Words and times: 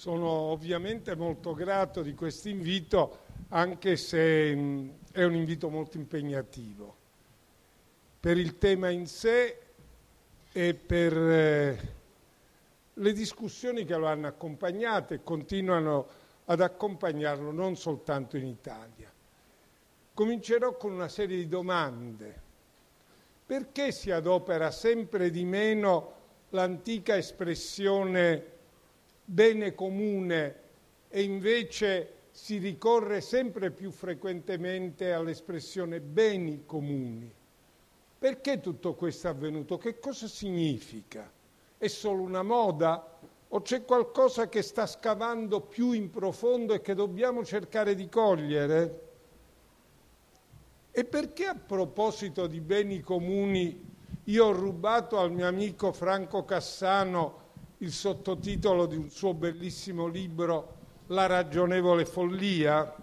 Sono 0.00 0.30
ovviamente 0.30 1.14
molto 1.14 1.52
grato 1.52 2.00
di 2.00 2.14
questo 2.14 2.48
invito, 2.48 3.18
anche 3.48 3.98
se 3.98 4.56
mm, 4.56 4.88
è 5.12 5.24
un 5.24 5.34
invito 5.34 5.68
molto 5.68 5.98
impegnativo 5.98 6.96
per 8.18 8.38
il 8.38 8.56
tema 8.56 8.88
in 8.88 9.06
sé 9.06 9.58
e 10.52 10.72
per 10.72 11.14
eh, 11.14 11.94
le 12.94 13.12
discussioni 13.12 13.84
che 13.84 13.94
lo 13.94 14.06
hanno 14.06 14.26
accompagnato 14.26 15.12
e 15.12 15.22
continuano 15.22 16.06
ad 16.46 16.62
accompagnarlo 16.62 17.50
non 17.50 17.76
soltanto 17.76 18.38
in 18.38 18.46
Italia. 18.46 19.12
Comincerò 20.14 20.78
con 20.78 20.92
una 20.92 21.08
serie 21.08 21.36
di 21.36 21.46
domande. 21.46 22.40
Perché 23.44 23.92
si 23.92 24.10
adopera 24.10 24.70
sempre 24.70 25.28
di 25.28 25.44
meno 25.44 26.12
l'antica 26.48 27.18
espressione 27.18 28.59
bene 29.30 29.76
comune 29.76 30.56
e 31.08 31.22
invece 31.22 32.14
si 32.32 32.58
ricorre 32.58 33.20
sempre 33.20 33.70
più 33.70 33.92
frequentemente 33.92 35.12
all'espressione 35.12 36.00
beni 36.00 36.64
comuni. 36.66 37.32
Perché 38.18 38.58
tutto 38.58 38.94
questo 38.94 39.28
è 39.28 39.30
avvenuto? 39.30 39.78
Che 39.78 40.00
cosa 40.00 40.26
significa? 40.26 41.30
È 41.78 41.86
solo 41.86 42.22
una 42.22 42.42
moda 42.42 43.18
o 43.48 43.62
c'è 43.62 43.84
qualcosa 43.84 44.48
che 44.48 44.62
sta 44.62 44.86
scavando 44.86 45.60
più 45.60 45.92
in 45.92 46.10
profondo 46.10 46.74
e 46.74 46.80
che 46.80 46.94
dobbiamo 46.94 47.44
cercare 47.44 47.94
di 47.94 48.08
cogliere? 48.08 49.08
E 50.90 51.04
perché 51.04 51.46
a 51.46 51.54
proposito 51.54 52.48
di 52.48 52.60
beni 52.60 53.00
comuni 53.00 53.88
io 54.24 54.46
ho 54.46 54.52
rubato 54.52 55.18
al 55.18 55.30
mio 55.30 55.46
amico 55.46 55.92
Franco 55.92 56.44
Cassano 56.44 57.39
il 57.82 57.92
sottotitolo 57.92 58.86
di 58.86 58.96
un 58.96 59.08
suo 59.08 59.32
bellissimo 59.32 60.06
libro 60.06 60.76
La 61.06 61.26
ragionevole 61.26 62.04
follia? 62.04 62.94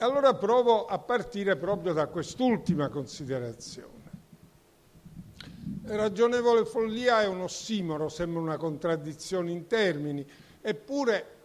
E 0.00 0.04
allora 0.04 0.34
provo 0.34 0.86
a 0.86 0.98
partire 0.98 1.56
proprio 1.56 1.92
da 1.92 2.06
quest'ultima 2.06 2.88
considerazione. 2.88 3.96
Ragionevole 5.84 6.64
follia 6.64 7.22
è 7.22 7.26
un 7.26 7.40
ossimoro, 7.40 8.08
sembra 8.08 8.40
una 8.40 8.56
contraddizione 8.56 9.50
in 9.50 9.66
termini, 9.66 10.26
eppure 10.60 11.36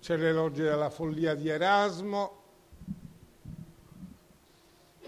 c'è 0.00 0.16
l'elogio 0.16 0.62
della 0.62 0.90
follia 0.90 1.34
di 1.34 1.48
Erasmo, 1.48 2.36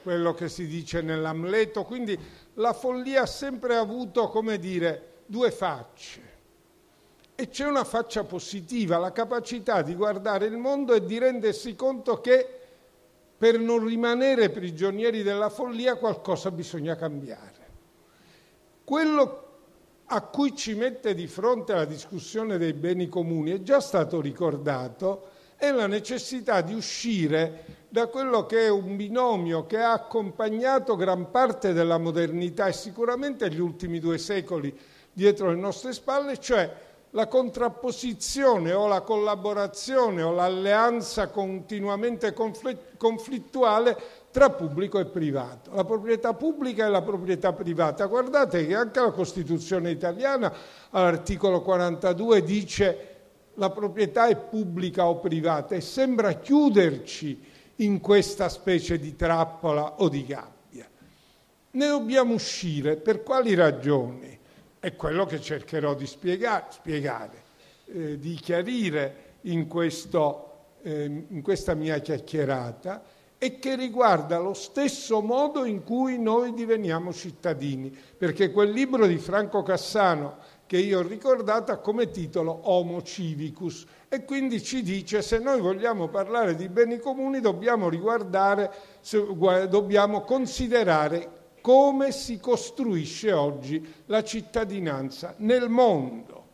quello 0.03 0.33
che 0.35 0.49
si 0.49 0.67
dice 0.67 1.03
nell'Amleto, 1.03 1.85
quindi 1.85 2.19
la 2.55 2.73
follia 2.73 3.23
ha 3.23 3.27
sempre 3.27 3.77
avuto, 3.77 4.29
come 4.29 4.59
dire, 4.59 5.10
due 5.31 5.53
facce. 5.53 6.29
E 7.37 7.49
c'è 7.49 7.65
una 7.65 7.85
faccia 7.85 8.25
positiva, 8.25 8.99
la 8.99 9.13
capacità 9.13 9.81
di 9.81 9.95
guardare 9.95 10.47
il 10.47 10.57
mondo 10.57 10.93
e 10.93 11.05
di 11.05 11.19
rendersi 11.19 11.77
conto 11.77 12.21
che 12.21 12.59
per 13.39 13.59
non 13.59 13.87
rimanere 13.87 14.51
prigionieri 14.51 15.23
della 15.23 15.49
follia 15.49 15.95
qualcosa 15.95 16.51
bisogna 16.51 16.97
cambiare. 16.97 17.69
Quello 18.83 19.47
a 20.07 20.21
cui 20.23 20.57
ci 20.57 20.75
mette 20.75 21.15
di 21.15 21.29
fronte 21.29 21.75
la 21.75 21.85
discussione 21.85 22.59
dei 22.59 22.73
beni 22.73 23.09
comuni 23.09 23.53
è 23.53 23.63
già 23.63 23.81
stato 23.81 24.21
ricordato, 24.21 25.29
è 25.55 25.71
la 25.71 25.87
necessità 25.87 26.61
di 26.61 26.75
uscire 26.75 27.79
da 27.89 28.09
quello 28.09 28.47
che 28.47 28.67
è 28.67 28.69
un 28.69 28.97
binomio 28.97 29.65
che 29.67 29.79
ha 29.79 29.93
accompagnato 29.93 30.97
gran 30.97 31.31
parte 31.31 31.73
della 31.73 31.99
modernità 31.99 32.67
e 32.67 32.73
sicuramente 32.73 33.49
gli 33.49 33.61
ultimi 33.61 34.01
due 34.01 34.19
secoli 34.19 34.77
dietro 35.13 35.51
le 35.51 35.57
nostre 35.57 35.93
spalle, 35.93 36.39
cioè 36.39 36.89
la 37.11 37.27
contrapposizione 37.27 38.73
o 38.73 38.87
la 38.87 39.01
collaborazione 39.01 40.23
o 40.23 40.33
l'alleanza 40.33 41.29
continuamente 41.29 42.33
conflittuale 42.33 43.97
tra 44.31 44.51
pubblico 44.51 45.01
e 45.01 45.07
privato, 45.07 45.75
la 45.75 45.85
proprietà 45.85 46.35
pubblica 46.35 46.87
e 46.87 46.89
la 46.89 47.03
proprietà 47.03 47.53
privata. 47.53 48.07
Guardate 48.07 48.65
che 48.65 48.77
anche 48.77 49.01
la 49.01 49.11
Costituzione 49.11 49.91
italiana 49.91 50.53
all'articolo 50.91 51.63
42 51.63 52.43
dice 52.45 53.07
la 53.55 53.71
proprietà 53.71 54.29
è 54.29 54.37
pubblica 54.37 55.07
o 55.07 55.19
privata 55.19 55.75
e 55.75 55.81
sembra 55.81 56.35
chiuderci 56.35 57.45
in 57.77 58.01
questa 58.01 58.49
specie 58.49 59.01
di 59.01 59.17
trappola 59.17 59.95
o 59.97 60.09
di 60.09 60.25
gabbia. 60.25 60.89
Ne 61.73 61.89
dobbiamo 61.89 62.35
uscire 62.35 62.97
per 62.97 63.25
quali 63.25 63.55
ragioni? 63.55 64.39
È 64.81 64.97
quello 64.97 65.27
che 65.27 65.43
cercherò 65.43 65.95
di 65.95 66.07
spiegare, 66.07 66.65
spiegare 66.71 67.43
eh, 67.85 68.19
di 68.19 68.35
chiarire 68.37 69.35
in, 69.43 69.67
questo, 69.67 70.77
eh, 70.81 71.25
in 71.29 71.43
questa 71.43 71.75
mia 71.75 71.99
chiacchierata 71.99 73.03
e 73.37 73.59
che 73.59 73.77
riguarda 73.77 74.39
lo 74.39 74.55
stesso 74.55 75.21
modo 75.21 75.67
in 75.67 75.85
cui 75.85 76.19
noi 76.19 76.55
diveniamo 76.55 77.13
cittadini, 77.13 77.95
perché 78.17 78.51
quel 78.51 78.71
libro 78.71 79.07
di 79.07 79.19
Franco 79.19 79.63
Cassano 79.63 80.39
che 80.65 80.79
io 80.79 81.01
ho 81.01 81.03
ricordato 81.03 81.73
ha 81.73 81.79
come 81.79 82.11
titolo 82.11 82.61
Homo 82.71 83.03
Civicus 83.03 83.85
e 84.09 84.25
quindi 84.25 84.63
ci 84.63 84.83
dice 84.83 85.21
se 85.21 85.39
noi 85.41 85.61
vogliamo 85.61 86.09
parlare 86.09 86.55
di 86.55 86.69
beni 86.69 86.99
comuni 86.99 87.41
dobbiamo 87.41 87.89
dobbiamo 89.69 90.21
considerare 90.23 91.40
come 91.61 92.13
si 92.13 92.39
costruisce 92.39 93.33
oggi 93.33 93.85
la 94.07 94.23
cittadinanza 94.23 95.35
nel 95.39 95.69
mondo. 95.69 96.45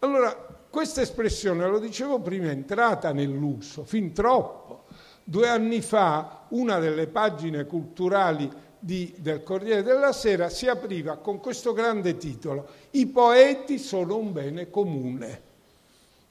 Allora, 0.00 0.34
questa 0.68 1.00
espressione, 1.00 1.66
lo 1.66 1.78
dicevo 1.78 2.20
prima, 2.20 2.46
è 2.46 2.50
entrata 2.50 3.12
nell'uso 3.12 3.84
fin 3.84 4.12
troppo. 4.12 4.84
Due 5.24 5.48
anni 5.48 5.80
fa 5.80 6.44
una 6.48 6.78
delle 6.78 7.06
pagine 7.06 7.64
culturali 7.64 8.48
di, 8.78 9.12
del 9.16 9.42
Corriere 9.42 9.82
della 9.82 10.12
Sera 10.12 10.48
si 10.48 10.68
apriva 10.68 11.16
con 11.16 11.40
questo 11.40 11.72
grande 11.72 12.16
titolo, 12.16 12.68
I 12.90 13.06
poeti 13.06 13.78
sono 13.78 14.16
un 14.16 14.32
bene 14.32 14.70
comune. 14.70 15.42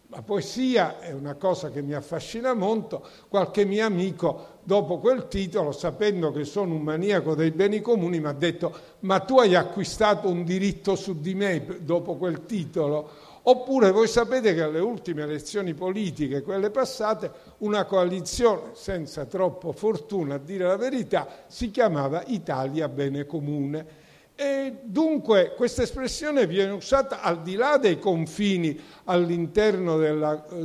La 0.10 0.22
poesia 0.22 1.00
è 1.00 1.12
una 1.12 1.34
cosa 1.34 1.72
che 1.72 1.82
mi 1.82 1.94
affascina 1.94 2.54
molto. 2.54 3.06
Qualche 3.28 3.66
mio 3.66 3.86
amico, 3.86 4.55
dopo 4.66 4.98
quel 4.98 5.28
titolo, 5.30 5.72
sapendo 5.72 6.32
che 6.32 6.44
sono 6.44 6.74
un 6.74 6.82
maniaco 6.82 7.36
dei 7.36 7.52
beni 7.52 7.80
comuni, 7.80 8.20
mi 8.20 8.28
ha 8.28 8.34
detto: 8.34 8.76
Ma 9.02 9.20
tu 9.22 9.40
hai 9.40 9.56
acquistato 9.56 10.28
un 10.28 10.44
diritto 10.44 10.96
su 10.96 11.22
di 11.22 11.34
me 11.34 11.80
dopo 11.82 12.16
quel 12.16 12.46
titolo? 12.46 13.34
Oppure 13.48 13.92
voi 13.92 14.08
sapete 14.08 14.56
che 14.56 14.64
alle 14.64 14.80
ultime 14.80 15.22
elezioni 15.22 15.76
politiche, 15.76 16.42
quelle 16.42 16.72
passate, 16.72 17.32
una 17.60 17.86
coalizione, 17.86 18.72
senza 18.74 19.26
troppo 19.26 19.72
fortuna 19.72 20.36
a 20.36 20.40
dire 20.40 20.66
la 20.66 20.78
verità, 20.78 21.28
si 21.46 21.70
chiamava 21.70 22.24
Italia 22.26 22.90
Bene 22.90 23.28
Comune 23.28 24.04
e 24.38 24.80
dunque 24.84 25.54
questa 25.56 25.84
espressione 25.84 26.46
viene 26.46 26.72
usata 26.72 27.22
al 27.22 27.42
di 27.42 27.56
là 27.56 27.78
dei 27.78 28.00
confini 28.00 28.78
all'interno 29.06 29.98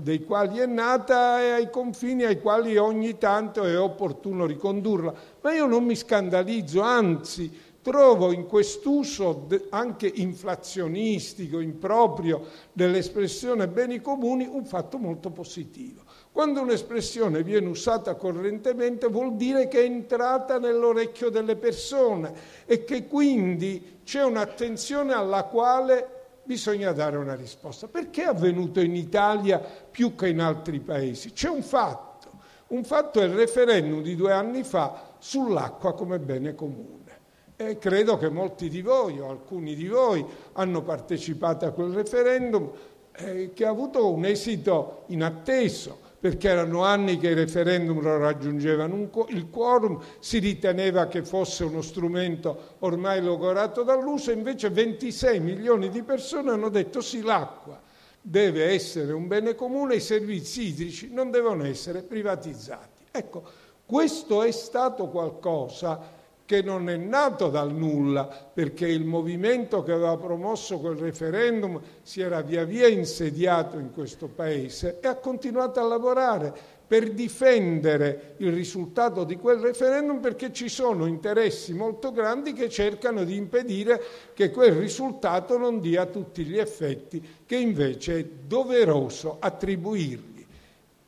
dei 0.01 0.25
quali 0.25 0.59
è 0.59 0.67
nata 0.67 1.41
e 1.41 1.51
ai 1.51 1.71
confini 1.71 2.25
ai 2.25 2.41
quali 2.41 2.77
ogni 2.77 3.17
tanto 3.17 3.63
è 3.63 3.79
opportuno 3.79 4.45
ricondurla. 4.45 5.15
Ma 5.43 5.53
io 5.53 5.67
non 5.67 5.85
mi 5.85 5.95
scandalizzo, 5.95 6.81
anzi 6.81 7.69
trovo 7.81 8.33
in 8.33 8.47
quest'uso 8.47 9.47
anche 9.71 10.11
inflazionistico, 10.13 11.61
improprio 11.61 12.45
dell'espressione 12.73 13.69
beni 13.69 14.01
comuni 14.01 14.49
un 14.51 14.65
fatto 14.65 14.99
molto 14.99 15.31
positivo. 15.31 16.03
Quando 16.33 16.61
un'espressione 16.61 17.43
viene 17.43 17.69
usata 17.69 18.15
correntemente 18.15 19.09
vuol 19.09 19.35
dire 19.35 19.67
che 19.67 19.81
è 19.81 19.85
entrata 19.85 20.59
nell'orecchio 20.59 21.29
delle 21.29 21.57
persone 21.57 22.33
e 22.67 22.85
che 22.85 23.09
quindi 23.09 24.01
c'è 24.05 24.23
un'attenzione 24.23 25.13
alla 25.13 25.43
quale 25.45 26.19
bisogna 26.45 26.93
dare 26.93 27.17
una 27.17 27.35
risposta. 27.35 27.89
Perché 27.89 28.23
è 28.23 28.27
avvenuto 28.27 28.81
in 28.81 28.95
Italia 28.95 29.59
più 29.59 30.15
che 30.15 30.29
in 30.29 30.41
altri 30.41 30.79
paesi? 30.79 31.33
C'è 31.33 31.49
un 31.49 31.63
fatto. 31.63 32.29
Un 32.69 32.85
fatto 32.85 33.21
è 33.21 33.25
il 33.25 33.35
referendum 33.35 34.01
di 34.01 34.15
due 34.15 34.33
anni 34.33 34.63
fa 34.63 35.15
sull'acqua 35.19 35.95
come 35.95 36.21
bene 36.21 36.55
comune. 36.55 37.19
E 37.57 37.77
credo 37.79 38.17
che 38.17 38.31
molti 38.31 38.69
di 38.69 38.83
voi 38.83 39.19
o 39.19 39.29
alcuni 39.29 39.75
di 39.75 39.89
voi 39.89 40.25
hanno 40.53 40.83
partecipato 40.83 41.67
a 41.67 41.73
quel 41.73 41.93
referendum 41.93 42.71
eh, 43.13 43.51
che 43.53 43.67
ha 43.67 43.71
avuto 43.71 44.11
un 44.13 44.25
esito 44.25 45.03
inatteso 45.07 46.09
perché 46.21 46.51
erano 46.51 46.85
anni 46.85 47.17
che 47.17 47.31
i 47.31 47.35
referendum 47.35 48.01
raggiungevano 48.03 49.09
il 49.29 49.49
quorum, 49.49 49.99
si 50.19 50.39
riteneva 50.39 51.07
che 51.07 51.25
fosse 51.25 51.65
uno 51.65 51.81
strumento 51.81 52.75
ormai 52.81 53.23
logorato 53.23 53.83
dall'uso, 53.83 54.31
invece 54.31 54.69
26 54.69 55.41
milioni 55.41 55.89
di 55.89 56.03
persone 56.03 56.51
hanno 56.51 56.69
detto 56.69 57.01
sì, 57.01 57.23
l'acqua 57.23 57.81
deve 58.21 58.67
essere 58.67 59.15
un 59.15 59.27
bene 59.27 59.55
comune, 59.55 59.95
i 59.95 60.01
servizi 60.01 60.69
idrici 60.69 61.11
non 61.11 61.31
devono 61.31 61.65
essere 61.65 62.03
privatizzati. 62.03 63.07
Ecco, 63.11 63.43
questo 63.87 64.43
è 64.43 64.51
stato 64.51 65.09
qualcosa 65.09 66.19
che 66.51 66.63
non 66.63 66.89
è 66.91 66.97
nato 66.97 67.49
dal 67.49 67.73
nulla, 67.73 68.25
perché 68.25 68.89
il 68.89 69.05
movimento 69.05 69.85
che 69.85 69.93
aveva 69.93 70.17
promosso 70.17 70.81
quel 70.81 70.97
referendum 70.97 71.81
si 72.03 72.23
era 72.23 72.41
via 72.41 72.65
via 72.65 72.89
insediato 72.89 73.79
in 73.79 73.93
questo 73.93 74.27
paese 74.27 74.99
e 75.01 75.07
ha 75.07 75.15
continuato 75.15 75.79
a 75.79 75.85
lavorare 75.85 76.53
per 76.89 77.13
difendere 77.13 78.35
il 78.39 78.53
risultato 78.53 79.23
di 79.23 79.37
quel 79.37 79.61
referendum 79.61 80.19
perché 80.19 80.53
ci 80.53 80.69
sono 80.69 81.07
interessi 81.07 81.73
molto 81.73 82.11
grandi 82.11 82.53
che 82.53 82.69
cercano 82.69 83.23
di 83.23 83.37
impedire 83.37 84.03
che 84.35 84.51
quel 84.51 84.73
risultato 84.73 85.57
non 85.57 85.79
dia 85.79 86.07
tutti 86.07 86.43
gli 86.43 86.59
effetti 86.59 87.25
che 87.47 87.59
invece 87.59 88.19
è 88.19 88.25
doveroso 88.25 89.37
attribuirgli. 89.39 90.45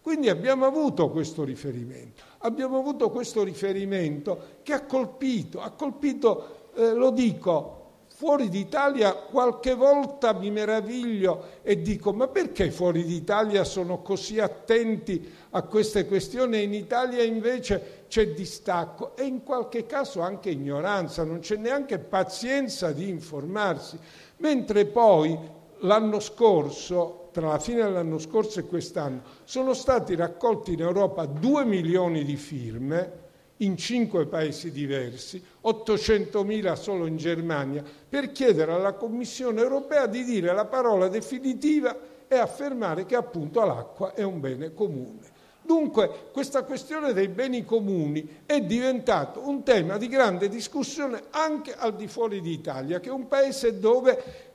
Quindi 0.00 0.28
abbiamo 0.28 0.66
avuto 0.66 1.10
questo 1.10 1.42
riferimento 1.42 2.30
abbiamo 2.42 2.78
avuto 2.78 3.10
questo 3.10 3.42
riferimento 3.42 4.60
che 4.62 4.72
ha 4.72 4.84
colpito, 4.84 5.60
ha 5.60 5.70
colpito, 5.70 6.70
eh, 6.74 6.92
lo 6.92 7.10
dico, 7.10 7.80
fuori 8.14 8.48
d'Italia 8.48 9.14
qualche 9.14 9.74
volta 9.74 10.32
mi 10.32 10.50
meraviglio 10.50 11.60
e 11.62 11.80
dico 11.80 12.12
ma 12.12 12.28
perché 12.28 12.70
fuori 12.70 13.04
d'Italia 13.04 13.64
sono 13.64 14.00
così 14.00 14.38
attenti 14.38 15.28
a 15.50 15.62
queste 15.62 16.06
questioni? 16.06 16.58
E 16.58 16.62
in 16.62 16.74
Italia 16.74 17.22
invece 17.22 18.04
c'è 18.08 18.28
distacco 18.28 19.16
e 19.16 19.24
in 19.24 19.42
qualche 19.42 19.86
caso 19.86 20.20
anche 20.20 20.50
ignoranza, 20.50 21.24
non 21.24 21.40
c'è 21.40 21.56
neanche 21.56 21.98
pazienza 21.98 22.92
di 22.92 23.08
informarsi, 23.08 23.98
mentre 24.36 24.84
poi 24.84 25.36
l'anno 25.78 26.20
scorso 26.20 27.21
tra 27.32 27.48
la 27.48 27.58
fine 27.58 27.82
dell'anno 27.82 28.18
scorso 28.18 28.60
e 28.60 28.66
quest'anno 28.66 29.22
sono 29.44 29.74
stati 29.74 30.14
raccolti 30.14 30.74
in 30.74 30.82
Europa 30.82 31.24
2 31.24 31.64
milioni 31.64 32.24
di 32.24 32.36
firme 32.36 33.20
in 33.58 33.76
cinque 33.76 34.26
paesi 34.26 34.70
diversi, 34.70 35.42
800.000 35.64 36.72
solo 36.74 37.06
in 37.06 37.16
Germania, 37.16 37.82
per 38.08 38.32
chiedere 38.32 38.72
alla 38.72 38.94
Commissione 38.94 39.60
europea 39.60 40.06
di 40.06 40.24
dire 40.24 40.52
la 40.52 40.66
parola 40.66 41.08
definitiva 41.08 41.96
e 42.28 42.36
affermare 42.36 43.06
che 43.06 43.14
appunto 43.14 43.64
l'acqua 43.64 44.14
è 44.14 44.22
un 44.22 44.40
bene 44.40 44.74
comune. 44.74 45.40
Dunque 45.64 46.28
questa 46.32 46.64
questione 46.64 47.12
dei 47.12 47.28
beni 47.28 47.64
comuni 47.64 48.42
è 48.44 48.60
diventato 48.60 49.46
un 49.46 49.62
tema 49.62 49.96
di 49.96 50.08
grande 50.08 50.48
discussione 50.48 51.22
anche 51.30 51.72
al 51.72 51.94
di 51.94 52.08
fuori 52.08 52.40
d'Italia, 52.40 52.98
che 52.98 53.10
è 53.10 53.12
un 53.12 53.28
paese 53.28 53.78
dove 53.78 54.50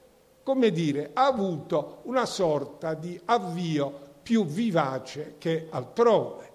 come 0.47 0.71
dire, 0.71 1.09
ha 1.11 1.25
avuto 1.25 1.99
una 2.03 2.25
sorta 2.25 2.93
di 2.93 3.19
avvio 3.25 3.91
più 4.23 4.45
vivace 4.45 5.35
che 5.39 5.67
altrove. 5.69 6.51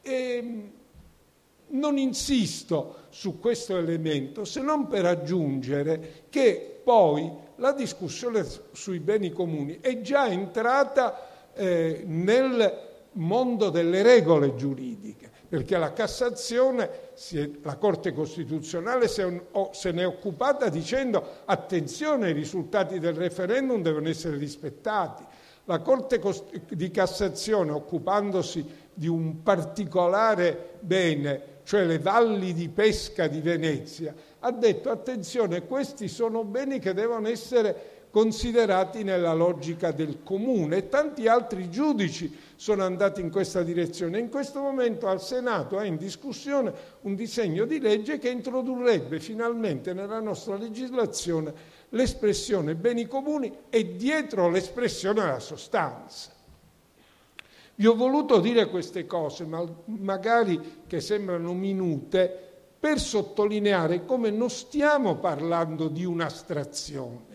E 0.00 0.12
ehm, 0.12 0.70
non 1.68 1.98
insisto 1.98 2.94
su 3.10 3.38
questo 3.38 3.76
elemento 3.76 4.46
se 4.46 4.62
non 4.62 4.86
per 4.86 5.04
aggiungere 5.04 6.24
che 6.30 6.80
poi 6.82 7.30
la 7.56 7.72
discussione 7.72 8.42
sui 8.72 9.00
beni 9.00 9.30
comuni 9.32 9.80
è 9.82 10.00
già 10.00 10.28
entrata 10.28 11.52
eh, 11.52 12.04
nel 12.06 12.84
mondo 13.12 13.68
delle 13.68 14.00
regole 14.00 14.54
giuridiche 14.54 15.30
perché 15.48 15.78
la 15.78 15.92
Cassazione, 15.92 16.90
la 17.62 17.76
Corte 17.76 18.12
Costituzionale 18.12 19.08
se 19.08 19.92
ne 19.92 20.02
è 20.02 20.06
occupata 20.06 20.68
dicendo 20.68 21.42
attenzione, 21.44 22.30
i 22.30 22.34
risultati 22.34 22.98
del 22.98 23.14
referendum 23.14 23.82
devono 23.82 24.08
essere 24.08 24.36
rispettati. 24.36 25.24
La 25.64 25.80
Corte 25.80 26.20
di 26.70 26.90
Cassazione, 26.90 27.72
occupandosi 27.72 28.64
di 28.92 29.08
un 29.08 29.42
particolare 29.42 30.74
bene, 30.80 31.54
cioè 31.64 31.84
le 31.84 31.98
valli 31.98 32.52
di 32.52 32.68
pesca 32.68 33.26
di 33.26 33.40
Venezia, 33.40 34.14
ha 34.40 34.52
detto 34.52 34.90
attenzione, 34.90 35.66
questi 35.66 36.06
sono 36.06 36.44
beni 36.44 36.78
che 36.78 36.94
devono 36.94 37.26
essere 37.28 37.95
considerati 38.16 39.02
nella 39.02 39.34
logica 39.34 39.92
del 39.92 40.22
comune 40.22 40.76
e 40.78 40.88
tanti 40.88 41.28
altri 41.28 41.68
giudici 41.68 42.34
sono 42.56 42.82
andati 42.82 43.20
in 43.20 43.30
questa 43.30 43.62
direzione. 43.62 44.18
In 44.18 44.30
questo 44.30 44.62
momento 44.62 45.06
al 45.06 45.20
Senato 45.20 45.78
è 45.78 45.84
in 45.84 45.98
discussione 45.98 46.72
un 47.02 47.14
disegno 47.14 47.66
di 47.66 47.78
legge 47.78 48.16
che 48.16 48.30
introdurrebbe 48.30 49.20
finalmente 49.20 49.92
nella 49.92 50.20
nostra 50.20 50.56
legislazione 50.56 51.52
l'espressione 51.90 52.74
beni 52.74 53.06
comuni 53.06 53.54
e 53.68 53.96
dietro 53.96 54.48
l'espressione 54.48 55.22
la 55.22 55.38
sostanza. 55.38 56.30
Vi 57.74 57.86
ho 57.86 57.94
voluto 57.94 58.40
dire 58.40 58.70
queste 58.70 59.04
cose, 59.04 59.44
ma 59.44 59.62
magari 59.84 60.84
che 60.86 61.02
sembrano 61.02 61.52
minute, 61.52 62.44
per 62.80 62.98
sottolineare 62.98 64.06
come 64.06 64.30
non 64.30 64.48
stiamo 64.48 65.16
parlando 65.16 65.88
di 65.88 66.06
un'astrazione 66.06 67.25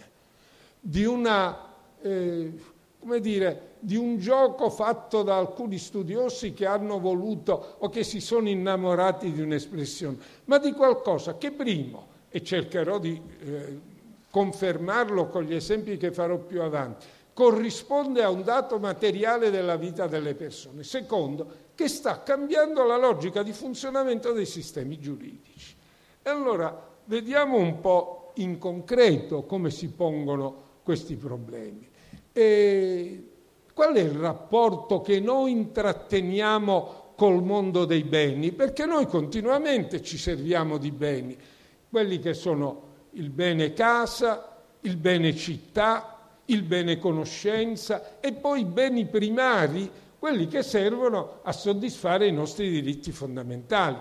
di, 0.82 1.06
una, 1.06 1.74
eh, 2.02 2.52
dire, 3.20 3.76
di 3.80 3.96
un 3.96 4.18
gioco 4.18 4.70
fatto 4.70 5.22
da 5.22 5.38
alcuni 5.38 5.78
studiosi 5.78 6.54
che 6.54 6.66
hanno 6.66 7.00
voluto 7.00 7.76
o 7.78 7.90
che 7.90 8.04
si 8.04 8.20
sono 8.20 8.50
innamorati 8.50 9.32
di 9.32 9.42
un'espressione, 9.42 10.18
ma 10.46 10.58
di 10.58 10.72
qualcosa 10.74 11.38
che 11.38 11.52
primo, 11.52 12.08
e 12.30 12.44
cercherò 12.44 12.98
di 12.98 13.22
eh, 13.44 13.80
confermarlo 14.30 15.28
con 15.28 15.44
gli 15.44 15.54
esempi 15.54 15.98
che 15.98 16.12
farò 16.12 16.38
più 16.38 16.62
avanti, 16.62 17.06
corrisponde 17.34 18.24
a 18.24 18.30
un 18.30 18.44
dato 18.44 18.80
materiale 18.80 19.52
della 19.52 19.76
vita 19.76 20.08
delle 20.08 20.34
persone. 20.34 20.84
Secondo, 20.84 21.70
che 21.76 21.88
sta 21.88 22.24
cambiando 22.24 22.86
la 22.86 22.98
logica 22.98 23.44
di 23.44 23.54
funzionamento 23.54 24.32
dei 24.32 24.46
sistemi 24.46 25.00
giuridici. 25.00 25.76
E 26.22 26.30
allora 26.30 26.90
vediamo 27.06 27.58
un 27.58 27.80
po' 27.80 28.32
in 28.36 28.58
concreto 28.58 29.44
come 29.44 29.70
si 29.70 29.90
pongono 29.90 30.70
questi 30.92 31.16
problemi. 31.16 31.90
E 32.34 33.28
qual 33.74 33.96
è 33.96 34.02
il 34.02 34.12
rapporto 34.12 35.00
che 35.00 35.22
noi 35.22 35.52
intratteniamo 35.52 37.14
col 37.16 37.42
mondo 37.42 37.86
dei 37.86 38.04
beni? 38.04 38.52
Perché 38.52 38.86
noi 38.86 39.06
continuamente 39.06 40.02
ci 40.02 40.18
serviamo 40.18 40.78
di 40.78 40.92
beni, 40.92 41.38
quelli 41.90 42.20
che 42.20 42.34
sono 42.34 42.90
il 43.12 43.30
bene 43.30 43.72
casa, 43.72 44.58
il 44.82 44.98
bene 44.98 45.34
città, 45.34 46.18
il 46.46 46.64
bene 46.64 47.00
conoscenza 47.00 48.20
e 48.20 48.34
poi 48.34 48.60
i 48.60 48.66
beni 48.66 49.06
primari, 49.06 49.90
quelli 50.20 50.48
che 50.48 50.62
servono 50.62 51.40
a 51.44 51.54
soddisfare 51.54 52.28
i 52.28 52.34
nostri 52.34 52.70
diritti 52.70 53.14
fondamentali. 53.14 53.98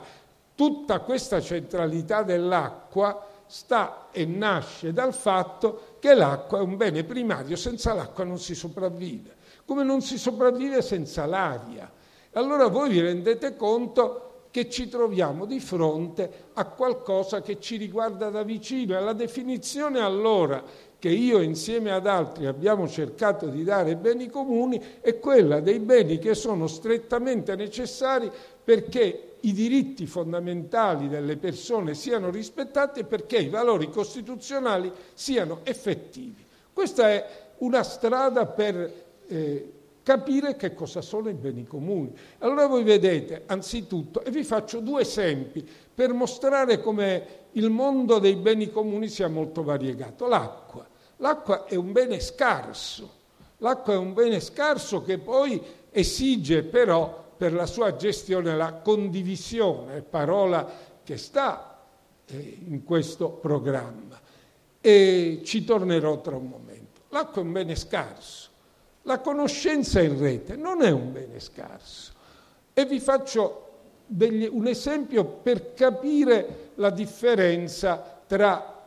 Tutta 0.57 0.99
questa 0.99 1.41
centralità 1.41 2.25
dell'acqua 2.25 3.29
sta 3.47 4.09
e 4.13 4.25
nasce 4.25 4.93
dal 4.93 5.13
fatto 5.13 5.90
che 6.01 6.15
l'acqua 6.15 6.59
è 6.59 6.63
un 6.63 6.77
bene 6.77 7.05
primario, 7.05 7.55
senza 7.55 7.95
l'acqua 7.95 8.25
non 8.25 8.39
si 8.39 8.55
sopravvive, 8.55 9.37
come 9.65 9.85
non 9.85 10.01
si 10.01 10.19
sopravvive 10.19 10.83
senza 10.83 11.27
l'aria. 11.27 11.89
Allora 12.33 12.67
voi 12.67 12.91
vi 12.91 13.01
rendete 13.01 13.55
conto 13.55 14.31
che 14.51 14.69
ci 14.69 14.89
troviamo 14.89 15.45
di 15.45 15.61
fronte 15.61 16.49
a 16.55 16.65
qualcosa 16.65 17.41
che 17.41 17.61
ci 17.61 17.77
riguarda 17.77 18.31
da 18.31 18.43
vicino 18.43 18.97
e 18.97 19.01
la 19.01 19.13
definizione 19.13 20.01
allora 20.01 20.63
che 20.99 21.09
io 21.09 21.41
insieme 21.41 21.93
ad 21.93 22.07
altri 22.07 22.47
abbiamo 22.47 22.89
cercato 22.89 23.47
di 23.47 23.63
dare 23.63 23.97
beni 23.97 24.29
comuni 24.29 24.99
è 25.01 25.19
quella 25.19 25.61
dei 25.61 25.79
beni 25.79 26.19
che 26.19 26.35
sono 26.35 26.67
strettamente 26.67 27.55
necessari 27.55 28.31
perché 28.63 29.30
i 29.43 29.53
diritti 29.53 30.07
fondamentali 30.07 31.09
delle 31.09 31.37
persone 31.37 31.95
siano 31.95 32.31
rispettati 32.31 33.01
e 33.01 33.05
perché 33.05 33.39
i 33.39 33.49
valori 33.49 33.91
costituzionali 33.91 34.93
siano 35.15 35.61
effettivi. 35.65 36.45
Questa 36.73 37.09
è 37.09 37.27
una 37.59 37.83
strada 37.83 38.47
per 38.47 38.93
eh, 39.27 39.73
capire 40.03 40.57
che 40.57 40.75
cosa 40.75 41.01
sono 41.01 41.29
i 41.29 41.35
beni 41.35 41.67
comuni. 41.67 42.13
Allora 42.39 42.67
voi 42.67 42.83
vedete, 42.83 43.45
anzitutto, 43.47 44.23
e 44.23 44.31
vi 44.31 44.45
faccio 44.45 44.81
due 44.81 45.03
esempi 45.03 45.67
per 45.95 46.13
mostrare 46.13 46.81
come 46.81 47.39
il 47.53 47.71
mondo 47.71 48.19
dei 48.19 48.37
beni 48.37 48.71
comuni 48.71 49.09
sia 49.09 49.29
molto 49.29 49.63
variegato. 49.63 50.27
L'acqua. 50.27 50.87
L'acqua 51.19 51.67
è 51.67 51.75
un 51.75 51.93
bene 51.93 52.21
scarso. 52.21 53.19
L'acqua 53.59 53.93
è 53.93 53.97
un 53.97 54.15
bene 54.15 54.41
scarso 54.41 55.03
che 55.03 55.19
poi 55.19 55.63
esige 55.91 56.63
però 56.63 57.20
per 57.41 57.55
la 57.55 57.65
sua 57.65 57.97
gestione 57.97 58.55
la 58.55 58.75
condivisione, 58.75 60.03
parola 60.03 60.71
che 61.03 61.17
sta 61.17 61.81
eh, 62.27 62.59
in 62.67 62.85
questo 62.85 63.31
programma. 63.31 64.21
E 64.79 65.41
ci 65.43 65.65
tornerò 65.65 66.21
tra 66.21 66.37
un 66.37 66.49
momento. 66.49 67.01
L'acqua 67.09 67.41
è 67.41 67.45
un 67.47 67.53
bene 67.53 67.77
scarso, 67.77 68.51
la 69.05 69.21
conoscenza 69.21 70.03
in 70.03 70.19
rete 70.19 70.55
non 70.57 70.83
è 70.83 70.91
un 70.91 71.13
bene 71.13 71.41
scarso. 71.41 72.13
E 72.75 72.85
vi 72.85 73.01
faccio 73.01 73.69
degli, 74.05 74.47
un 74.47 74.67
esempio 74.67 75.25
per 75.25 75.73
capire 75.73 76.73
la 76.75 76.91
differenza 76.91 78.21
tra 78.27 78.83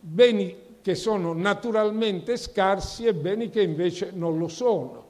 beni 0.00 0.56
che 0.80 0.94
sono 0.94 1.34
naturalmente 1.34 2.38
scarsi 2.38 3.04
e 3.04 3.12
beni 3.12 3.50
che 3.50 3.60
invece 3.60 4.10
non 4.10 4.38
lo 4.38 4.48
sono. 4.48 5.04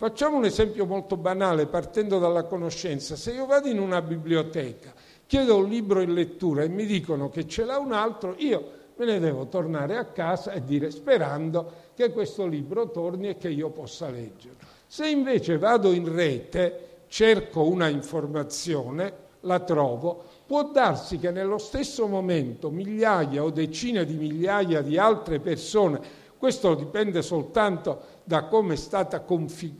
Facciamo 0.00 0.38
un 0.38 0.46
esempio 0.46 0.86
molto 0.86 1.18
banale 1.18 1.66
partendo 1.66 2.18
dalla 2.18 2.44
conoscenza. 2.44 3.16
Se 3.16 3.32
io 3.32 3.44
vado 3.44 3.68
in 3.68 3.78
una 3.78 4.00
biblioteca 4.00 4.94
chiedo 5.26 5.58
un 5.58 5.68
libro 5.68 6.00
in 6.00 6.14
lettura 6.14 6.62
e 6.62 6.70
mi 6.70 6.86
dicono 6.86 7.28
che 7.28 7.46
ce 7.46 7.66
l'ha 7.66 7.76
un 7.76 7.92
altro, 7.92 8.34
io 8.38 8.70
me 8.96 9.04
ne 9.04 9.18
devo 9.18 9.48
tornare 9.48 9.98
a 9.98 10.06
casa 10.06 10.52
e 10.52 10.64
dire 10.64 10.90
sperando 10.90 11.70
che 11.94 12.12
questo 12.12 12.46
libro 12.46 12.90
torni 12.90 13.28
e 13.28 13.36
che 13.36 13.50
io 13.50 13.68
possa 13.68 14.08
leggerlo. 14.08 14.56
Se 14.86 15.06
invece 15.06 15.58
vado 15.58 15.92
in 15.92 16.10
rete, 16.10 17.02
cerco 17.08 17.64
una 17.64 17.88
informazione, 17.88 19.12
la 19.40 19.60
trovo, 19.60 20.24
può 20.46 20.70
darsi 20.70 21.18
che 21.18 21.30
nello 21.30 21.58
stesso 21.58 22.06
momento 22.06 22.70
migliaia 22.70 23.44
o 23.44 23.50
decine 23.50 24.06
di 24.06 24.14
migliaia 24.14 24.80
di 24.80 24.96
altre 24.96 25.40
persone, 25.40 26.00
questo 26.38 26.74
dipende 26.74 27.20
soltanto 27.20 28.19
da 28.30 28.44
come 28.44 28.74
è 28.74 28.76
stato 28.76 29.20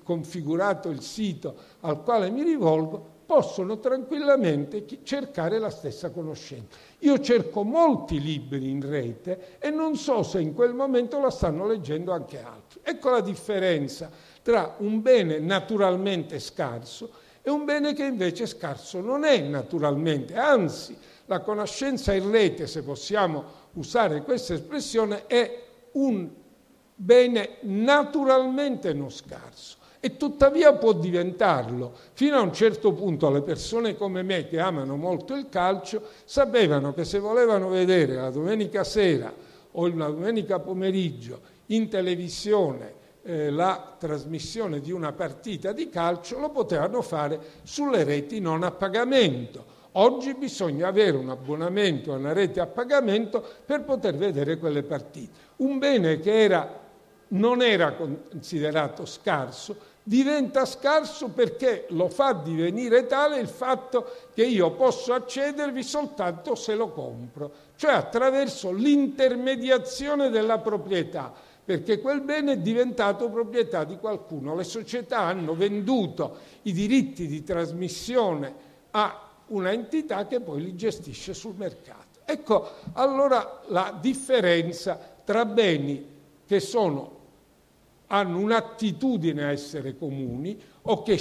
configurato 0.02 0.88
il 0.88 1.02
sito 1.02 1.54
al 1.82 2.02
quale 2.02 2.30
mi 2.30 2.42
rivolgo, 2.42 3.18
possono 3.24 3.78
tranquillamente 3.78 4.84
cercare 5.04 5.60
la 5.60 5.70
stessa 5.70 6.10
conoscenza. 6.10 6.76
Io 6.98 7.20
cerco 7.20 7.62
molti 7.62 8.20
libri 8.20 8.68
in 8.68 8.80
rete 8.84 9.56
e 9.60 9.70
non 9.70 9.94
so 9.94 10.24
se 10.24 10.40
in 10.40 10.52
quel 10.52 10.74
momento 10.74 11.20
la 11.20 11.30
stanno 11.30 11.64
leggendo 11.64 12.10
anche 12.10 12.42
altri. 12.42 12.80
Ecco 12.82 13.10
la 13.10 13.20
differenza 13.20 14.10
tra 14.42 14.74
un 14.78 15.00
bene 15.00 15.38
naturalmente 15.38 16.40
scarso 16.40 17.08
e 17.42 17.50
un 17.50 17.64
bene 17.64 17.94
che 17.94 18.04
invece 18.04 18.46
scarso 18.46 19.00
non 19.00 19.22
è 19.22 19.38
naturalmente, 19.42 20.34
anzi 20.34 20.96
la 21.26 21.38
conoscenza 21.38 22.12
in 22.14 22.28
rete, 22.28 22.66
se 22.66 22.82
possiamo 22.82 23.44
usare 23.74 24.22
questa 24.22 24.54
espressione, 24.54 25.28
è 25.28 25.62
un 25.92 26.39
bene 27.02 27.56
naturalmente 27.62 28.92
non 28.92 29.10
scarso 29.10 29.78
e 30.00 30.16
tuttavia 30.18 30.74
può 30.74 30.92
diventarlo. 30.92 31.92
Fino 32.12 32.36
a 32.36 32.40
un 32.40 32.52
certo 32.52 32.92
punto 32.92 33.30
le 33.30 33.40
persone 33.40 33.96
come 33.96 34.22
me 34.22 34.46
che 34.48 34.60
amano 34.60 34.96
molto 34.96 35.34
il 35.34 35.48
calcio 35.48 36.02
sapevano 36.24 36.92
che 36.92 37.04
se 37.04 37.18
volevano 37.18 37.68
vedere 37.68 38.14
la 38.14 38.30
domenica 38.30 38.84
sera 38.84 39.32
o 39.72 39.88
la 39.88 40.08
domenica 40.08 40.58
pomeriggio 40.58 41.40
in 41.66 41.88
televisione 41.88 42.98
eh, 43.22 43.50
la 43.50 43.96
trasmissione 43.98 44.80
di 44.80 44.92
una 44.92 45.12
partita 45.12 45.72
di 45.72 45.88
calcio 45.88 46.38
lo 46.38 46.50
potevano 46.50 47.00
fare 47.00 47.38
sulle 47.62 48.04
reti 48.04 48.40
non 48.40 48.62
a 48.62 48.70
pagamento. 48.70 49.78
Oggi 49.94 50.34
bisogna 50.34 50.86
avere 50.86 51.16
un 51.16 51.30
abbonamento 51.30 52.12
a 52.12 52.16
una 52.16 52.32
rete 52.32 52.60
a 52.60 52.66
pagamento 52.66 53.44
per 53.64 53.82
poter 53.82 54.16
vedere 54.16 54.56
quelle 54.56 54.84
partite. 54.84 55.48
Un 55.56 55.78
bene 55.78 56.20
che 56.20 56.42
era, 56.42 56.79
non 57.30 57.62
era 57.62 57.94
considerato 57.94 59.04
scarso, 59.04 59.88
diventa 60.02 60.64
scarso 60.64 61.28
perché 61.28 61.86
lo 61.90 62.08
fa 62.08 62.32
divenire 62.32 63.06
tale 63.06 63.38
il 63.38 63.48
fatto 63.48 64.10
che 64.34 64.44
io 64.44 64.72
posso 64.72 65.12
accedervi 65.12 65.82
soltanto 65.82 66.54
se 66.54 66.74
lo 66.74 66.90
compro, 66.90 67.52
cioè 67.76 67.92
attraverso 67.92 68.72
l'intermediazione 68.72 70.30
della 70.30 70.58
proprietà, 70.58 71.32
perché 71.64 72.00
quel 72.00 72.22
bene 72.22 72.52
è 72.52 72.58
diventato 72.58 73.28
proprietà 73.28 73.84
di 73.84 73.98
qualcuno. 73.98 74.56
Le 74.56 74.64
società 74.64 75.20
hanno 75.20 75.54
venduto 75.54 76.38
i 76.62 76.72
diritti 76.72 77.26
di 77.26 77.44
trasmissione 77.44 78.68
a 78.90 79.28
una 79.48 79.70
entità 79.70 80.26
che 80.26 80.40
poi 80.40 80.62
li 80.62 80.74
gestisce 80.74 81.34
sul 81.34 81.54
mercato. 81.56 82.20
Ecco 82.24 82.70
allora 82.94 83.60
la 83.68 83.96
differenza 84.00 84.98
tra 85.24 85.44
beni 85.44 86.18
che 86.46 86.58
sono 86.58 87.18
hanno 88.12 88.38
un'attitudine 88.38 89.44
a 89.44 89.50
essere 89.50 89.96
comuni 89.96 90.60
o 90.82 91.02
che, 91.02 91.20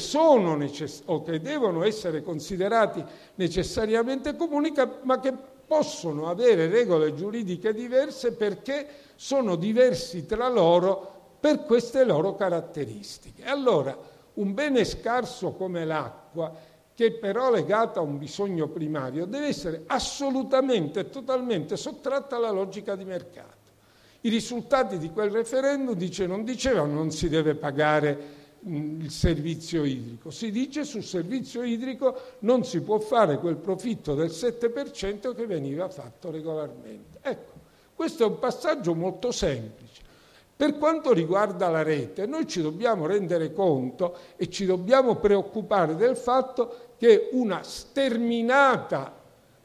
necess- 0.58 1.04
o 1.06 1.22
che 1.22 1.40
devono 1.40 1.84
essere 1.84 2.24
considerati 2.24 3.04
necessariamente 3.36 4.36
comuni, 4.36 4.74
ma 5.04 5.20
che 5.20 5.34
possono 5.68 6.30
avere 6.30 6.68
regole 6.68 7.14
giuridiche 7.14 7.74
diverse 7.74 8.34
perché 8.34 8.88
sono 9.16 9.56
diversi 9.56 10.26
tra 10.26 10.48
loro 10.50 11.18
per 11.40 11.64
queste 11.64 12.04
loro 12.04 12.36
caratteristiche. 12.36 13.44
Allora, 13.46 13.96
un 14.34 14.54
bene 14.54 14.84
scarso 14.84 15.52
come 15.52 15.86
l'acqua, 15.86 16.52
che 16.96 17.12
però 17.14 17.50
è 17.50 17.52
legato 17.52 18.00
a 18.00 18.02
un 18.02 18.18
bisogno 18.18 18.68
primario, 18.68 19.26
deve 19.26 19.48
essere 19.48 19.84
assolutamente 19.86 21.02
e 21.02 21.10
totalmente 21.10 21.78
sottratta 21.78 22.36
alla 22.36 22.50
logica 22.50 22.96
di 22.96 23.06
mercato. 23.06 23.59
I 24.22 24.30
risultati 24.30 24.98
di 24.98 25.12
quel 25.12 25.32
referendum 25.32 25.96
dice, 25.96 26.26
non 26.28 26.44
dicevano 26.44 26.94
non 26.94 27.12
si 27.12 27.30
deve 27.30 27.56
pagare 27.56 28.38
il 28.66 29.10
servizio 29.10 29.86
idrico, 29.86 30.32
si 30.32 30.52
dice 30.52 30.84
sul 30.84 31.04
servizio 31.04 31.64
idrico 31.64 32.18
non 32.40 32.66
si 32.66 32.82
può 32.82 33.00
fare 33.00 33.38
quel 33.38 33.56
profitto 33.56 34.16
del 34.16 34.30
7% 34.30 35.34
che 35.34 35.46
veniva 35.46 35.88
fatto 35.88 36.30
regolarmente. 36.30 37.20
Ecco, 37.22 37.52
questo 37.96 38.24
è 38.24 38.28
un 38.28 38.40
passaggio 38.40 38.94
molto 38.94 39.32
semplice. 39.32 40.02
Per 40.60 40.78
quanto 40.78 41.14
riguarda 41.14 41.70
la 41.70 41.84
rete, 41.84 42.26
noi 42.26 42.46
ci 42.46 42.62
dobbiamo 42.62 43.06
rendere 43.06 43.54
conto 43.54 44.18
e 44.36 44.50
ci 44.50 44.66
dobbiamo 44.66 45.16
preoccupare 45.16 45.96
del 45.96 46.18
fatto 46.18 46.90
che 46.98 47.30
una 47.32 47.64
sterminata 47.64 49.19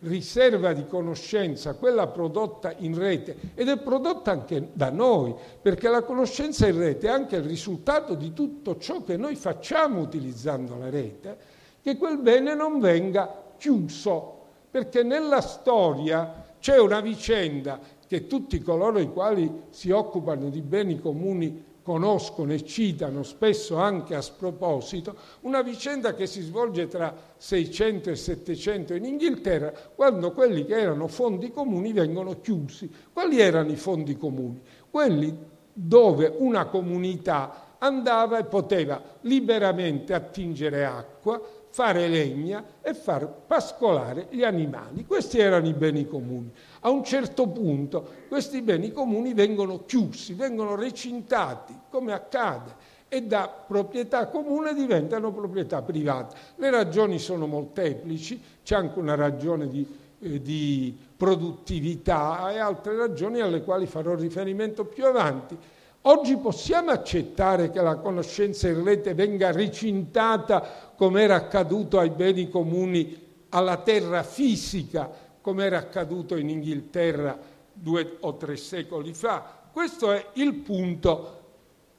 riserva 0.05 0.73
di 0.73 0.87
conoscenza, 0.87 1.75
quella 1.75 2.07
prodotta 2.07 2.75
in 2.79 2.97
rete, 2.97 3.37
ed 3.55 3.69
è 3.69 3.79
prodotta 3.79 4.31
anche 4.31 4.71
da 4.73 4.91
noi, 4.91 5.35
perché 5.61 5.89
la 5.89 6.03
conoscenza 6.03 6.67
in 6.67 6.79
rete 6.79 7.07
è 7.07 7.11
anche 7.11 7.37
il 7.37 7.45
risultato 7.45 8.15
di 8.15 8.33
tutto 8.33 8.77
ciò 8.79 9.03
che 9.03 9.17
noi 9.17 9.37
facciamo 9.37 10.01
utilizzando 10.01 10.77
la 10.77 10.91
rete, 10.91 11.37
che 11.83 11.97
quel 11.97 12.19
bene 12.19 12.55
non 12.55 12.81
venga 12.81 13.43
chiuso, 13.57 14.43
perché 14.71 15.03
nella 15.03 15.41
storia 15.41 16.53
c'è 16.59 16.79
una 16.79 17.01
vicenda 17.01 17.79
che 18.07 18.27
tutti 18.27 18.61
coloro 18.61 18.99
i 18.99 19.11
quali 19.11 19.63
si 19.71 19.91
occupano 19.91 20.49
di 20.49 20.61
beni 20.61 21.01
comuni 21.01 21.73
conoscono 21.85 22.55
e 22.55 22.65
citano 22.65 23.23
spesso 23.23 23.77
anche 23.77 24.15
a 24.15 24.23
sproposito, 24.23 25.15
una 25.43 25.61
vicenda 25.61 26.15
che 26.15 26.27
si 26.27 26.41
svolge 26.41 26.89
tra 26.89 27.15
600 27.37 28.11
e 28.11 28.17
700 28.17 28.95
in 28.95 29.05
Inghilterra, 29.05 29.71
quando 29.95 30.33
quelli 30.33 30.65
che 30.65 30.81
erano 30.81 31.07
fondi 31.07 31.53
comuni 31.53 31.93
vengono 31.93 32.41
chiusi. 32.41 32.91
Quali 33.13 33.39
erano 33.39 33.71
i 33.71 33.77
fondi 33.77 34.17
comuni? 34.17 34.63
Quelli 34.91 35.37
dove 35.75 36.33
una 36.39 36.67
comunità 36.67 37.77
andava 37.79 38.39
e 38.39 38.45
poteva 38.45 39.01
liberamente 39.21 40.15
attingere 40.15 40.87
acqua, 40.87 41.39
fare 41.69 42.09
legna 42.09 42.65
e 42.81 42.95
far 42.95 43.29
pascolare 43.47 44.29
gli 44.31 44.43
animali. 44.43 45.05
Questi 45.05 45.39
erano 45.39 45.67
i 45.67 45.75
beni 45.75 46.07
comuni. 46.07 46.51
A 46.87 46.91
un 46.91 47.03
certo 47.03 47.47
punto 47.49 48.07
questi 48.29 48.61
beni 48.61 48.93
comuni 48.93 49.33
vengono 49.33 49.85
chiusi, 49.87 50.35
vengono 50.35 50.75
recintati, 50.75 51.75
come 51.89 52.13
accade, 52.13 52.93
e 53.09 53.23
da 53.23 53.49
proprietà 53.49 54.27
comune 54.27 54.75
diventano 54.75 55.33
proprietà 55.33 55.81
private. 55.81 56.37
Le 56.57 56.71
ragioni 56.71 57.19
sono 57.19 57.47
molteplici, 57.47 58.39
c'è 58.63 58.75
anche 58.75 58.99
una 58.99 59.15
ragione 59.15 59.69
di, 59.69 59.87
eh, 60.19 60.43
di 60.43 60.95
produttività 61.17 62.53
e 62.53 62.59
altre 62.59 62.97
ragioni 62.97 63.41
alle 63.41 63.63
quali 63.63 63.87
farò 63.87 64.15
riferimento 64.15 64.85
più 64.85 65.07
avanti. 65.07 65.57
Oggi 66.03 66.37
possiamo 66.37 66.91
accettare 66.91 67.71
che 67.71 67.81
la 67.81 67.97
conoscenza 67.97 68.69
in 68.69 68.85
rete 68.85 69.15
venga 69.15 69.53
recintata 69.53 70.93
come 70.97 71.23
era 71.23 71.37
accaduto 71.37 71.99
ai 71.99 72.11
beni 72.11 72.51
comuni 72.51 73.23
alla 73.49 73.77
terra 73.79 74.23
fisica, 74.23 75.09
come 75.45 75.67
era 75.67 75.77
accaduto 75.77 76.37
in 76.37 76.49
Inghilterra 76.49 77.39
due 77.71 78.17
o 78.21 78.35
tre 78.37 78.57
secoli 78.57 79.13
fa. 79.13 79.61
Questo 79.71 80.11
è 80.11 80.29
il 80.37 80.55
punto 80.55 81.43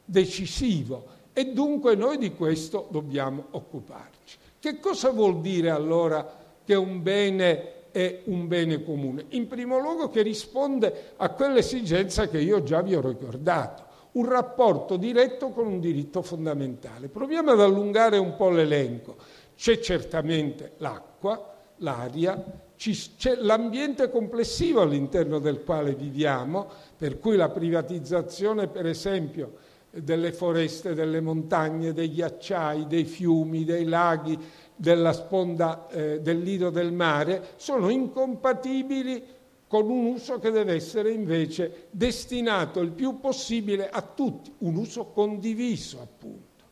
decisivo 0.03 1.05
e 1.31 1.51
dunque 1.53 1.93
noi 1.93 2.17
di 2.17 2.33
questo 2.33 2.87
dobbiamo 2.89 3.45
occuparci. 3.51 4.37
Che 4.59 4.79
cosa 4.79 5.11
vuol 5.11 5.41
dire 5.41 5.69
allora 5.69 6.27
che 6.63 6.73
un 6.73 7.03
bene 7.03 7.91
è 7.91 8.23
un 8.25 8.47
bene 8.47 8.83
comune? 8.83 9.25
In 9.29 9.45
primo 9.45 9.77
luogo 9.77 10.09
che 10.09 10.23
risponde 10.23 11.11
a 11.17 11.29
quell'esigenza 11.29 12.27
che 12.27 12.39
io 12.39 12.63
già 12.63 12.81
vi 12.81 12.95
ho 12.95 13.07
ricordato 13.07 13.83
un 14.13 14.27
rapporto 14.27 14.97
diretto 14.97 15.49
con 15.49 15.67
un 15.67 15.79
diritto 15.79 16.23
fondamentale. 16.23 17.09
Proviamo 17.09 17.51
ad 17.51 17.61
allungare 17.61 18.17
un 18.17 18.35
po' 18.35 18.49
l'elenco. 18.49 19.17
C'è 19.55 19.77
certamente 19.77 20.71
l'acqua, 20.77 21.53
l'aria, 21.77 22.63
c'è 22.75 23.35
l'ambiente 23.35 24.09
complessivo 24.09 24.81
all'interno 24.81 25.39
del 25.39 25.63
quale 25.63 25.93
viviamo, 25.93 26.69
per 26.97 27.19
cui 27.19 27.35
la 27.35 27.49
privatizzazione, 27.49 28.67
per 28.67 28.85
esempio, 28.85 29.57
delle 29.91 30.33
foreste, 30.33 30.93
delle 30.93 31.21
montagne, 31.21 31.93
dei 31.93 32.11
ghiacciai, 32.11 32.85
dei 32.87 33.05
fiumi, 33.05 33.63
dei 33.63 33.85
laghi, 33.85 34.37
della 34.75 35.13
sponda 35.13 35.87
eh, 35.87 36.19
del 36.19 36.39
lido 36.39 36.69
del 36.69 36.91
mare, 36.91 37.53
sono 37.55 37.89
incompatibili 37.89 39.23
con 39.67 39.89
un 39.89 40.05
uso 40.05 40.37
che 40.39 40.51
deve 40.51 40.73
essere 40.73 41.11
invece 41.11 41.87
destinato 41.91 42.81
il 42.81 42.91
più 42.91 43.19
possibile 43.19 43.89
a 43.89 44.01
tutti, 44.01 44.53
un 44.59 44.75
uso 44.75 45.05
condiviso 45.05 46.01
appunto. 46.01 46.63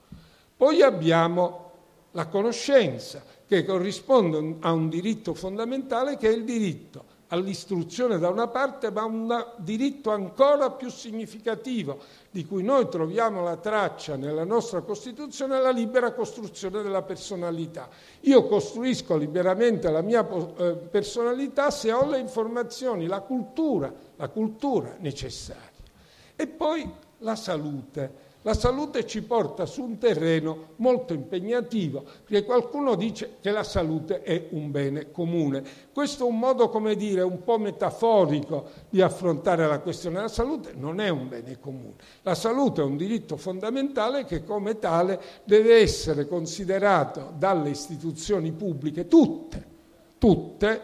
Poi 0.56 0.82
abbiamo 0.82 1.72
la 2.12 2.28
conoscenza, 2.28 3.24
che 3.54 3.66
corrisponde 3.66 4.56
a 4.62 4.72
un 4.72 4.90
diritto 4.90 5.36
fondamentale 5.36 6.18
che 6.18 6.28
è 6.28 6.32
il 6.32 6.44
diritto 6.44 7.12
all'istruzione 7.28 8.20
da 8.20 8.30
una 8.30 8.48
parte, 8.48 8.92
ma 8.92 9.06
un 9.06 9.46
diritto 9.58 10.12
ancora 10.12 10.70
più 10.70 10.90
significativo, 10.90 12.00
di 12.30 12.46
cui 12.46 12.62
noi 12.62 12.88
troviamo 12.90 13.44
la 13.44 13.58
traccia 13.58 14.16
nella 14.16 14.44
nostra 14.44 14.82
Costituzione, 14.82 15.60
la 15.60 15.72
libera 15.72 16.14
costruzione 16.14 16.84
della 16.84 17.02
personalità. 17.02 17.90
Io 18.22 18.46
costruisco 18.46 19.18
liberamente 19.18 19.90
la 19.90 20.02
mia 20.02 20.28
eh, 20.58 20.74
personalità 20.74 21.72
se 21.72 21.92
ho 21.92 22.08
le 22.08 22.20
informazioni, 22.20 23.08
la 23.08 23.22
cultura, 23.22 23.92
la 24.16 24.30
cultura 24.30 24.96
necessaria. 25.00 25.72
E 26.36 26.48
poi 26.48 26.88
la 27.20 27.36
salute 27.36 28.32
la 28.44 28.54
salute 28.54 29.06
ci 29.06 29.24
porta 29.24 29.66
su 29.66 29.84
un 29.84 29.98
terreno 29.98 30.74
molto 30.78 31.14
impegnativo, 31.14 32.04
perché 32.26 32.44
qualcuno 32.44 32.96
dice 32.96 33.38
che 33.40 33.52
la 33.52 33.64
salute 33.64 34.22
è 34.22 34.48
un 34.52 34.70
bene 34.70 35.12
comune. 35.12 35.64
Questo 35.94 36.26
è 36.26 36.30
un 36.30 36.40
modo, 36.40 36.68
come 36.68 36.96
dire, 36.96 37.22
un 37.22 37.42
po' 37.44 37.58
metaforico 37.58 38.66
di 38.90 39.02
affrontare 39.02 39.66
la 39.66 39.80
questione. 39.80 40.20
La 40.20 40.28
salute 40.28 40.74
non 40.76 41.00
è 41.00 41.08
un 41.08 41.30
bene 41.30 41.58
comune. 41.58 41.96
La 42.24 42.36
salute 42.36 42.82
è 42.82 42.84
un 42.84 42.98
diritto 42.98 43.38
fondamentale 43.38 44.26
che 44.26 44.44
come 44.44 44.78
tale 44.78 45.22
deve 45.46 45.78
essere 45.78 46.28
considerato 46.28 47.34
dalle 47.38 47.70
istituzioni 47.70 48.52
pubbliche, 48.52 49.08
tutte, 49.08 49.66
tutte, 50.18 50.82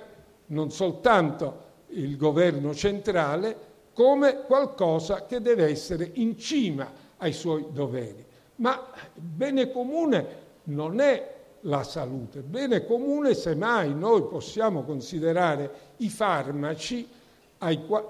non 0.48 0.72
soltanto 0.72 1.68
il 1.88 2.16
governo 2.16 2.74
centrale, 2.74 3.68
come 3.94 4.44
qualcosa 4.44 5.26
che 5.26 5.42
deve 5.42 5.66
essere 5.66 6.10
in 6.14 6.38
cima 6.38 7.08
ai 7.20 7.34
suoi 7.34 7.68
doveri. 7.72 8.26
Ma 8.56 8.92
bene 9.16 9.72
comune 9.72 10.48
non 10.64 11.00
è 11.00 11.38
la 11.62 11.84
salute, 11.84 12.42
bene 12.42 12.86
comune 12.86 13.34
semmai 13.34 13.94
noi 13.94 14.24
possiamo 14.24 14.84
considerare 14.84 15.72
i 15.98 16.10
farmaci 16.10 17.08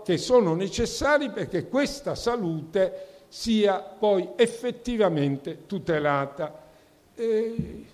che 0.04 0.18
sono 0.18 0.54
necessari 0.54 1.32
perché 1.32 1.68
questa 1.68 2.14
salute 2.14 3.08
sia 3.28 3.80
poi 3.80 4.30
effettivamente 4.36 5.66
tutelata. 5.66 6.68
E, 7.16 7.86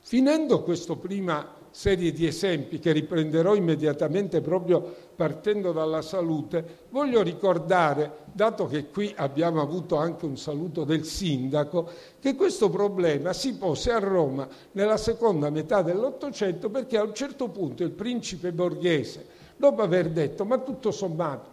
finendo 0.00 0.62
questo 0.62 0.96
prima 0.96 1.62
serie 1.74 2.12
di 2.12 2.24
esempi 2.24 2.78
che 2.78 2.92
riprenderò 2.92 3.56
immediatamente 3.56 4.40
proprio 4.40 4.94
partendo 5.16 5.72
dalla 5.72 6.02
salute, 6.02 6.86
voglio 6.90 7.20
ricordare, 7.20 8.18
dato 8.32 8.66
che 8.66 8.90
qui 8.90 9.12
abbiamo 9.16 9.60
avuto 9.60 9.96
anche 9.96 10.24
un 10.24 10.36
saluto 10.36 10.84
del 10.84 11.04
sindaco, 11.04 11.90
che 12.20 12.36
questo 12.36 12.70
problema 12.70 13.32
si 13.32 13.56
pose 13.56 13.90
a 13.90 13.98
Roma 13.98 14.46
nella 14.72 14.96
seconda 14.96 15.50
metà 15.50 15.82
dell'Ottocento 15.82 16.70
perché 16.70 16.96
a 16.96 17.02
un 17.02 17.12
certo 17.12 17.48
punto 17.48 17.82
il 17.82 17.90
principe 17.90 18.52
borghese, 18.52 19.26
dopo 19.56 19.82
aver 19.82 20.10
detto 20.10 20.44
ma 20.44 20.58
tutto 20.58 20.92
sommato 20.92 21.50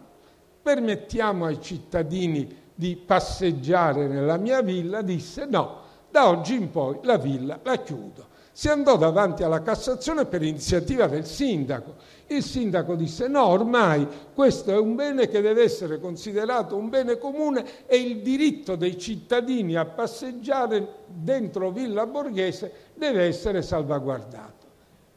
permettiamo 0.62 1.46
ai 1.46 1.60
cittadini 1.60 2.60
di 2.72 2.94
passeggiare 2.94 4.06
nella 4.06 4.36
mia 4.36 4.62
villa, 4.62 5.02
disse 5.02 5.46
no, 5.46 5.80
da 6.08 6.28
oggi 6.28 6.54
in 6.54 6.70
poi 6.70 7.00
la 7.02 7.16
villa 7.16 7.58
la 7.60 7.76
chiudo 7.78 8.30
si 8.52 8.68
andò 8.68 8.96
davanti 8.98 9.42
alla 9.42 9.62
Cassazione 9.62 10.26
per 10.26 10.42
iniziativa 10.42 11.06
del 11.06 11.24
sindaco. 11.24 11.94
Il 12.26 12.42
sindaco 12.42 12.94
disse 12.94 13.26
no, 13.28 13.46
ormai 13.46 14.06
questo 14.34 14.70
è 14.70 14.76
un 14.76 14.94
bene 14.94 15.28
che 15.28 15.40
deve 15.40 15.62
essere 15.62 15.98
considerato 15.98 16.76
un 16.76 16.88
bene 16.88 17.18
comune 17.18 17.86
e 17.86 17.96
il 17.96 18.20
diritto 18.20 18.76
dei 18.76 18.98
cittadini 18.98 19.74
a 19.74 19.84
passeggiare 19.84 21.00
dentro 21.06 21.70
Villa 21.70 22.06
Borghese 22.06 22.72
deve 22.94 23.24
essere 23.24 23.62
salvaguardato. 23.62 24.60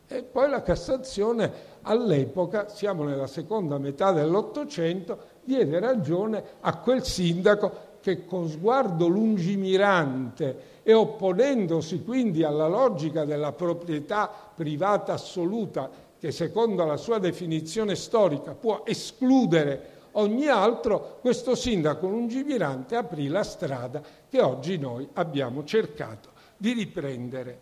E 0.07 0.23
poi 0.23 0.49
la 0.49 0.61
Cassazione 0.61 1.51
all'epoca, 1.81 2.69
siamo 2.69 3.03
nella 3.03 3.27
seconda 3.27 3.77
metà 3.77 4.11
dell'Ottocento, 4.11 5.17
diede 5.43 5.79
ragione 5.79 6.43
a 6.61 6.77
quel 6.77 7.03
sindaco 7.03 7.93
che 8.01 8.25
con 8.25 8.47
sguardo 8.47 9.07
lungimirante 9.07 10.73
e 10.87 10.93
opponendosi 10.93 12.03
quindi 12.03 12.43
alla 12.43 12.67
logica 12.67 13.25
della 13.25 13.51
proprietà 13.53 14.29
privata 14.53 15.13
assoluta 15.13 15.89
che 16.19 16.31
secondo 16.31 16.85
la 16.85 16.95
sua 16.95 17.17
definizione 17.17 17.95
storica 17.95 18.53
può 18.53 18.83
escludere 18.85 19.93
ogni 20.11 20.45
altro, 20.45 21.17
questo 21.21 21.55
sindaco 21.55 22.07
lungimirante 22.07 22.95
aprì 22.95 23.29
la 23.29 23.43
strada 23.43 23.99
che 24.29 24.39
oggi 24.39 24.77
noi 24.77 25.09
abbiamo 25.13 25.63
cercato 25.63 26.29
di 26.55 26.73
riprendere 26.73 27.59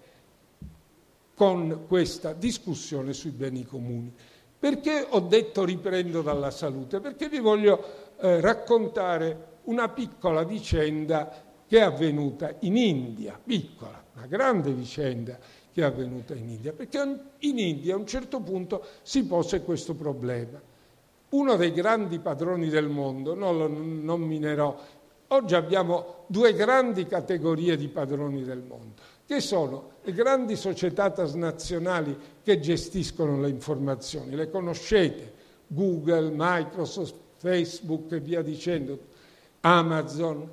con 1.33 1.85
questa 1.87 2.33
discussione 2.33 3.13
sui 3.13 3.31
beni 3.31 3.63
comuni. 3.63 4.13
Perché 4.59 5.07
ho 5.09 5.21
detto 5.21 5.63
riprendo 5.63 6.21
dalla 6.21 6.51
salute? 6.51 6.99
Perché 6.99 7.29
vi 7.29 7.39
voglio 7.39 7.83
eh, 8.19 8.41
raccontare 8.41 9.51
una 9.63 9.87
piccola 9.87 10.43
vicenda 10.43 11.51
che 11.67 11.77
è 11.77 11.81
avvenuta 11.81 12.55
in 12.59 12.77
India, 12.77 13.39
piccola, 13.43 14.03
una 14.15 14.25
grande 14.27 14.71
vicenda 14.71 15.37
che 15.71 15.81
è 15.81 15.85
avvenuta 15.85 16.35
in 16.35 16.49
India, 16.49 16.71
perché 16.71 16.99
in 17.39 17.57
India 17.57 17.95
a 17.95 17.97
un 17.97 18.05
certo 18.05 18.39
punto 18.41 18.85
si 19.01 19.25
pose 19.25 19.63
questo 19.63 19.95
problema. 19.95 20.61
Uno 21.29 21.55
dei 21.55 21.71
grandi 21.71 22.19
padroni 22.19 22.69
del 22.69 22.87
mondo, 22.87 23.33
non 23.33 23.57
lo 23.57 23.67
nominerò, 23.67 24.77
oggi 25.29 25.55
abbiamo 25.55 26.25
due 26.27 26.53
grandi 26.53 27.07
categorie 27.07 27.75
di 27.75 27.87
padroni 27.87 28.43
del 28.43 28.61
mondo, 28.61 29.01
che 29.25 29.39
sono 29.39 29.93
le 30.03 30.11
grandi 30.13 30.55
società 30.55 31.09
transnazionali 31.09 32.15
che 32.43 32.59
gestiscono 32.59 33.41
le 33.41 33.49
informazioni, 33.49 34.35
le 34.35 34.51
conoscete, 34.51 35.33
Google, 35.65 36.31
Microsoft, 36.35 37.15
Facebook 37.37 38.11
e 38.11 38.19
via 38.19 38.43
dicendo, 38.43 38.99
Amazon, 39.61 40.47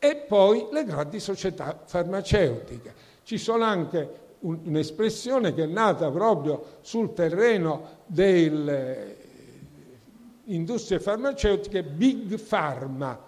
e 0.00 0.16
poi 0.16 0.66
le 0.72 0.84
grandi 0.84 1.20
società 1.20 1.82
farmaceutiche. 1.84 2.92
Ci 3.22 3.36
sono 3.36 3.64
anche 3.64 4.28
un'espressione 4.40 5.52
che 5.52 5.64
è 5.64 5.66
nata 5.66 6.10
proprio 6.10 6.78
sul 6.80 7.12
terreno 7.12 7.98
delle 8.06 9.16
industrie 10.44 10.98
farmaceutiche, 10.98 11.82
Big 11.82 12.40
Pharma. 12.40 13.18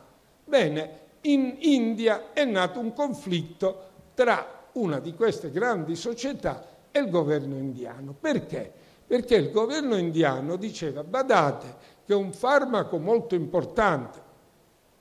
Bene, 0.45 1.01
in 1.23 1.57
India 1.61 2.33
è 2.33 2.47
nato 2.47 2.81
un 2.81 2.95
conflitto 2.95 3.91
tra 4.15 4.69
una 4.73 4.99
di 4.99 5.15
queste 5.15 5.51
grandi 5.51 5.95
società 5.95 6.67
e 6.91 7.01
il 7.01 7.11
governo 7.11 7.57
indiano. 7.57 8.15
Perché? 8.19 8.73
Perché 9.07 9.35
il 9.35 9.51
governo 9.51 9.97
indiano 9.97 10.57
diceva, 10.57 11.05
badate 11.05 11.91
che 12.07 12.15
un 12.15 12.33
farmaco 12.33 12.99
molto 12.99 13.35
importante 13.35 14.31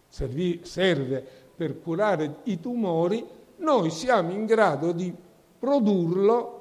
serve 0.10 1.28
per 1.56 1.80
curare 1.82 2.38
i 2.44 2.60
tumori, 2.60 3.26
noi 3.58 3.90
siamo 3.90 4.32
in 4.32 4.46
grado 4.46 4.92
di 4.92 5.14
produrlo 5.60 6.58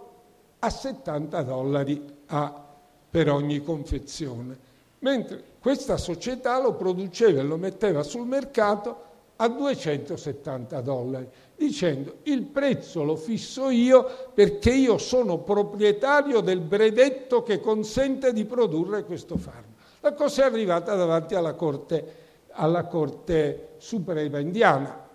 a 0.59 0.69
70 0.69 1.43
dollari 1.43 2.05
a, 2.27 2.67
per 3.11 3.31
ogni 3.31 3.63
confezione, 3.63 4.59
mentre 4.99 5.43
questa 5.61 5.97
società 5.97 6.61
lo 6.61 6.75
produceva 6.75 7.41
e 7.41 7.45
lo 7.45 7.57
metteva 7.57 8.03
sul 8.03 8.27
mercato 8.27 9.09
a 9.37 9.49
270 9.49 10.81
dollari, 10.83 11.29
dicendo 11.57 12.17
il 12.25 12.43
prezzo 12.43 13.03
lo 13.03 13.17
fisso 13.17 13.71
io 13.71 14.31
perché 14.35 14.71
io 14.71 14.99
sono 14.99 15.39
proprietario 15.39 16.41
del 16.41 16.61
brevetto 16.61 17.43
che 17.43 17.61
consente 17.61 18.35
di 18.35 18.45
produrre 18.45 19.05
questo 19.05 19.39
farmaco. 19.39 19.69
La 20.01 20.13
cosa 20.13 20.43
è 20.43 20.47
arrivata 20.47 20.95
davanti 20.95 21.35
alla 21.35 21.55
Corte 21.55 22.29
alla 22.53 22.85
Corte 22.85 23.69
Suprema 23.81 24.39
indiana, 24.39 25.09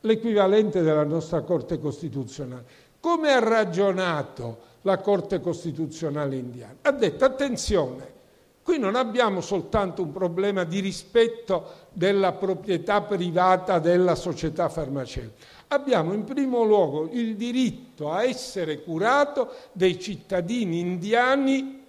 l'equivalente 0.00 0.82
della 0.82 1.04
nostra 1.04 1.40
Corte 1.40 1.78
Costituzionale. 1.78 2.64
Come 3.00 3.32
ha 3.32 3.38
ragionato 3.38 4.58
la 4.82 4.98
Corte 4.98 5.40
Costituzionale 5.40 6.36
indiana? 6.36 6.76
Ha 6.82 6.92
detto 6.92 7.24
attenzione, 7.24 8.12
qui 8.62 8.78
non 8.78 8.94
abbiamo 8.94 9.40
soltanto 9.40 10.02
un 10.02 10.12
problema 10.12 10.64
di 10.64 10.80
rispetto 10.80 11.88
della 11.92 12.32
proprietà 12.32 13.00
privata 13.00 13.78
della 13.78 14.14
società 14.14 14.68
farmaceutica, 14.68 15.46
abbiamo 15.68 16.12
in 16.12 16.24
primo 16.24 16.62
luogo 16.62 17.08
il 17.10 17.36
diritto 17.36 18.12
a 18.12 18.22
essere 18.22 18.82
curato 18.82 19.50
dei 19.72 19.98
cittadini 19.98 20.78
indiani 20.78 21.84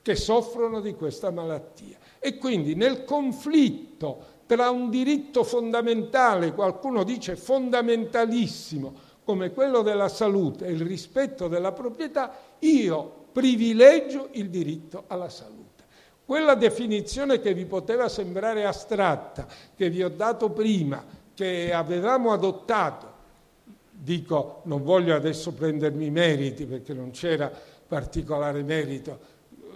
che 0.00 0.16
soffrono 0.16 0.80
di 0.80 0.94
questa 0.94 1.30
malattia. 1.30 1.98
E 2.18 2.38
quindi 2.38 2.74
nel 2.74 3.04
conflitto 3.04 4.38
tra 4.50 4.68
un 4.68 4.90
diritto 4.90 5.44
fondamentale, 5.44 6.52
qualcuno 6.54 7.04
dice 7.04 7.36
fondamentalissimo, 7.36 8.92
come 9.22 9.52
quello 9.52 9.82
della 9.82 10.08
salute 10.08 10.66
e 10.66 10.72
il 10.72 10.80
rispetto 10.80 11.46
della 11.46 11.70
proprietà, 11.70 12.36
io 12.58 13.26
privilegio 13.30 14.26
il 14.32 14.50
diritto 14.50 15.04
alla 15.06 15.28
salute. 15.28 15.84
Quella 16.24 16.56
definizione 16.56 17.38
che 17.38 17.54
vi 17.54 17.64
poteva 17.64 18.08
sembrare 18.08 18.64
astratta, 18.64 19.46
che 19.76 19.88
vi 19.88 20.02
ho 20.02 20.08
dato 20.08 20.50
prima, 20.50 21.04
che 21.32 21.72
avevamo 21.72 22.32
adottato 22.32 23.18
dico, 23.88 24.62
non 24.64 24.82
voglio 24.82 25.14
adesso 25.14 25.52
prendermi 25.52 26.06
i 26.06 26.10
meriti 26.10 26.66
perché 26.66 26.92
non 26.92 27.12
c'era 27.12 27.52
particolare 27.86 28.64
merito, 28.64 29.16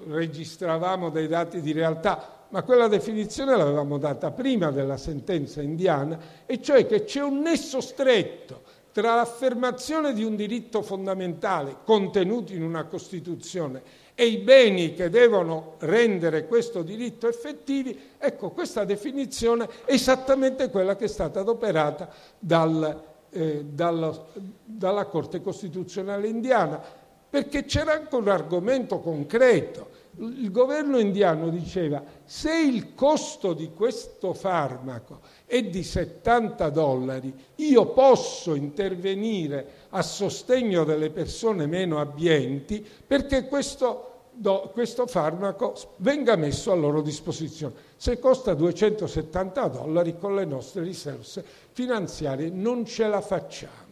registravamo 0.08 1.10
dei 1.10 1.28
dati 1.28 1.60
di 1.60 1.70
realtà, 1.70 2.33
ma 2.54 2.62
quella 2.62 2.86
definizione 2.86 3.56
l'avevamo 3.56 3.98
data 3.98 4.30
prima 4.30 4.70
della 4.70 4.96
sentenza 4.96 5.60
indiana, 5.60 6.16
e 6.46 6.62
cioè 6.62 6.86
che 6.86 7.02
c'è 7.02 7.20
un 7.20 7.40
nesso 7.40 7.80
stretto 7.80 8.62
tra 8.92 9.16
l'affermazione 9.16 10.12
di 10.12 10.22
un 10.22 10.36
diritto 10.36 10.80
fondamentale 10.80 11.78
contenuto 11.82 12.52
in 12.52 12.62
una 12.62 12.84
Costituzione 12.84 13.82
e 14.14 14.26
i 14.26 14.36
beni 14.38 14.94
che 14.94 15.10
devono 15.10 15.74
rendere 15.80 16.46
questo 16.46 16.82
diritto 16.82 17.26
effettivi, 17.26 18.12
ecco, 18.16 18.50
questa 18.50 18.84
definizione 18.84 19.68
è 19.84 19.92
esattamente 19.92 20.70
quella 20.70 20.94
che 20.94 21.06
è 21.06 21.08
stata 21.08 21.40
adoperata 21.40 22.08
dal, 22.38 23.02
eh, 23.30 23.64
dalla, 23.64 24.26
dalla 24.62 25.06
Corte 25.06 25.42
Costituzionale 25.42 26.28
indiana, 26.28 26.80
perché 27.28 27.64
c'era 27.64 27.94
anche 27.94 28.14
un 28.14 28.28
argomento 28.28 29.00
concreto. 29.00 30.02
Il 30.16 30.52
governo 30.52 30.98
indiano 30.98 31.48
diceva 31.48 32.02
se 32.24 32.54
il 32.54 32.94
costo 32.94 33.52
di 33.52 33.70
questo 33.74 34.32
farmaco 34.32 35.20
è 35.44 35.60
di 35.62 35.82
70 35.82 36.70
dollari, 36.70 37.34
io 37.56 37.86
posso 37.86 38.54
intervenire 38.54 39.86
a 39.90 40.02
sostegno 40.02 40.84
delle 40.84 41.10
persone 41.10 41.66
meno 41.66 41.98
abbienti 41.98 42.86
perché 43.06 43.46
questo, 43.46 44.28
do, 44.32 44.70
questo 44.72 45.08
farmaco 45.08 45.74
venga 45.96 46.36
messo 46.36 46.70
a 46.70 46.76
loro 46.76 47.02
disposizione. 47.02 47.74
Se 47.96 48.20
costa 48.20 48.54
270 48.54 49.66
dollari 49.66 50.16
con 50.16 50.36
le 50.36 50.44
nostre 50.44 50.84
risorse 50.84 51.44
finanziarie 51.72 52.50
non 52.50 52.84
ce 52.84 53.08
la 53.08 53.20
facciamo. 53.20 53.82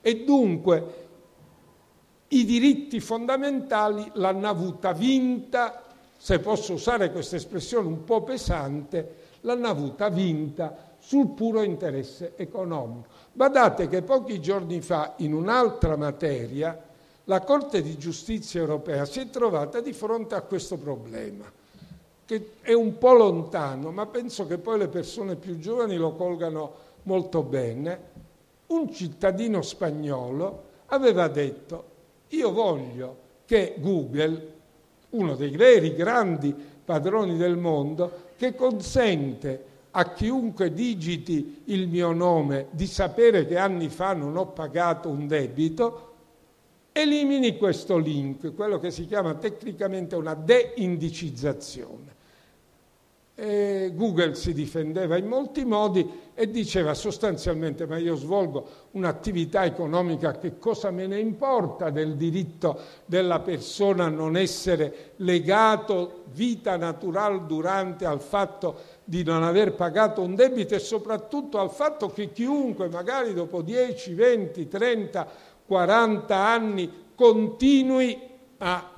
E 0.00 0.24
dunque 0.24 1.07
i 2.28 2.44
diritti 2.44 3.00
fondamentali 3.00 4.10
l'hanno 4.14 4.48
avuta 4.48 4.92
vinta, 4.92 5.82
se 6.16 6.40
posso 6.40 6.74
usare 6.74 7.10
questa 7.10 7.36
espressione 7.36 7.86
un 7.86 8.04
po' 8.04 8.22
pesante, 8.22 9.16
l'hanno 9.42 9.68
avuta 9.68 10.08
vinta 10.08 10.94
sul 10.98 11.28
puro 11.28 11.62
interesse 11.62 12.34
economico. 12.36 13.08
Badate 13.32 13.88
che 13.88 14.02
pochi 14.02 14.40
giorni 14.40 14.80
fa, 14.80 15.14
in 15.18 15.32
un'altra 15.32 15.96
materia, 15.96 16.78
la 17.24 17.40
Corte 17.40 17.82
di 17.82 17.96
giustizia 17.96 18.60
europea 18.60 19.04
si 19.04 19.20
è 19.20 19.30
trovata 19.30 19.80
di 19.80 19.92
fronte 19.92 20.34
a 20.34 20.42
questo 20.42 20.76
problema, 20.76 21.50
che 22.24 22.52
è 22.60 22.72
un 22.72 22.98
po' 22.98 23.12
lontano, 23.12 23.90
ma 23.90 24.06
penso 24.06 24.46
che 24.46 24.58
poi 24.58 24.78
le 24.78 24.88
persone 24.88 25.36
più 25.36 25.58
giovani 25.58 25.96
lo 25.96 26.12
colgano 26.14 26.72
molto 27.04 27.42
bene. 27.42 28.16
Un 28.66 28.92
cittadino 28.92 29.62
spagnolo 29.62 30.64
aveva 30.86 31.28
detto 31.28 31.96
io 32.28 32.52
voglio 32.52 33.16
che 33.44 33.76
Google, 33.78 34.52
uno 35.10 35.34
dei 35.34 35.56
veri 35.56 35.94
grandi 35.94 36.54
padroni 36.84 37.36
del 37.36 37.56
mondo, 37.56 38.26
che 38.36 38.54
consente 38.54 39.64
a 39.92 40.12
chiunque 40.12 40.72
digiti 40.72 41.62
il 41.66 41.88
mio 41.88 42.12
nome 42.12 42.68
di 42.70 42.86
sapere 42.86 43.46
che 43.46 43.56
anni 43.56 43.88
fa 43.88 44.12
non 44.12 44.36
ho 44.36 44.48
pagato 44.48 45.08
un 45.08 45.26
debito, 45.26 46.14
elimini 46.92 47.56
questo 47.56 47.96
link, 47.96 48.54
quello 48.54 48.78
che 48.78 48.90
si 48.90 49.06
chiama 49.06 49.34
tecnicamente 49.34 50.14
una 50.14 50.34
deindicizzazione. 50.34 52.16
Google 53.40 54.34
si 54.34 54.52
difendeva 54.52 55.16
in 55.16 55.26
molti 55.26 55.64
modi 55.64 56.04
e 56.34 56.50
diceva 56.50 56.92
sostanzialmente 56.92 57.86
ma 57.86 57.96
io 57.96 58.16
svolgo 58.16 58.66
un'attività 58.92 59.64
economica, 59.64 60.36
che 60.38 60.58
cosa 60.58 60.90
me 60.90 61.06
ne 61.06 61.20
importa 61.20 61.90
del 61.90 62.16
diritto 62.16 62.80
della 63.04 63.38
persona 63.38 64.06
a 64.06 64.08
non 64.08 64.36
essere 64.36 65.12
legato 65.18 66.24
vita 66.32 66.76
naturale 66.76 67.46
durante 67.46 68.06
al 68.06 68.20
fatto 68.20 68.96
di 69.04 69.22
non 69.22 69.44
aver 69.44 69.74
pagato 69.74 70.20
un 70.20 70.34
debito 70.34 70.74
e 70.74 70.80
soprattutto 70.80 71.60
al 71.60 71.70
fatto 71.70 72.10
che 72.10 72.32
chiunque 72.32 72.88
magari 72.88 73.34
dopo 73.34 73.62
10, 73.62 74.14
20, 74.14 74.66
30, 74.66 75.28
40 75.64 76.36
anni 76.36 76.92
continui 77.14 78.18
a 78.58 78.92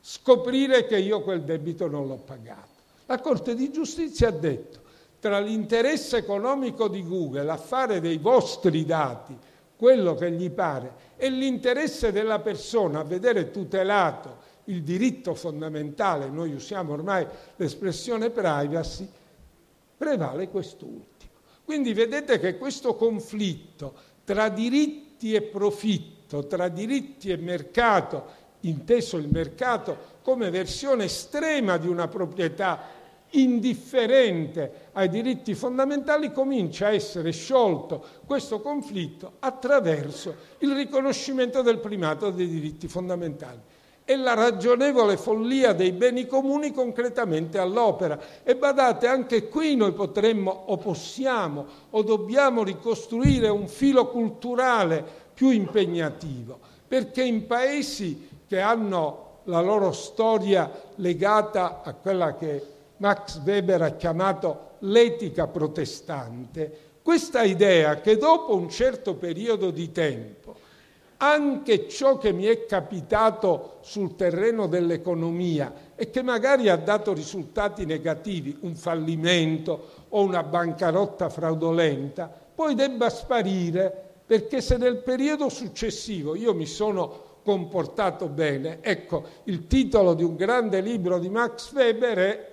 scoprire 0.00 0.86
che 0.86 0.96
io 0.96 1.20
quel 1.20 1.42
debito 1.42 1.88
non 1.88 2.06
l'ho 2.06 2.22
pagato. 2.24 2.71
La 3.12 3.20
Corte 3.20 3.54
di 3.54 3.70
giustizia 3.70 4.28
ha 4.28 4.30
detto 4.30 4.80
tra 5.20 5.38
l'interesse 5.38 6.16
economico 6.16 6.88
di 6.88 7.06
Google 7.06 7.50
a 7.50 7.58
fare 7.58 8.00
dei 8.00 8.16
vostri 8.16 8.86
dati 8.86 9.36
quello 9.76 10.14
che 10.14 10.30
gli 10.30 10.48
pare 10.48 10.94
e 11.18 11.28
l'interesse 11.28 12.10
della 12.10 12.38
persona 12.38 13.00
a 13.00 13.04
vedere 13.04 13.50
tutelato 13.50 14.38
il 14.64 14.82
diritto 14.82 15.34
fondamentale, 15.34 16.30
noi 16.30 16.54
usiamo 16.54 16.94
ormai 16.94 17.26
l'espressione 17.56 18.30
privacy, 18.30 19.06
prevale 19.94 20.48
quest'ultimo. 20.48 21.32
Quindi 21.66 21.92
vedete 21.92 22.38
che 22.38 22.56
questo 22.56 22.94
conflitto 22.94 23.92
tra 24.24 24.48
diritti 24.48 25.34
e 25.34 25.42
profitto, 25.42 26.46
tra 26.46 26.68
diritti 26.68 27.28
e 27.28 27.36
mercato, 27.36 28.40
inteso 28.60 29.18
il 29.18 29.28
mercato 29.28 29.98
come 30.22 30.48
versione 30.48 31.04
estrema 31.04 31.76
di 31.76 31.88
una 31.88 32.08
proprietà 32.08 33.00
indifferente 33.32 34.88
ai 34.92 35.08
diritti 35.08 35.54
fondamentali, 35.54 36.32
comincia 36.32 36.86
a 36.86 36.92
essere 36.92 37.32
sciolto 37.32 38.04
questo 38.26 38.60
conflitto 38.60 39.32
attraverso 39.38 40.34
il 40.58 40.74
riconoscimento 40.74 41.62
del 41.62 41.78
primato 41.78 42.30
dei 42.30 42.48
diritti 42.48 42.88
fondamentali 42.88 43.60
e 44.04 44.16
la 44.16 44.34
ragionevole 44.34 45.16
follia 45.16 45.72
dei 45.72 45.92
beni 45.92 46.26
comuni 46.26 46.72
concretamente 46.72 47.58
all'opera. 47.58 48.18
E 48.42 48.56
badate, 48.56 49.06
anche 49.06 49.48
qui 49.48 49.76
noi 49.76 49.92
potremmo 49.92 50.64
o 50.66 50.76
possiamo 50.76 51.66
o 51.90 52.02
dobbiamo 52.02 52.64
ricostruire 52.64 53.48
un 53.48 53.68
filo 53.68 54.08
culturale 54.08 55.04
più 55.32 55.50
impegnativo, 55.50 56.58
perché 56.86 57.22
in 57.22 57.46
paesi 57.46 58.28
che 58.46 58.60
hanno 58.60 59.30
la 59.44 59.60
loro 59.60 59.92
storia 59.92 60.70
legata 60.96 61.82
a 61.82 61.94
quella 61.94 62.36
che 62.36 62.66
Max 63.02 63.40
Weber 63.44 63.82
ha 63.82 63.90
chiamato 63.96 64.76
l'etica 64.80 65.48
protestante, 65.48 66.90
questa 67.02 67.42
idea 67.42 68.00
che 68.00 68.16
dopo 68.16 68.54
un 68.54 68.70
certo 68.70 69.16
periodo 69.16 69.72
di 69.72 69.90
tempo 69.90 70.54
anche 71.16 71.88
ciò 71.88 72.16
che 72.18 72.32
mi 72.32 72.44
è 72.44 72.64
capitato 72.64 73.78
sul 73.80 74.14
terreno 74.14 74.68
dell'economia 74.68 75.90
e 75.96 76.10
che 76.10 76.22
magari 76.22 76.68
ha 76.68 76.76
dato 76.76 77.12
risultati 77.12 77.84
negativi, 77.84 78.56
un 78.60 78.76
fallimento 78.76 79.88
o 80.10 80.22
una 80.22 80.44
bancarotta 80.44 81.28
fraudolenta, 81.28 82.32
poi 82.54 82.76
debba 82.76 83.10
sparire 83.10 84.10
perché 84.24 84.60
se 84.60 84.76
nel 84.76 84.98
periodo 84.98 85.48
successivo 85.48 86.36
io 86.36 86.54
mi 86.54 86.66
sono 86.66 87.30
comportato 87.44 88.28
bene, 88.28 88.78
ecco, 88.80 89.24
il 89.44 89.66
titolo 89.66 90.14
di 90.14 90.22
un 90.22 90.36
grande 90.36 90.80
libro 90.80 91.18
di 91.18 91.28
Max 91.28 91.72
Weber 91.72 92.18
è 92.18 92.51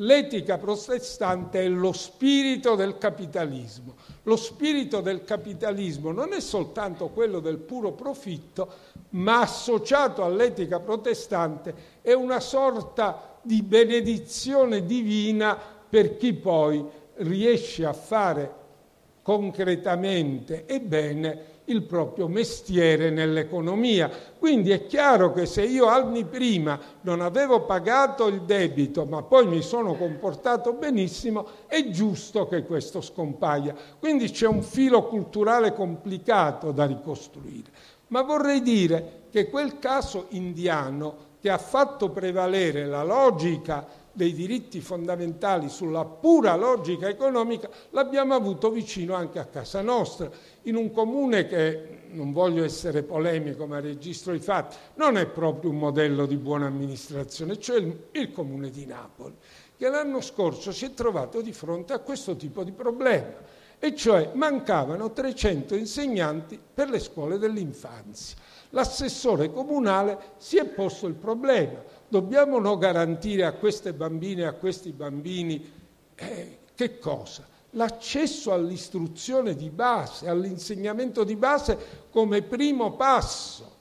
L'etica 0.00 0.56
protestante 0.56 1.60
è 1.60 1.68
lo 1.68 1.92
spirito 1.92 2.74
del 2.74 2.96
capitalismo. 2.96 3.96
Lo 4.22 4.36
spirito 4.36 5.02
del 5.02 5.24
capitalismo 5.24 6.10
non 6.10 6.32
è 6.32 6.40
soltanto 6.40 7.08
quello 7.08 7.38
del 7.38 7.58
puro 7.58 7.92
profitto, 7.92 8.72
ma 9.10 9.40
associato 9.40 10.24
all'etica 10.24 10.80
protestante 10.80 11.74
è 12.00 12.12
una 12.12 12.40
sorta 12.40 13.38
di 13.42 13.62
benedizione 13.62 14.86
divina 14.86 15.58
per 15.88 16.16
chi 16.16 16.32
poi 16.32 16.82
riesce 17.16 17.84
a 17.84 17.92
fare 17.92 18.54
concretamente 19.22 20.64
e 20.64 20.80
bene 20.80 21.58
il 21.70 21.82
proprio 21.82 22.28
mestiere 22.28 23.10
nell'economia. 23.10 24.10
Quindi 24.38 24.70
è 24.70 24.86
chiaro 24.86 25.32
che 25.32 25.46
se 25.46 25.62
io 25.62 25.86
anni 25.86 26.24
prima 26.24 26.78
non 27.02 27.20
avevo 27.20 27.62
pagato 27.62 28.26
il 28.26 28.42
debito, 28.42 29.04
ma 29.04 29.22
poi 29.22 29.46
mi 29.46 29.62
sono 29.62 29.94
comportato 29.94 30.72
benissimo, 30.72 31.46
è 31.66 31.88
giusto 31.90 32.46
che 32.46 32.64
questo 32.64 33.00
scompaia. 33.00 33.74
Quindi 33.98 34.30
c'è 34.30 34.46
un 34.46 34.62
filo 34.62 35.06
culturale 35.06 35.72
complicato 35.72 36.72
da 36.72 36.86
ricostruire. 36.86 37.70
Ma 38.08 38.22
vorrei 38.22 38.60
dire 38.60 39.22
che 39.30 39.48
quel 39.48 39.78
caso 39.78 40.26
indiano 40.30 41.28
che 41.40 41.48
ha 41.48 41.58
fatto 41.58 42.10
prevalere 42.10 42.84
la 42.84 43.02
logica 43.02 43.86
dei 44.20 44.34
diritti 44.34 44.82
fondamentali 44.82 45.70
sulla 45.70 46.04
pura 46.04 46.54
logica 46.54 47.08
economica 47.08 47.70
l'abbiamo 47.90 48.34
avuto 48.34 48.70
vicino 48.70 49.14
anche 49.14 49.38
a 49.38 49.46
casa 49.46 49.80
nostra, 49.80 50.30
in 50.64 50.76
un 50.76 50.92
comune 50.92 51.46
che, 51.46 52.00
non 52.10 52.30
voglio 52.30 52.62
essere 52.62 53.02
polemico 53.02 53.66
ma 53.66 53.80
registro 53.80 54.34
i 54.34 54.38
fatti, 54.38 54.76
non 54.96 55.16
è 55.16 55.24
proprio 55.24 55.70
un 55.70 55.78
modello 55.78 56.26
di 56.26 56.36
buona 56.36 56.66
amministrazione, 56.66 57.58
cioè 57.58 57.78
il, 57.78 58.08
il 58.10 58.30
comune 58.30 58.68
di 58.68 58.84
Napoli, 58.84 59.32
che 59.78 59.88
l'anno 59.88 60.20
scorso 60.20 60.70
si 60.70 60.84
è 60.84 60.92
trovato 60.92 61.40
di 61.40 61.54
fronte 61.54 61.94
a 61.94 62.00
questo 62.00 62.36
tipo 62.36 62.62
di 62.62 62.72
problema 62.72 63.58
e 63.78 63.94
cioè 63.94 64.32
mancavano 64.34 65.12
300 65.12 65.74
insegnanti 65.74 66.60
per 66.74 66.90
le 66.90 66.98
scuole 66.98 67.38
dell'infanzia. 67.38 68.36
L'assessore 68.70 69.50
comunale 69.50 70.34
si 70.36 70.58
è 70.58 70.66
posto 70.66 71.06
il 71.06 71.14
problema, 71.14 71.82
dobbiamo 72.10 72.58
non 72.58 72.78
garantire 72.78 73.44
a 73.46 73.52
queste 73.52 73.94
bambine 73.94 74.42
e 74.42 74.46
a 74.46 74.52
questi 74.52 74.92
bambini 74.92 75.72
eh, 76.14 76.58
che 76.74 76.98
cosa? 76.98 77.46
L'accesso 77.74 78.52
all'istruzione 78.52 79.54
di 79.54 79.70
base, 79.70 80.28
all'insegnamento 80.28 81.24
di 81.24 81.36
base 81.36 81.78
come 82.10 82.42
primo 82.42 82.96
passo 82.96 83.78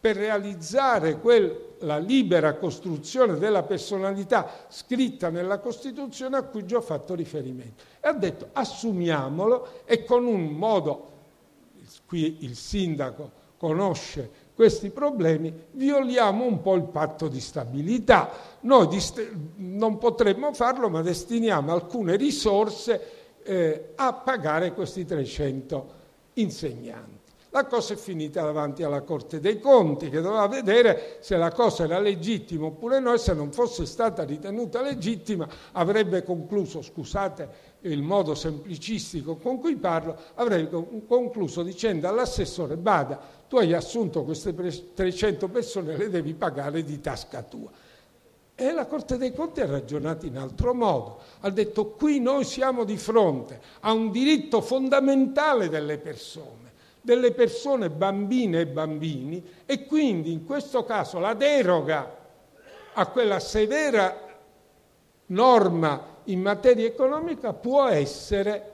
per 0.00 0.16
realizzare 0.16 1.18
quel, 1.18 1.76
la 1.80 1.98
libera 1.98 2.54
costruzione 2.54 3.38
della 3.38 3.62
personalità 3.62 4.66
scritta 4.68 5.30
nella 5.30 5.58
Costituzione 5.58 6.36
a 6.36 6.42
cui 6.42 6.66
già 6.66 6.78
ho 6.78 6.82
fatto 6.82 7.14
riferimento. 7.14 7.84
E 8.00 8.08
ha 8.08 8.12
detto 8.12 8.48
assumiamolo 8.52 9.82
e 9.84 10.04
con 10.04 10.26
un 10.26 10.46
modo, 10.46 11.10
qui 12.06 12.38
il 12.40 12.56
sindaco 12.56 13.30
conosce 13.56 14.46
questi 14.58 14.90
problemi, 14.90 15.54
violiamo 15.70 16.44
un 16.44 16.60
po' 16.60 16.74
il 16.74 16.82
patto 16.82 17.28
di 17.28 17.38
stabilità. 17.38 18.28
Noi 18.62 18.88
dist- 18.88 19.30
non 19.54 19.98
potremmo 19.98 20.52
farlo, 20.52 20.88
ma 20.88 21.00
destiniamo 21.00 21.72
alcune 21.72 22.16
risorse 22.16 23.38
eh, 23.44 23.92
a 23.94 24.12
pagare 24.14 24.74
questi 24.74 25.04
300 25.04 25.94
insegnanti. 26.34 27.18
La 27.50 27.66
cosa 27.66 27.94
è 27.94 27.96
finita 27.96 28.42
davanti 28.42 28.82
alla 28.82 29.02
Corte 29.02 29.38
dei 29.38 29.60
Conti 29.60 30.10
che 30.10 30.20
doveva 30.20 30.48
vedere 30.48 31.18
se 31.20 31.36
la 31.36 31.52
cosa 31.52 31.84
era 31.84 32.00
legittima 32.00 32.66
oppure 32.66 32.98
no 32.98 33.14
e 33.14 33.18
se 33.18 33.34
non 33.34 33.52
fosse 33.52 33.86
stata 33.86 34.24
ritenuta 34.24 34.82
legittima 34.82 35.48
avrebbe 35.72 36.24
concluso, 36.24 36.82
scusate 36.82 37.76
il 37.82 38.02
modo 38.02 38.34
semplicistico 38.34 39.36
con 39.36 39.58
cui 39.60 39.76
parlo, 39.76 40.16
avrebbe 40.34 41.04
concluso 41.06 41.62
dicendo 41.62 42.06
all'assessore 42.06 42.76
Bada, 42.76 43.18
tu 43.48 43.56
hai 43.56 43.72
assunto 43.72 44.24
queste 44.24 44.54
300 44.94 45.48
persone, 45.48 45.96
le 45.96 46.10
devi 46.10 46.34
pagare 46.34 46.84
di 46.84 47.00
tasca 47.00 47.42
tua. 47.42 47.70
E 48.54 48.72
la 48.72 48.86
Corte 48.86 49.16
dei 49.16 49.32
Conti 49.32 49.60
ha 49.60 49.66
ragionato 49.66 50.26
in 50.26 50.36
altro 50.36 50.74
modo, 50.74 51.20
ha 51.40 51.50
detto 51.50 51.86
qui 51.90 52.20
noi 52.20 52.44
siamo 52.44 52.84
di 52.84 52.96
fronte 52.96 53.60
a 53.80 53.92
un 53.92 54.10
diritto 54.10 54.60
fondamentale 54.60 55.68
delle 55.68 55.98
persone 55.98 56.66
delle 57.00 57.32
persone 57.32 57.88
bambine 57.88 58.60
e 58.60 58.66
bambini 58.66 59.42
e 59.64 59.86
quindi 59.86 60.30
in 60.30 60.44
questo 60.44 60.84
caso 60.84 61.18
la 61.18 61.32
deroga 61.32 62.16
a 62.92 63.06
quella 63.06 63.40
severa 63.40 64.28
norma 65.26 66.16
in 66.24 66.42
materia 66.42 66.86
economica 66.86 67.54
può 67.54 67.86
essere 67.86 68.72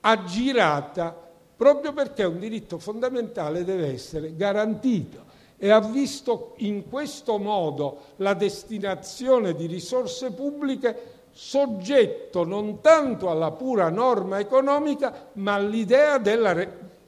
aggirata 0.00 1.21
proprio 1.62 1.92
perché 1.92 2.24
un 2.24 2.40
diritto 2.40 2.80
fondamentale 2.80 3.62
deve 3.62 3.92
essere 3.92 4.34
garantito 4.34 5.30
e 5.56 5.70
ha 5.70 5.78
visto 5.78 6.54
in 6.56 6.88
questo 6.88 7.38
modo 7.38 8.14
la 8.16 8.34
destinazione 8.34 9.54
di 9.54 9.66
risorse 9.66 10.32
pubbliche 10.32 11.20
soggetto 11.30 12.42
non 12.42 12.80
tanto 12.80 13.30
alla 13.30 13.52
pura 13.52 13.90
norma 13.90 14.40
economica 14.40 15.28
ma 15.34 15.54
all'idea 15.54 16.18
della 16.18 16.52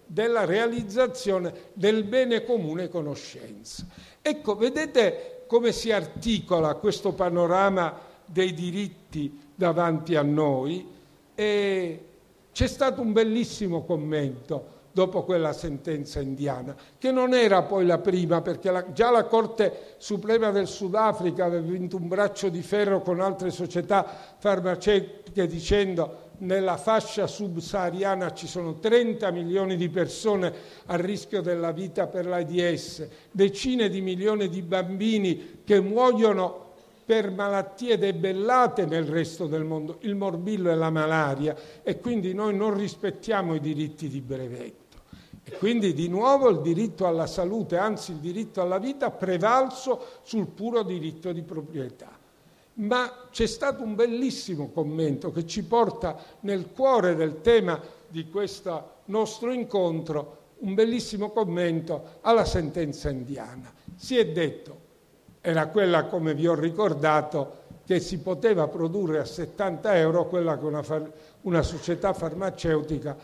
della 0.07 0.45
realizzazione 0.45 1.53
del 1.73 2.05
bene 2.05 2.45
comune 2.45 2.89
conoscenza. 2.89 3.85
Ecco, 4.23 4.55
vedete 4.55 5.43
come 5.49 5.73
si 5.73 5.91
articola 5.91 6.75
questo 6.75 7.13
panorama 7.13 7.99
dei 8.25 8.55
diritti 8.55 9.37
davanti 9.53 10.15
a 10.15 10.23
noi 10.23 10.87
e 11.35 12.14
c'è 12.55 12.69
stato 12.69 13.01
un 13.01 13.13
bellissimo 13.13 13.83
commento 13.83 14.83
dopo 14.93 15.25
quella 15.25 15.53
sentenza 15.53 16.21
indiana, 16.21 16.77
che 16.97 17.11
non 17.11 17.35
era 17.35 17.63
poi 17.63 17.85
la 17.85 17.99
prima, 17.99 18.43
perché 18.43 18.71
la, 18.71 18.93
già 18.93 19.11
la 19.11 19.25
Corte 19.25 19.97
Suprema 19.99 20.53
del 20.53 20.69
Sudafrica 20.69 21.47
aveva 21.47 21.69
vinto 21.69 21.97
un 21.97 22.07
braccio 22.07 22.49
di 22.49 22.63
ferro 22.63 23.03
con 23.03 23.19
altre 23.19 23.51
società 23.51 24.07
farmaceutiche 24.39 25.49
dicendo 25.49 26.31
nella 26.39 26.77
fascia 26.77 27.27
subsahariana 27.27 28.33
ci 28.35 28.47
sono 28.47 28.79
30 28.79 29.33
milioni 29.33 29.75
di 29.75 29.89
persone 29.89 30.53
a 30.87 30.95
rischio 30.95 31.43
della 31.43 31.73
vita 31.73 32.07
per 32.07 32.25
l'AIDS, 32.27 33.09
decine 33.33 33.89
di 33.89 34.01
milioni 34.01 34.49
di 34.49 34.63
bambini 34.63 35.63
che 35.65 35.81
muoiono 35.81 36.64
per 37.05 37.31
malattie 37.31 37.99
debellate 37.99 38.87
nel 38.87 39.05
resto 39.05 39.47
del 39.47 39.65
mondo, 39.65 39.99
il 40.01 40.15
morbillo 40.15 40.71
e 40.71 40.75
la 40.75 40.91
malaria, 40.91 41.55
e 41.83 41.99
quindi 42.01 42.33
noi 42.33 42.57
non 42.57 42.75
rispettiamo 42.75 43.55
i 43.55 43.61
diritti 43.61 44.09
di 44.09 44.21
brevetto. 44.21 44.83
E 45.45 45.53
quindi 45.59 45.93
di 45.93 46.09
nuovo 46.09 46.49
il 46.49 46.63
diritto 46.63 47.07
alla 47.07 47.27
salute, 47.27 47.77
anzi 47.77 48.13
il 48.13 48.19
diritto 48.19 48.63
alla 48.63 48.79
vita, 48.79 49.11
prevalso 49.11 50.21
sul 50.23 50.47
puro 50.47 50.83
diritto 50.83 51.33
di 51.33 51.43
proprietà. 51.43 52.19
Ma 52.77 53.27
c'è 53.31 53.47
stato 53.47 53.83
un 53.83 53.95
bellissimo 53.95 54.71
commento 54.71 55.31
che 55.31 55.47
ci 55.47 55.63
porta 55.65 56.17
nel 56.41 56.71
cuore 56.73 57.15
del 57.15 57.43
tema 57.43 57.79
di 58.09 58.29
questo 58.31 59.03
nostro 59.07 59.53
incontro, 59.53 60.39
un 60.61 60.73
bellissimo 60.73 61.31
commento 61.31 62.19
alla 62.23 62.47
sentenza 62.47 63.11
indiana. 63.11 63.73
Si 63.95 64.17
è 64.17 64.27
detto, 64.27 64.84
era 65.47 65.67
quella 65.67 66.05
come 66.05 66.33
vi 66.33 66.47
ho 66.47 66.55
ricordato, 66.55 67.63
che 67.85 68.01
si 68.01 68.21
poteva 68.21 68.67
produrre 68.67 69.19
a 69.19 69.27
70 69.27 69.95
euro 69.99 70.27
quella 70.27 70.57
che 70.57 70.65
una, 70.65 70.83
far- 70.83 71.13
una 71.43 71.61
società 71.61 72.15
farmaceutica 72.15 73.15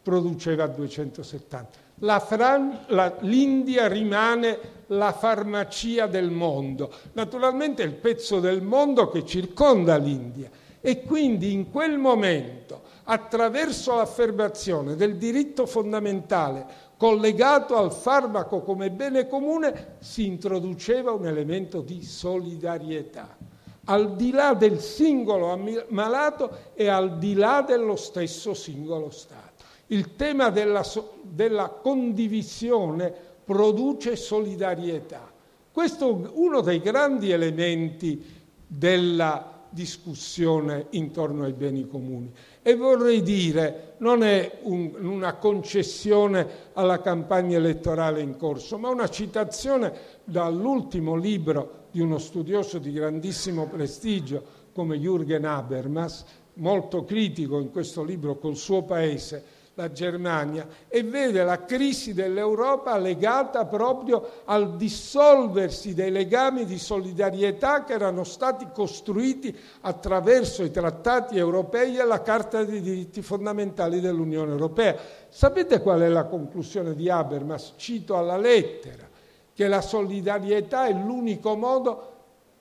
produceva 0.00 0.62
a 0.62 0.68
270. 0.68 1.78
La 1.96 2.20
Fran- 2.20 2.84
la, 2.88 3.12
L'India 3.22 3.88
rimane 3.88 4.56
la 4.86 5.10
farmacia 5.10 6.06
del 6.06 6.30
mondo, 6.30 6.92
naturalmente 7.14 7.82
il 7.82 7.94
pezzo 7.94 8.38
del 8.38 8.62
mondo 8.62 9.08
che 9.08 9.26
circonda 9.26 9.96
l'India 9.96 10.48
e 10.80 11.02
quindi 11.02 11.52
in 11.52 11.72
quel 11.72 11.98
momento, 11.98 12.82
attraverso 13.04 13.96
l'affermazione 13.96 14.94
del 14.94 15.16
diritto 15.16 15.66
fondamentale 15.66 16.66
collegato 16.96 17.76
al 17.76 17.92
farmaco 17.92 18.60
come 18.62 18.90
bene 18.90 19.26
comune, 19.26 19.96
si 20.00 20.26
introduceva 20.26 21.12
un 21.12 21.26
elemento 21.26 21.80
di 21.80 22.02
solidarietà, 22.02 23.36
al 23.84 24.16
di 24.16 24.30
là 24.30 24.54
del 24.54 24.80
singolo 24.80 25.58
malato 25.88 26.72
e 26.74 26.88
al 26.88 27.18
di 27.18 27.34
là 27.34 27.62
dello 27.66 27.96
stesso 27.96 28.54
singolo 28.54 29.10
Stato. 29.10 29.64
Il 29.88 30.16
tema 30.16 30.50
della, 30.50 30.82
della 31.22 31.68
condivisione 31.68 33.12
produce 33.44 34.16
solidarietà. 34.16 35.30
Questo 35.70 36.08
è 36.08 36.30
uno 36.32 36.60
dei 36.60 36.80
grandi 36.80 37.30
elementi 37.30 38.42
della 38.66 39.54
discussione 39.68 40.86
intorno 40.90 41.44
ai 41.44 41.52
beni 41.52 41.86
comuni. 41.88 42.32
E 42.66 42.76
vorrei 42.76 43.20
dire, 43.20 43.96
non 43.98 44.22
è 44.22 44.60
un, 44.62 44.94
una 44.98 45.34
concessione 45.34 46.70
alla 46.72 47.02
campagna 47.02 47.58
elettorale 47.58 48.22
in 48.22 48.38
corso, 48.38 48.78
ma 48.78 48.88
una 48.88 49.10
citazione 49.10 49.92
dall'ultimo 50.24 51.14
libro 51.14 51.88
di 51.90 52.00
uno 52.00 52.16
studioso 52.16 52.78
di 52.78 52.90
grandissimo 52.90 53.66
prestigio 53.66 54.42
come 54.72 54.96
Jürgen 54.96 55.44
Habermas, 55.44 56.24
molto 56.54 57.04
critico 57.04 57.60
in 57.60 57.70
questo 57.70 58.02
libro 58.02 58.38
col 58.38 58.56
suo 58.56 58.82
paese, 58.82 59.44
la 59.76 59.90
Germania 59.90 60.66
e 60.86 61.02
vede 61.02 61.42
la 61.42 61.64
crisi 61.64 62.14
dell'Europa 62.14 62.96
legata 62.96 63.66
proprio 63.66 64.42
al 64.44 64.76
dissolversi 64.76 65.94
dei 65.94 66.12
legami 66.12 66.64
di 66.64 66.78
solidarietà 66.78 67.82
che 67.82 67.94
erano 67.94 68.22
stati 68.22 68.68
costruiti 68.72 69.56
attraverso 69.80 70.62
i 70.62 70.70
trattati 70.70 71.36
europei 71.36 71.96
e 71.96 72.04
la 72.04 72.22
Carta 72.22 72.62
dei 72.62 72.80
diritti 72.80 73.20
fondamentali 73.20 74.00
dell'Unione 74.00 74.52
Europea. 74.52 74.96
Sapete 75.28 75.80
qual 75.80 76.02
è 76.02 76.08
la 76.08 76.24
conclusione 76.24 76.94
di 76.94 77.10
Habermas? 77.10 77.72
Cito 77.76 78.16
alla 78.16 78.36
lettera, 78.36 79.08
che 79.52 79.66
la 79.66 79.80
solidarietà 79.80 80.86
è 80.86 80.92
l'unico 80.92 81.56
modo 81.56 82.12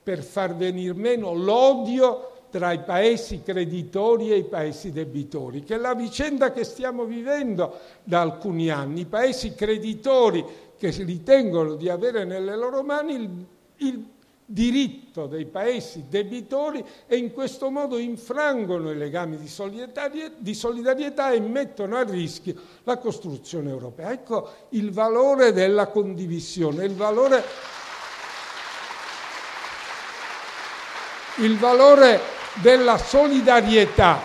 per 0.02 0.24
far 0.24 0.56
venir 0.56 0.96
meno 0.96 1.34
l'odio 1.34 2.32
tra 2.54 2.72
i 2.72 2.82
paesi 2.82 3.42
creditori 3.42 4.32
e 4.32 4.36
i 4.36 4.44
paesi 4.44 4.92
debitori, 4.92 5.64
che 5.64 5.74
è 5.74 5.80
la 5.80 5.96
vicenda 5.96 6.52
che 6.52 6.64
stiamo 6.64 7.04
vivendo 7.04 7.80
da 8.04 8.22
alcuni 8.22 8.70
anni. 8.70 9.00
I 9.02 9.06
paesi 9.08 9.56
creditori 9.56 10.46
che 10.78 10.92
ritengono 10.92 11.74
di 11.74 11.90
avere 11.90 12.26
nelle 12.26 12.56
loro 12.56 12.84
mani 12.84 13.16
il, 13.16 13.46
il 13.78 14.06
diritto 14.46 15.26
dei 15.26 15.46
paesi 15.48 16.04
debitori 16.08 16.86
e 17.08 17.18
in 17.18 17.34
questo 17.34 17.72
modo 17.72 17.98
infrangono 17.98 18.92
i 18.92 18.98
legami 18.98 19.38
di 19.38 19.48
solidarietà, 19.48 20.12
di 20.38 20.54
solidarietà, 20.54 21.32
e 21.32 21.40
mettono 21.40 21.96
a 21.96 22.04
rischio 22.04 22.54
la 22.84 23.00
costruzione 23.00 23.72
europea. 23.72 24.12
Ecco 24.12 24.48
il 24.70 24.92
valore 24.92 25.54
della 25.54 25.88
condivisione, 25.88 26.86
il 26.86 26.94
valore, 26.94 27.44
il 31.38 31.58
valore 31.58 32.42
della 32.62 32.98
solidarietà. 32.98 34.20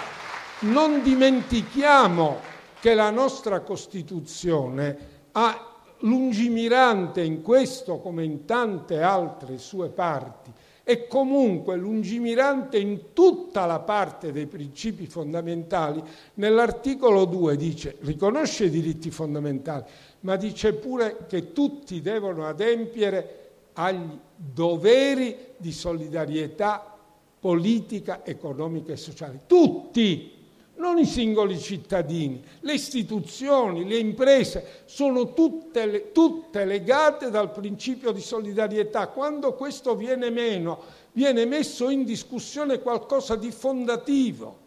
Non 0.61 1.03
dimentichiamo 1.03 2.41
che 2.81 2.95
la 2.95 3.11
nostra 3.11 3.61
Costituzione 3.61 4.97
ha 5.33 5.69
lungimirante 6.01 7.23
in 7.23 7.43
questo 7.43 7.99
come 7.99 8.25
in 8.25 8.45
tante 8.45 9.03
altre 9.03 9.59
sue 9.59 9.89
parti 9.89 10.53
e 10.85 11.07
comunque 11.07 11.77
lungimirante 11.77 12.79
in 12.79 13.13
tutta 13.13 13.67
la 13.67 13.81
parte 13.81 14.33
dei 14.33 14.47
principi 14.47 15.07
fondamentali, 15.07 16.03
nell'articolo 16.35 17.27
2 17.27 17.57
dice 17.57 17.97
riconosce 18.01 18.65
i 18.65 18.71
diritti 18.71 19.11
fondamentali, 19.11 19.85
ma 20.21 20.37
dice 20.37 20.73
pure 20.73 21.27
che 21.29 21.53
tutti 21.53 22.01
devono 22.01 22.47
adempiere 22.47 23.51
agli 23.75 24.19
doveri 24.35 25.37
di 25.59 25.73
solidarietà 25.73 26.98
politica, 27.41 28.25
economica 28.25 28.93
e 28.93 28.97
sociale. 28.97 29.41
Tutti! 29.47 30.37
non 30.79 30.99
i 30.99 31.07
singoli 31.07 31.59
cittadini, 31.59 32.43
le 32.61 32.75
istituzioni, 32.75 33.87
le 33.87 33.99
imprese, 33.99 34.83
sono 34.85 35.33
tutte, 35.33 36.13
tutte, 36.13 36.65
legate 36.65 37.31
dal 37.31 37.51
principio 37.51 38.13
di 38.13 38.21
solidarietà. 38.21 39.09
Quando 39.09 39.55
questo 39.55 39.97
viene 39.97 40.31
meno, 40.31 40.81
viene 41.13 41.45
messo 41.47 41.91
in 41.91 42.05
discussione 42.05 42.81
qualcosa 42.81 43.35
di 43.35 43.51
fondativo. 43.51 44.67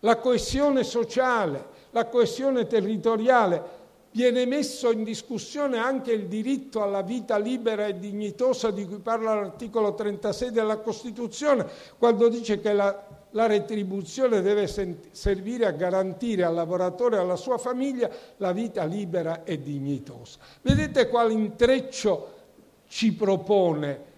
La 0.00 0.16
coesione 0.16 0.82
sociale, 0.82 1.66
la 1.90 2.06
coesione 2.06 2.66
territoriale, 2.66 3.80
viene 4.12 4.46
messo 4.46 4.90
in 4.90 5.04
discussione 5.04 5.78
anche 5.78 6.12
il 6.12 6.26
diritto 6.26 6.82
alla 6.82 7.02
vita 7.02 7.38
libera 7.38 7.86
e 7.86 7.98
dignitosa 7.98 8.70
di 8.70 8.86
cui 8.86 8.98
parla 8.98 9.34
l'articolo 9.34 9.94
36 9.94 10.50
della 10.50 10.78
Costituzione, 10.78 11.66
quando 11.98 12.28
dice 12.28 12.60
che 12.60 12.72
la 12.72 13.20
la 13.32 13.46
retribuzione 13.46 14.40
deve 14.40 14.66
servire 15.10 15.66
a 15.66 15.70
garantire 15.70 16.44
al 16.44 16.54
lavoratore 16.54 17.16
e 17.16 17.20
alla 17.20 17.36
sua 17.36 17.58
famiglia 17.58 18.10
la 18.38 18.52
vita 18.52 18.84
libera 18.84 19.44
e 19.44 19.60
dignitosa. 19.60 20.38
Vedete 20.60 21.08
quale 21.08 21.32
intreccio 21.32 22.40
ci 22.88 23.12
propone 23.14 24.10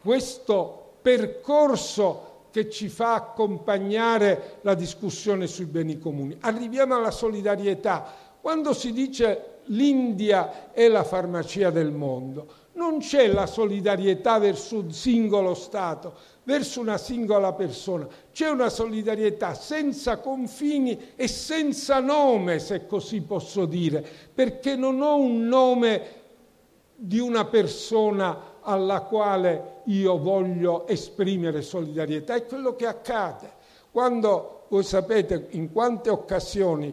questo 0.00 0.94
percorso 1.00 2.30
che 2.50 2.68
ci 2.68 2.88
fa 2.88 3.14
accompagnare 3.14 4.58
la 4.62 4.74
discussione 4.74 5.46
sui 5.46 5.64
beni 5.64 5.98
comuni. 5.98 6.36
Arriviamo 6.40 6.96
alla 6.96 7.10
solidarietà. 7.10 8.30
Quando 8.42 8.72
si 8.74 8.92
dice 8.92 9.60
l'India 9.66 10.72
è 10.72 10.88
la 10.88 11.04
farmacia 11.04 11.70
del 11.70 11.92
mondo, 11.92 12.48
non 12.72 12.98
c'è 12.98 13.28
la 13.28 13.46
solidarietà 13.46 14.40
verso 14.40 14.78
un 14.80 14.90
singolo 14.90 15.54
Stato, 15.54 16.14
verso 16.42 16.80
una 16.80 16.98
singola 16.98 17.52
persona, 17.52 18.08
c'è 18.32 18.48
una 18.48 18.68
solidarietà 18.68 19.54
senza 19.54 20.16
confini 20.16 21.12
e 21.14 21.28
senza 21.28 22.00
nome, 22.00 22.58
se 22.58 22.86
così 22.86 23.20
posso 23.20 23.64
dire, 23.64 24.04
perché 24.34 24.74
non 24.74 25.00
ho 25.00 25.18
un 25.18 25.46
nome 25.46 26.02
di 26.96 27.20
una 27.20 27.44
persona 27.44 28.58
alla 28.60 29.02
quale 29.02 29.82
io 29.84 30.18
voglio 30.18 30.88
esprimere 30.88 31.62
solidarietà, 31.62 32.34
è 32.34 32.44
quello 32.46 32.74
che 32.74 32.86
accade. 32.86 33.52
Quando 33.92 34.64
voi 34.68 34.82
sapete 34.82 35.46
in 35.50 35.70
quante 35.70 36.10
occasioni 36.10 36.92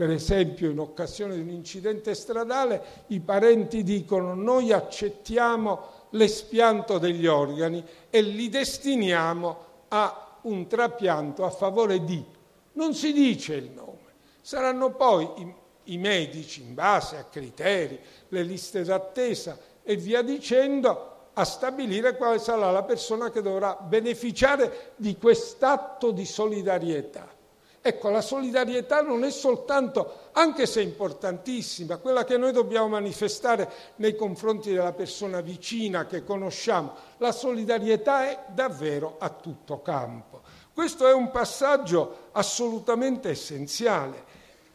per 0.00 0.08
esempio 0.08 0.70
in 0.70 0.78
occasione 0.78 1.34
di 1.34 1.42
un 1.42 1.50
incidente 1.50 2.14
stradale, 2.14 3.04
i 3.08 3.20
parenti 3.20 3.82
dicono 3.82 4.32
noi 4.32 4.72
accettiamo 4.72 6.06
l'espianto 6.12 6.96
degli 6.96 7.26
organi 7.26 7.84
e 8.08 8.22
li 8.22 8.48
destiniamo 8.48 9.64
a 9.88 10.38
un 10.40 10.66
trapianto 10.68 11.44
a 11.44 11.50
favore 11.50 12.02
di. 12.02 12.24
Non 12.72 12.94
si 12.94 13.12
dice 13.12 13.56
il 13.56 13.72
nome. 13.72 14.14
Saranno 14.40 14.90
poi 14.94 15.28
i, 15.36 15.54
i 15.92 15.98
medici, 15.98 16.62
in 16.62 16.72
base 16.72 17.18
a 17.18 17.24
criteri, 17.24 18.00
le 18.28 18.42
liste 18.42 18.82
d'attesa 18.82 19.58
e 19.82 19.96
via 19.96 20.22
dicendo, 20.22 21.28
a 21.34 21.44
stabilire 21.44 22.16
quale 22.16 22.38
sarà 22.38 22.70
la 22.70 22.84
persona 22.84 23.30
che 23.30 23.42
dovrà 23.42 23.74
beneficiare 23.74 24.92
di 24.96 25.18
quest'atto 25.18 26.10
di 26.10 26.24
solidarietà. 26.24 27.36
Ecco, 27.82 28.10
la 28.10 28.20
solidarietà 28.20 29.00
non 29.00 29.24
è 29.24 29.30
soltanto, 29.30 30.28
anche 30.32 30.66
se 30.66 30.82
importantissima, 30.82 31.96
quella 31.96 32.24
che 32.24 32.36
noi 32.36 32.52
dobbiamo 32.52 32.88
manifestare 32.88 33.70
nei 33.96 34.14
confronti 34.14 34.70
della 34.70 34.92
persona 34.92 35.40
vicina 35.40 36.06
che 36.06 36.22
conosciamo. 36.22 36.92
La 37.16 37.32
solidarietà 37.32 38.28
è 38.28 38.44
davvero 38.52 39.16
a 39.18 39.30
tutto 39.30 39.80
campo. 39.80 40.42
Questo 40.74 41.08
è 41.08 41.14
un 41.14 41.30
passaggio 41.30 42.28
assolutamente 42.32 43.30
essenziale 43.30 44.24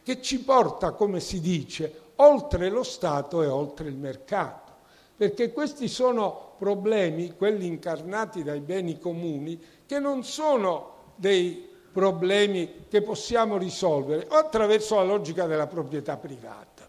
che 0.02 0.20
ci 0.20 0.40
porta, 0.40 0.90
come 0.90 1.20
si 1.20 1.40
dice, 1.40 2.00
oltre 2.16 2.68
lo 2.70 2.82
Stato 2.82 3.40
e 3.42 3.46
oltre 3.46 3.88
il 3.88 3.96
mercato. 3.96 4.72
Perché 5.16 5.52
questi 5.52 5.86
sono 5.86 6.54
problemi, 6.58 7.36
quelli 7.36 7.66
incarnati 7.66 8.42
dai 8.42 8.60
beni 8.60 8.98
comuni, 8.98 9.60
che 9.86 10.00
non 10.00 10.24
sono 10.24 11.12
dei 11.14 11.65
problemi 11.96 12.84
che 12.90 13.00
possiamo 13.00 13.56
risolvere 13.56 14.26
o 14.28 14.34
attraverso 14.34 14.96
la 14.96 15.04
logica 15.04 15.46
della 15.46 15.66
proprietà 15.66 16.18
privata. 16.18 16.86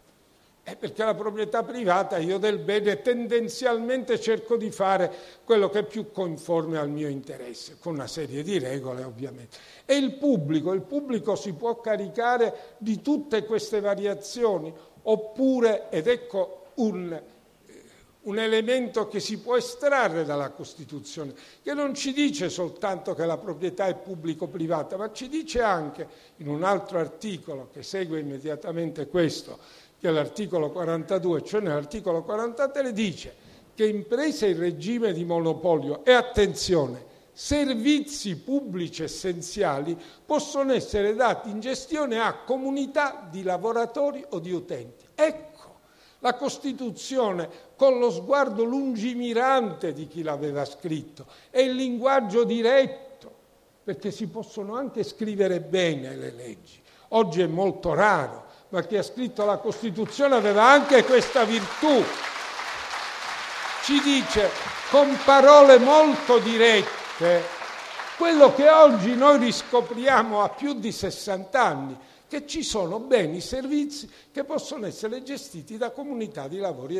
È 0.61 0.75
perché 0.75 1.05
la 1.05 1.15
proprietà 1.15 1.63
privata 1.63 2.17
io 2.17 2.37
del 2.37 2.57
bene 2.57 3.01
tendenzialmente 3.01 4.19
cerco 4.19 4.57
di 4.57 4.69
fare 4.69 5.09
quello 5.45 5.69
che 5.69 5.79
è 5.79 5.83
più 5.85 6.11
conforme 6.11 6.77
al 6.77 6.89
mio 6.89 7.07
interesse, 7.07 7.77
con 7.79 7.93
una 7.93 8.05
serie 8.05 8.43
di 8.43 8.59
regole 8.59 9.05
ovviamente. 9.05 9.57
E 9.85 9.95
il 9.95 10.15
pubblico, 10.15 10.73
il 10.73 10.81
pubblico 10.81 11.35
si 11.35 11.53
può 11.53 11.79
caricare 11.79 12.75
di 12.77 13.01
tutte 13.01 13.45
queste 13.45 13.79
variazioni, 13.79 14.73
oppure, 15.03 15.89
ed 15.89 16.07
ecco 16.07 16.65
un 16.75 17.17
un 18.27 18.39
elemento 18.39 19.07
che 19.07 19.19
si 19.19 19.39
può 19.39 19.55
estrarre 19.55 20.25
dalla 20.25 20.49
Costituzione, 20.51 21.33
che 21.63 21.73
non 21.73 21.93
ci 21.93 22.11
dice 22.11 22.49
soltanto 22.49 23.13
che 23.13 23.25
la 23.25 23.37
proprietà 23.37 23.87
è 23.87 23.95
pubblico-privata, 23.95 24.97
ma 24.97 25.11
ci 25.11 25.29
dice 25.29 25.61
anche 25.61 26.07
in 26.37 26.49
un 26.49 26.63
altro 26.63 26.99
articolo 26.99 27.69
che 27.71 27.83
segue 27.83 28.19
immediatamente 28.19 29.07
questo, 29.07 29.57
che 29.99 30.09
è 30.09 30.11
l'articolo 30.11 30.71
42, 30.71 31.43
cioè 31.43 31.61
nell'articolo 31.61 32.23
43 32.23 32.91
dice 32.91 33.35
che 33.73 33.87
imprese 33.87 34.47
in 34.47 34.59
regime 34.59 35.13
di 35.13 35.23
monopolio 35.23 36.03
e 36.03 36.11
attenzione, 36.11 37.05
servizi 37.31 38.35
pubblici 38.35 39.03
essenziali 39.03 39.97
possono 40.25 40.73
essere 40.73 41.15
dati 41.15 41.49
in 41.49 41.61
gestione 41.61 42.19
a 42.19 42.39
comunità 42.39 43.25
di 43.31 43.43
lavoratori 43.43 44.25
o 44.29 44.39
di 44.39 44.51
utenti. 44.51 45.05
Ecco 45.15 45.46
la 46.19 46.33
Costituzione, 46.35 47.49
con 47.75 47.99
lo 47.99 48.09
sguardo 48.11 48.63
lungimirante 48.63 49.93
di 49.93 50.07
chi 50.07 50.23
l'aveva 50.23 50.65
scritto, 50.65 51.25
è 51.49 51.59
il 51.59 51.75
linguaggio 51.75 52.43
diretto, 52.43 53.31
perché 53.83 54.11
si 54.11 54.27
possono 54.27 54.75
anche 54.75 55.03
scrivere 55.03 55.59
bene 55.59 56.15
le 56.15 56.31
leggi. 56.31 56.81
Oggi 57.09 57.41
è 57.41 57.47
molto 57.47 57.93
raro, 57.93 58.45
ma 58.69 58.81
chi 58.83 58.97
ha 58.97 59.03
scritto 59.03 59.45
la 59.45 59.57
Costituzione 59.57 60.35
aveva 60.35 60.65
anche 60.65 61.03
questa 61.03 61.43
virtù. 61.43 62.03
Ci 63.83 64.01
dice 64.01 64.49
con 64.89 65.17
parole 65.23 65.77
molto 65.77 66.39
dirette 66.39 67.55
quello 68.17 68.53
che 68.55 68.67
oggi 68.67 69.15
noi 69.15 69.37
riscopriamo 69.37 70.41
a 70.41 70.49
più 70.49 70.73
di 70.73 70.91
60 70.91 71.63
anni, 71.63 71.97
che 72.27 72.45
ci 72.45 72.61
sono 72.61 72.99
beni, 72.99 73.39
servizi 73.39 74.09
che 74.31 74.43
possono 74.43 74.85
essere 74.85 75.23
gestiti 75.23 75.77
da 75.77 75.91
comunità 75.91 76.45
e 76.45 76.49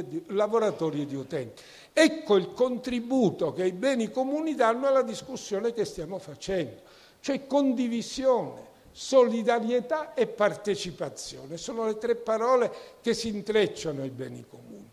di 0.08 0.24
lavoratori 0.28 1.02
e 1.02 1.06
di 1.06 1.16
utenti. 1.16 1.62
Ecco 1.92 2.38
il 2.38 2.54
contributo 2.54 3.52
che 3.52 3.66
i 3.66 3.74
beni 3.74 4.10
comuni 4.10 4.56
danno 4.56 4.88
alla 4.88 5.02
discussione 5.02 5.74
che 5.74 5.84
stiamo 5.84 6.18
facendo, 6.18 6.82
cioè 7.20 7.46
condivisione, 7.46 8.66
solidarietà 8.92 10.14
e 10.14 10.28
partecipazione. 10.28 11.58
Sono 11.58 11.86
le 11.86 11.98
tre 11.98 12.16
parole 12.16 12.72
che 13.02 13.14
si 13.14 13.28
intrecciano 13.28 14.02
ai 14.02 14.10
beni 14.10 14.46
comuni, 14.48 14.90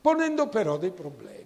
ponendo 0.00 0.48
però 0.48 0.78
dei 0.78 0.90
problemi. 0.90 1.44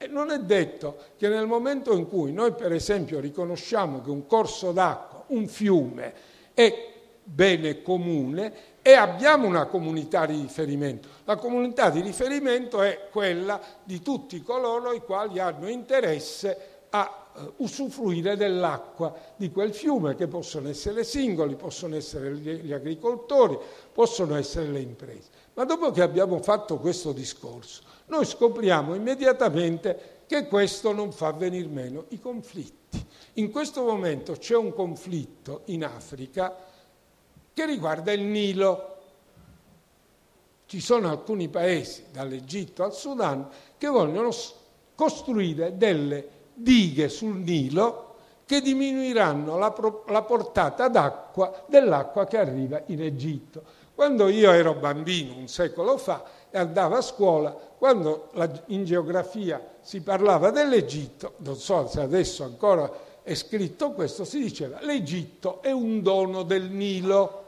E 0.00 0.06
non 0.06 0.30
è 0.30 0.38
detto 0.38 0.96
che 1.16 1.28
nel 1.28 1.46
momento 1.46 1.92
in 1.92 2.08
cui 2.08 2.32
noi, 2.32 2.52
per 2.52 2.72
esempio, 2.72 3.18
riconosciamo 3.18 4.00
che 4.00 4.10
un 4.10 4.26
corso 4.26 4.70
d'acqua, 4.70 5.24
un 5.28 5.48
fiume, 5.48 6.14
è 6.54 6.97
bene 7.30 7.82
comune 7.82 8.76
e 8.80 8.94
abbiamo 8.94 9.46
una 9.46 9.66
comunità 9.66 10.24
di 10.24 10.40
riferimento. 10.40 11.08
La 11.24 11.36
comunità 11.36 11.90
di 11.90 12.00
riferimento 12.00 12.80
è 12.80 13.08
quella 13.10 13.60
di 13.84 14.00
tutti 14.00 14.42
coloro 14.42 14.92
i 14.92 15.00
quali 15.00 15.38
hanno 15.38 15.68
interesse 15.68 16.86
a 16.90 17.26
uh, 17.34 17.52
usufruire 17.56 18.34
dell'acqua 18.34 19.14
di 19.36 19.50
quel 19.50 19.74
fiume, 19.74 20.14
che 20.14 20.26
possono 20.26 20.70
essere 20.70 21.04
singoli, 21.04 21.54
possono 21.54 21.96
essere 21.96 22.34
gli, 22.34 22.72
agricoltori, 22.72 23.58
possono 23.92 24.36
essere 24.36 24.68
le 24.68 24.80
imprese. 24.80 25.28
Ma 25.52 25.64
dopo 25.64 25.90
che 25.90 26.00
abbiamo 26.00 26.40
fatto 26.40 26.78
questo 26.78 27.12
discorso, 27.12 27.82
noi 28.06 28.24
scopriamo 28.24 28.94
immediatamente 28.94 30.22
che 30.26 30.46
questo 30.46 30.92
non 30.92 31.12
fa 31.12 31.32
venir 31.32 31.68
meno 31.68 32.06
i 32.08 32.20
conflitti. 32.20 33.04
In 33.34 33.50
questo 33.50 33.82
momento 33.82 34.32
c'è 34.32 34.56
un 34.56 34.72
conflitto 34.72 35.62
in 35.66 35.84
Africa 35.84 36.76
che 37.58 37.66
riguarda 37.66 38.12
il 38.12 38.22
Nilo. 38.22 38.94
Ci 40.66 40.80
sono 40.80 41.10
alcuni 41.10 41.48
paesi, 41.48 42.04
dall'Egitto 42.12 42.84
al 42.84 42.94
Sudan, 42.94 43.48
che 43.76 43.88
vogliono 43.88 44.30
costruire 44.94 45.76
delle 45.76 46.28
dighe 46.54 47.08
sul 47.08 47.38
Nilo 47.38 48.04
che 48.44 48.60
diminuiranno 48.60 49.58
la, 49.58 49.72
pro- 49.72 50.04
la 50.06 50.22
portata 50.22 50.86
d'acqua 50.86 51.64
dell'acqua 51.66 52.26
che 52.26 52.38
arriva 52.38 52.80
in 52.86 53.02
Egitto. 53.02 53.62
Quando 53.92 54.28
io 54.28 54.52
ero 54.52 54.74
bambino, 54.74 55.36
un 55.36 55.48
secolo 55.48 55.98
fa, 55.98 56.22
e 56.50 56.58
andavo 56.58 56.94
a 56.94 57.00
scuola, 57.00 57.50
quando 57.50 58.28
la, 58.34 58.48
in 58.66 58.84
geografia 58.84 59.60
si 59.80 60.00
parlava 60.02 60.50
dell'Egitto, 60.50 61.32
non 61.38 61.56
so 61.56 61.88
se 61.88 62.00
adesso 62.00 62.44
ancora 62.44 62.88
è 63.24 63.34
scritto 63.34 63.90
questo, 63.90 64.24
si 64.24 64.40
diceva 64.40 64.78
l'Egitto 64.80 65.60
è 65.60 65.72
un 65.72 66.02
dono 66.02 66.44
del 66.44 66.70
Nilo. 66.70 67.46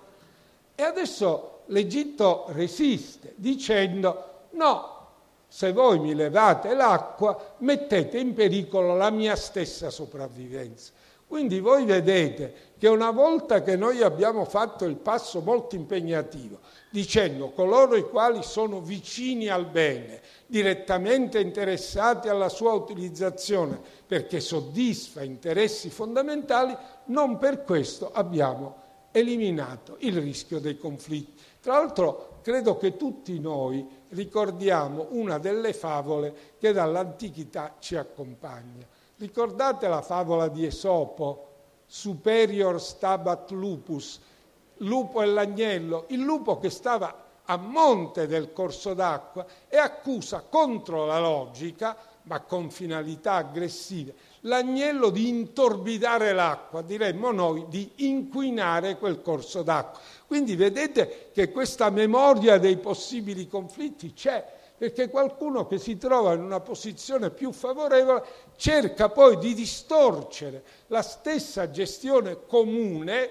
E 0.81 0.83
adesso 0.83 1.65
l'Egitto 1.67 2.47
resiste 2.53 3.35
dicendo 3.37 4.47
no, 4.53 5.09
se 5.47 5.73
voi 5.73 5.99
mi 5.99 6.15
levate 6.15 6.73
l'acqua, 6.73 7.57
mettete 7.59 8.19
in 8.19 8.33
pericolo 8.33 8.97
la 8.97 9.11
mia 9.11 9.37
stessa 9.37 9.91
sopravvivenza. 9.91 10.93
Quindi 11.27 11.61
voi 11.61 11.85
vedete 11.85 12.55
che 12.79 12.89
una 12.89 13.11
volta 13.11 13.63
che 13.63 13.77
noi 13.77 14.01
abbiamo 14.01 14.47
fatto 14.47 14.87
il 14.87 14.97
passo 14.97 15.43
molto 15.43 15.75
impegnativo, 15.77 16.61
dicendo 16.89 17.51
coloro 17.51 17.95
i 17.95 18.09
quali 18.09 18.43
sono 18.43 18.81
vicini 18.81 19.49
al 19.49 19.67
bene, 19.67 20.23
direttamente 20.47 21.41
interessati 21.41 22.31
alla 22.31 22.49
sua 22.49 22.73
utilizzazione, 22.73 23.79
perché 24.07 24.41
soddisfa 24.41 25.23
interessi 25.23 25.91
fondamentali, 25.91 26.75
non 27.09 27.37
per 27.37 27.65
questo 27.65 28.11
abbiamo 28.11 28.80
eliminato 29.13 29.97
il 30.01 30.21
rischio 30.21 30.61
dei 30.61 30.79
conflitti. 30.79 31.43
Tra 31.61 31.75
l'altro 31.75 32.39
credo 32.43 32.77
che 32.77 32.97
tutti 32.97 33.39
noi 33.39 33.87
ricordiamo 34.11 35.09
una 35.11 35.39
delle 35.39 35.73
favole 35.73 36.55
che 36.59 36.73
dall'antichità 36.73 37.77
ci 37.79 37.97
accompagna. 37.97 38.87
Ricordate 39.17 39.89
la 39.89 40.03
favola 40.03 40.49
di 40.49 40.65
Esopo, 40.65 41.47
Superior 41.87 42.81
stabat 42.81 43.51
lupus, 43.51 44.21
lupo 44.79 45.23
e 45.23 45.27
l'agnello, 45.27 46.07
il 46.09 46.21
lupo 46.21 46.59
che 46.59 46.71
stava 46.71 47.27
a 47.45 47.57
monte 47.57 48.27
del 48.29 48.53
corso 48.53 48.95
d'acqua 48.95 49.45
e 49.69 49.77
accusa 49.77 50.45
contro 50.49 51.05
la 51.05 51.19
logica, 51.19 51.97
ma 52.23 52.41
con 52.41 52.71
finalità 52.71 53.35
aggressive, 53.35 54.15
l'agnello 54.43 55.11
di 55.11 55.29
intorbidare 55.29 56.33
l'acqua, 56.33 56.83
diremmo 56.83 57.31
noi 57.31 57.67
di 57.69 57.91
inquinare 57.97 58.97
quel 58.97 59.21
corso 59.21 59.63
d'acqua. 59.63 60.01
Quindi 60.27 60.57
vedete 60.57 61.31
che 61.33 61.51
questa 61.51 61.91
memoria 61.91 62.59
dei 62.59 62.77
possibili 62.79 63.49
conflitti 63.49 64.13
c'è, 64.13 64.59
perché 64.79 65.11
qualcuno 65.11 65.67
che 65.67 65.79
si 65.79 65.99
trova 65.99 66.33
in 66.33 66.43
una 66.43 66.61
posizione 66.61 67.31
più 67.31 67.53
favorevole 67.53 68.23
cerca 68.57 69.11
poi 69.11 69.37
di 69.37 69.53
distorcere 69.53 70.63
la 70.87 71.03
stessa 71.03 71.71
gestione 71.71 72.47
comune 72.47 73.31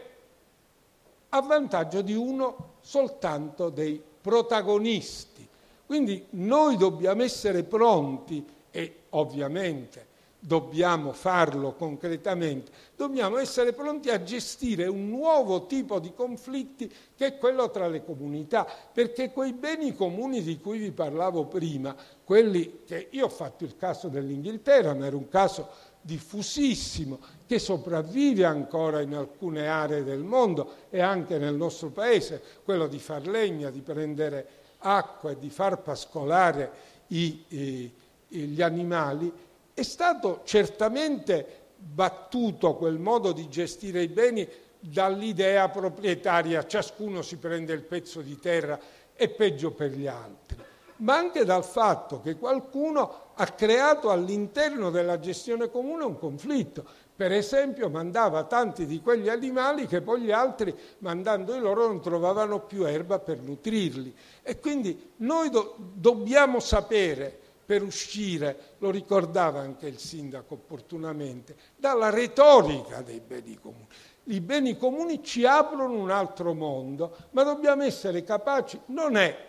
a 1.30 1.41
vantaggio 1.41 2.01
di 2.01 2.14
uno 2.14 2.74
soltanto 2.82 3.70
dei 3.70 4.01
protagonisti. 4.22 5.47
Quindi 5.86 6.28
noi 6.32 6.78
dobbiamo 6.78 7.24
essere 7.24 7.64
pronti 7.64 8.45
e 8.70 8.95
ovviamente 9.10 10.09
dobbiamo 10.40 11.12
farlo 11.12 11.74
concretamente, 11.74 12.72
dobbiamo 12.96 13.38
essere 13.38 13.74
pronti 13.74 14.10
a 14.10 14.24
gestire 14.24 14.88
un 14.88 15.10
nuovo 15.10 15.66
tipo 15.66 16.00
di 16.00 16.14
conflitti 16.14 16.92
che 17.16 17.26
è 17.26 17.38
quello 17.38 17.70
tra 17.70 17.88
le 17.88 18.06
comunità, 18.06 18.66
perché 18.94 19.32
quei 19.32 19.54
beni 19.54 19.94
comuni 19.94 20.42
di 20.42 20.60
cui 20.60 20.80
vi 20.80 20.92
parlavo 20.92 21.46
prima, 21.46 21.96
quelli 22.24 22.82
che 22.86 23.08
io 23.12 23.26
ho 23.26 23.30
fatto 23.30 23.66
il 23.66 23.76
caso 23.76 24.08
dell'Inghilterra, 24.08 24.94
ma 24.94 25.06
era 25.06 25.18
un 25.18 25.28
caso 25.28 25.68
diffusissimo, 26.02 27.20
che 27.46 27.60
sopravvive 27.60 28.46
ancora 28.46 29.02
in 29.02 29.16
alcune 29.16 29.68
aree 29.68 30.04
del 30.04 30.24
mondo 30.24 30.76
e 30.90 31.02
anche 31.02 31.38
nel 31.38 31.56
nostro 31.56 31.90
paese, 31.90 32.42
quello 32.64 32.88
di 32.88 33.00
far 33.00 33.28
legna, 33.28 33.70
di 33.70 33.82
prendere 33.82 34.48
acqua 34.80 35.32
e 35.32 35.38
di 35.38 35.50
far 35.50 35.82
pascolare 35.82 36.72
i, 37.08 37.44
i, 37.50 37.92
gli 38.28 38.62
animali, 38.62 39.32
è 39.80 39.84
stato 39.84 40.42
certamente 40.44 41.68
battuto 41.78 42.76
quel 42.76 43.00
modo 43.00 43.32
di 43.32 43.48
gestire 43.48 44.02
i 44.02 44.10
beni 44.10 44.48
dall'idea 44.78 45.70
proprietaria, 45.70 46.66
ciascuno 46.66 47.22
si 47.22 47.38
prende 47.38 47.74
il 47.74 47.84
pezzo 47.84 48.22
di 48.22 48.38
terra 48.38 48.78
e 49.16 49.30
peggio 49.30 49.72
per 49.72 49.92
gli 49.92 50.08
altri, 50.08 50.58
ma 50.98 51.16
anche 51.16 51.46
dal 51.46 51.64
fatto 51.64 52.20
che 52.22 52.36
qualcuno 52.36 53.28
ha 53.36 53.46
creato 53.48 54.10
all'interno 54.10 54.90
della 54.90 55.20
gestione 55.20 55.70
comune 55.70 56.04
un 56.04 56.18
conflitto. 56.18 56.86
Per 57.16 57.32
esempio 57.32 57.90
mandava 57.90 58.44
tanti 58.44 58.86
di 58.86 59.02
quegli 59.02 59.28
animali 59.28 59.88
che 59.88 60.02
poi 60.02 60.22
gli 60.22 60.32
altri, 60.32 60.74
mandandoli 61.00 61.60
loro, 61.60 61.88
non 61.88 62.02
trovavano 62.02 62.62
più 62.62 62.86
erba 62.86 63.20
per 63.20 63.40
nutrirli. 63.42 64.14
E 64.42 64.60
quindi 64.60 65.12
noi 65.18 65.50
do- 65.50 65.76
dobbiamo 65.78 66.62
sapere 66.62 67.40
per 67.70 67.84
uscire, 67.84 68.78
lo 68.80 68.90
ricordava 68.90 69.60
anche 69.60 69.86
il 69.86 70.00
sindaco 70.00 70.56
opportunamente, 70.56 71.56
dalla 71.76 72.10
retorica 72.10 73.04
dei 73.04 73.20
beni 73.20 73.60
comuni. 73.60 73.86
I 74.24 74.42
beni 74.42 74.76
comuni 74.76 75.24
ci 75.24 75.46
aprono 75.46 75.94
un 75.94 76.10
altro 76.10 76.56
mondo, 76.56 77.16
ma 77.30 77.44
dobbiamo 77.44 77.84
essere 77.84 78.24
capaci, 78.24 78.82
non 78.88 79.18
è 79.18 79.46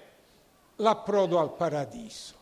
l'approdo 0.77 1.39
al 1.39 1.55
paradiso, 1.55 2.35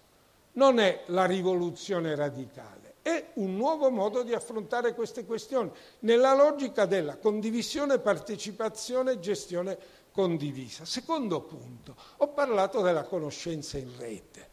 non 0.54 0.80
è 0.80 1.04
la 1.06 1.26
rivoluzione 1.26 2.16
radicale, 2.16 2.94
è 3.00 3.26
un 3.34 3.54
nuovo 3.54 3.88
modo 3.88 4.24
di 4.24 4.34
affrontare 4.34 4.96
queste 4.96 5.24
questioni, 5.24 5.70
nella 6.00 6.34
logica 6.34 6.86
della 6.86 7.18
condivisione, 7.18 8.00
partecipazione 8.00 9.12
e 9.12 9.20
gestione 9.20 9.78
condivisa. 10.10 10.84
Secondo 10.84 11.40
punto, 11.42 11.94
ho 12.16 12.26
parlato 12.30 12.80
della 12.80 13.04
conoscenza 13.04 13.78
in 13.78 13.92
rete. 13.96 14.47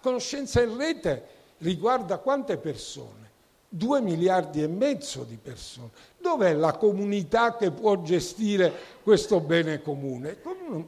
Conoscenza 0.00 0.60
in 0.62 0.76
rete 0.76 1.26
riguarda 1.58 2.18
quante 2.18 2.58
persone? 2.58 3.28
Due 3.72 4.00
miliardi 4.00 4.62
e 4.62 4.66
mezzo 4.66 5.22
di 5.22 5.38
persone. 5.40 5.90
Dov'è 6.18 6.52
la 6.54 6.76
comunità 6.76 7.56
che 7.56 7.70
può 7.70 8.02
gestire 8.02 8.72
questo 9.02 9.38
bene 9.40 9.80
comune? 9.80 10.38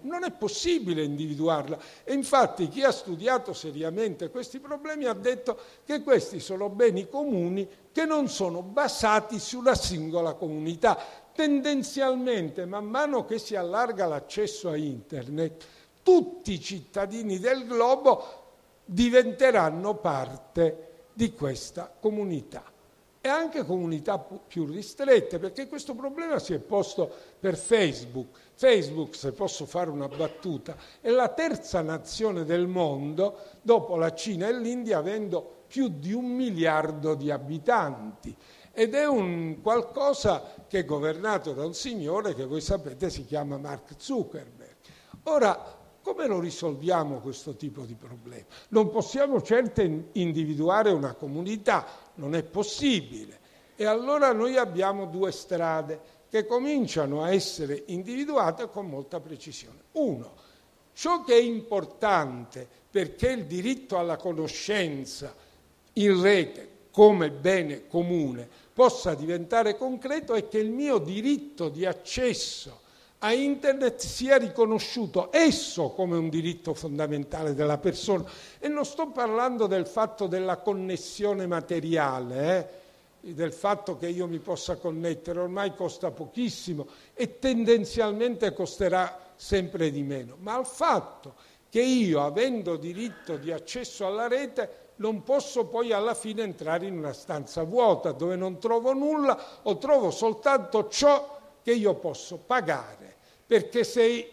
Non 0.03 0.25
è 0.25 0.33
possibile 0.33 1.05
individuarla. 1.05 1.79
E 2.03 2.13
infatti 2.13 2.69
chi 2.69 2.83
ha 2.83 2.91
studiato 2.91 3.53
seriamente 3.53 4.31
questi 4.31 4.59
problemi 4.59 5.05
ha 5.05 5.13
detto 5.13 5.57
che 5.85 6.03
questi 6.03 6.41
sono 6.41 6.69
beni 6.69 7.09
comuni 7.09 7.69
che 7.93 8.05
non 8.05 8.29
sono 8.29 8.63
basati 8.63 9.39
sulla 9.39 9.77
singola 9.77 10.35
comunità. 10.35 10.99
Tendenzialmente, 11.33 12.67
man 12.67 12.87
mano 12.87 13.25
che 13.25 13.39
si 13.39 13.55
allarga 13.55 14.07
l'accesso 14.07 14.69
a 14.69 14.77
Internet, 14.77 15.65
tutti 16.03 16.53
i 16.53 16.61
cittadini 16.61 17.39
del 17.39 17.65
globo 17.65 18.42
diventeranno 18.85 19.95
parte 19.97 20.91
di 21.13 21.33
questa 21.33 21.93
comunità 21.99 22.65
e 23.25 23.29
anche 23.29 23.65
comunità 23.65 24.19
più 24.19 24.67
ristrette, 24.67 25.39
perché 25.39 25.69
questo 25.69 25.95
problema 25.95 26.41
si 26.41 26.55
è 26.55 26.59
posto 26.59 27.09
per 27.39 27.57
Facebook. 27.57 28.37
Facebook, 28.55 29.15
se 29.15 29.31
posso 29.31 29.65
fare 29.65 29.91
una 29.91 30.09
battuta, 30.09 30.77
è 31.01 31.09
la 31.09 31.29
terza 31.29 31.83
nazione 31.83 32.45
del 32.45 32.67
mondo 32.67 33.39
dopo 33.63 33.95
la 33.95 34.13
Cina 34.13 34.49
e 34.49 34.59
l'India, 34.59 34.99
avendo 34.99 35.63
più 35.69 35.89
di 35.89 36.13
un 36.13 36.27
miliardo 36.35 37.15
di 37.15 37.31
abitanti. 37.31 38.37
Ed 38.73 38.95
è 38.95 39.07
un 39.07 39.61
qualcosa 39.63 40.43
che 40.67 40.81
è 40.81 40.85
governato 40.85 41.53
da 41.53 41.65
un 41.65 41.75
signore 41.75 42.35
che 42.35 42.45
voi 42.45 42.61
sapete 42.61 43.09
si 43.09 43.25
chiama 43.25 43.57
Mark 43.57 43.95
Zuckerberg. 43.99 44.77
Ora, 45.25 45.79
come 46.03 46.27
lo 46.27 46.41
risolviamo 46.41 47.21
questo 47.21 47.55
tipo 47.55 47.85
di 47.85 47.95
problema? 47.95 48.45
Non 48.69 48.91
possiamo 48.91 49.41
certo 49.41 49.81
individuare 50.13 50.91
una 50.91 51.15
comunità, 51.15 51.87
non 52.15 52.35
è 52.35 52.43
possibile. 52.43 53.39
E 53.77 53.85
allora 53.87 54.33
noi 54.33 54.57
abbiamo 54.57 55.07
due 55.07 55.33
strade 55.33 56.01
che 56.29 56.45
cominciano 56.47 57.23
a 57.23 57.33
essere 57.33 57.85
individuate 57.87 58.69
con 58.69 58.87
molta 58.87 59.21
precisione. 59.21 59.79
Uno, 59.93 60.33
ciò 60.93 61.23
che 61.25 61.35
è 61.35 61.41
importante 61.41 62.67
perché 62.91 63.31
il 63.31 63.47
diritto 63.47 63.99
alla 63.99 64.17
conoscenza 64.17 65.35
in 65.95 66.21
rete 66.21 66.71
come 66.91 67.31
bene 67.31 67.87
comune 67.87 68.49
possa 68.73 69.15
diventare 69.15 69.77
concreto 69.77 70.35
è 70.35 70.49
che 70.49 70.59
il 70.59 70.71
mio 70.71 70.99
diritto 70.99 71.69
di 71.69 71.87
accesso 71.87 72.81
a 73.25 73.33
Internet 73.33 74.01
sia 74.01 74.37
riconosciuto 74.37 75.29
esso 75.31 75.91
come 75.91 76.17
un 76.17 76.29
diritto 76.29 76.75
fondamentale 76.75 77.55
della 77.55 77.79
persona. 77.79 78.25
E 78.59 78.69
non 78.69 78.85
sto 78.85 79.09
parlando 79.09 79.67
del 79.67 79.87
fatto 79.87 80.27
della 80.27 80.57
connessione 80.57 81.47
materiale, 81.47 82.81
eh? 83.21 83.33
del 83.33 83.53
fatto 83.53 83.97
che 83.97 84.09
io 84.09 84.27
mi 84.27 84.39
possa 84.39 84.77
connettere, 84.77 85.39
ormai 85.39 85.75
costa 85.75 86.11
pochissimo 86.11 86.89
e 87.15 87.39
tendenzialmente 87.39 88.53
costerà 88.53 89.31
sempre 89.37 89.93
di 89.93 90.03
meno, 90.03 90.37
ma 90.41 90.55
al 90.55 90.67
fatto 90.67 91.35
che 91.71 91.81
io, 91.81 92.25
avendo 92.25 92.77
diritto 92.77 93.37
di 93.37 93.53
accesso 93.53 94.05
alla 94.05 94.27
rete, 94.27 94.81
non 94.97 95.23
posso 95.23 95.67
poi 95.67 95.93
alla 95.93 96.15
fine 96.15 96.43
entrare 96.43 96.87
in 96.87 96.99
una 96.99 97.13
stanza 97.13 97.63
vuota 97.63 98.11
dove 98.11 98.35
non 98.35 98.59
trovo 98.59 98.93
nulla 98.93 99.61
o 99.63 99.79
trovo 99.79 100.11
soltanto 100.11 100.89
ciò 100.89 101.41
che 101.63 101.73
io 101.73 101.95
posso 101.95 102.39
pagare, 102.39 103.15
perché 103.47 103.85
se 103.85 104.33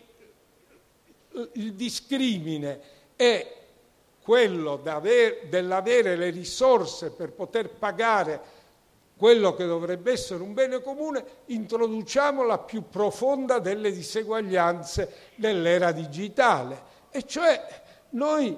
il 1.53 1.73
discrimine 1.73 2.81
è 3.15 3.55
quello 4.21 4.77
dell'avere 4.77 6.15
le 6.15 6.29
risorse 6.29 7.11
per 7.11 7.31
poter 7.31 7.69
pagare 7.69 8.57
quello 9.17 9.53
che 9.53 9.65
dovrebbe 9.65 10.13
essere 10.13 10.41
un 10.41 10.53
bene 10.53 10.81
comune, 10.81 11.23
introduciamo 11.47 12.45
la 12.45 12.57
più 12.57 12.87
profonda 12.89 13.59
delle 13.59 13.91
diseguaglianze 13.91 15.31
dell'era 15.35 15.91
digitale. 15.91 16.81
E 17.11 17.25
cioè 17.25 17.59
noi 18.11 18.57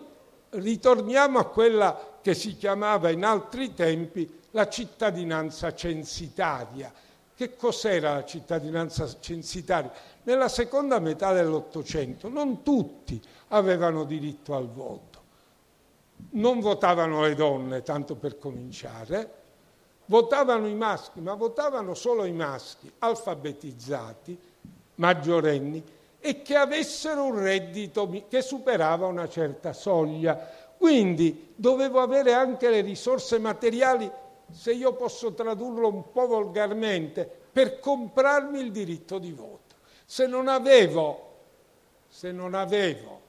ritorniamo 0.50 1.40
a 1.40 1.46
quella 1.46 2.20
che 2.22 2.36
si 2.36 2.58
chiamava 2.58 3.10
in 3.10 3.24
altri 3.24 3.74
tempi 3.74 4.40
la 4.52 4.68
cittadinanza 4.68 5.74
censitaria. 5.74 6.94
Che 7.42 7.56
cos'era 7.56 8.14
la 8.14 8.24
cittadinanza 8.24 9.10
censitaria? 9.20 9.92
Nella 10.26 10.48
seconda 10.48 11.00
metà 11.00 11.34
dell'Ottocento 11.34 12.30
non 12.30 12.62
tutti 12.62 13.20
avevano 13.48 14.04
diritto 14.04 14.54
al 14.54 14.70
voto. 14.70 15.20
Non 16.34 16.60
votavano 16.60 17.24
le 17.24 17.34
donne, 17.34 17.82
tanto 17.82 18.14
per 18.14 18.38
cominciare, 18.38 19.32
votavano 20.06 20.68
i 20.68 20.76
maschi, 20.76 21.20
ma 21.20 21.34
votavano 21.34 21.96
solo 21.96 22.26
i 22.26 22.32
maschi 22.32 22.92
alfabetizzati, 23.00 24.38
maggiorenni, 24.98 25.84
e 26.20 26.44
che 26.44 26.56
avessero 26.56 27.24
un 27.24 27.40
reddito 27.40 28.08
che 28.30 28.44
superava 28.44 29.08
una 29.08 29.28
certa 29.28 29.74
soglia. 29.74 30.38
Quindi 30.78 31.54
dovevo 31.56 32.02
avere 32.02 32.34
anche 32.34 32.70
le 32.70 32.82
risorse 32.82 33.40
materiali, 33.40 34.12
se 34.52 34.74
io 34.74 34.94
posso 34.94 35.34
tradurlo 35.34 35.88
un 35.88 36.12
po' 36.12 36.28
volgarmente, 36.28 37.40
per 37.52 37.80
comprarmi 37.80 38.60
il 38.60 38.72
diritto 38.72 39.20
di 39.20 39.32
voto. 39.32 39.76
Se 40.06 40.28
non 40.28 40.48
avevo, 40.48 41.30
se 42.08 42.32
non 42.32 42.54
avevo 42.54 43.20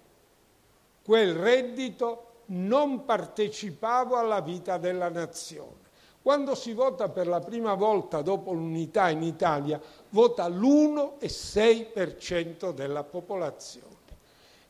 quel 1.04 1.34
reddito, 1.34 2.26
non 2.46 3.04
partecipavo 3.04 4.16
alla 4.16 4.40
vita 4.40 4.78
della 4.78 5.08
nazione. 5.08 5.80
Quando 6.22 6.54
si 6.54 6.72
vota 6.72 7.08
per 7.08 7.26
la 7.26 7.40
prima 7.40 7.74
volta 7.74 8.22
dopo 8.22 8.52
l'unità 8.52 9.08
in 9.08 9.24
Italia, 9.24 9.80
vota 10.10 10.46
l'1,6% 10.48 12.72
della 12.72 13.02
popolazione. 13.02 13.88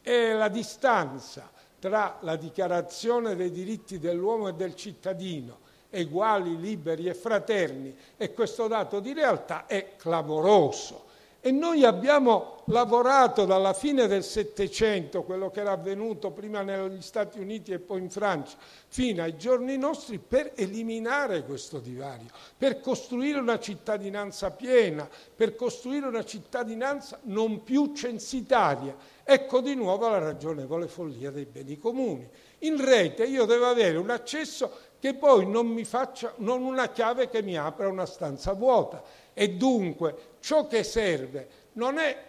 E 0.01 0.33
la 0.33 0.49
distanza 0.49 1.51
tra 1.79 2.17
la 2.21 2.37
dichiarazione 2.37 3.37
dei 3.37 3.51
diritti 3.51 3.99
dell'uomo 3.99 4.49
e 4.49 4.55
del 4.55 4.75
cittadino, 4.75 5.59
eguali, 5.93 6.59
liberi 6.59 7.07
e 7.07 7.15
fraterni, 7.15 7.95
e 8.17 8.33
questo 8.33 8.67
dato 8.67 8.99
di 8.99 9.13
realtà 9.13 9.67
è 9.67 9.95
clamoroso. 9.97 11.11
E 11.45 11.51
noi 11.51 11.85
abbiamo 11.85 12.63
lavorato 12.67 13.45
dalla 13.45 13.73
fine 13.73 14.07
del 14.07 14.23
Settecento, 14.23 15.25
quello 15.25 15.51
che 15.51 15.59
era 15.59 15.73
avvenuto 15.73 16.31
prima 16.31 16.63
negli 16.63 17.03
Stati 17.03 17.41
Uniti 17.41 17.73
e 17.73 17.81
poi 17.81 17.99
in 17.99 18.11
Francia, 18.11 18.57
fino 18.87 19.25
ai 19.25 19.37
giorni 19.37 19.77
nostri 19.77 20.19
per 20.19 20.53
eliminare 20.55 21.43
questo 21.43 21.81
divario, 21.81 22.29
per 22.57 22.81
costruire 22.81 23.41
una 23.41 23.59
cittadinanza 23.59 24.53
piena, 24.53 25.09
per 25.35 25.57
costruire 25.57 26.07
una 26.07 26.25
cittadinanza 26.25 27.19
non 27.23 27.65
più 27.65 27.93
censitaria. 27.93 28.95
Ecco 29.25 29.61
di 29.61 29.75
nuovo 29.75 30.09
la 30.09 30.19
ragionevole 30.19 30.87
follia 30.87 31.33
dei 31.33 31.47
beni 31.47 31.77
comuni. 31.77 32.29
In 32.61 32.85
rete 32.85 33.25
io 33.25 33.47
devo 33.47 33.67
avere 33.67 33.99
un 33.99 34.11
accesso 34.11 34.71
che 35.03 35.15
poi 35.15 35.49
non 35.49 35.67
mi 35.67 35.85
faccia, 35.85 36.33
non 36.37 36.63
una 36.63 36.91
chiave 36.91 37.29
che 37.29 37.43
mi 37.43 37.57
apra 37.57 37.89
una 37.89 38.07
stanza 38.07 38.53
vuota. 38.53 39.03
E 39.35 39.51
dunque 39.55 40.37
ciò 40.39 40.69
che 40.69 40.85
serve 40.85 41.49
non 41.73 41.99
è 41.99 42.25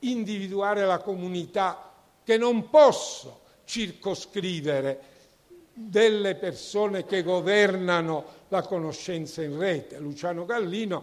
individuare 0.00 0.84
la 0.84 0.98
comunità 0.98 1.90
che 2.22 2.36
non 2.36 2.68
posso 2.68 3.40
circoscrivere 3.64 5.00
delle 5.72 6.34
persone 6.34 7.06
che 7.06 7.22
governano 7.22 8.24
la 8.48 8.60
conoscenza 8.64 9.42
in 9.42 9.58
rete. 9.58 9.98
Luciano 9.98 10.44
Gallino 10.44 11.02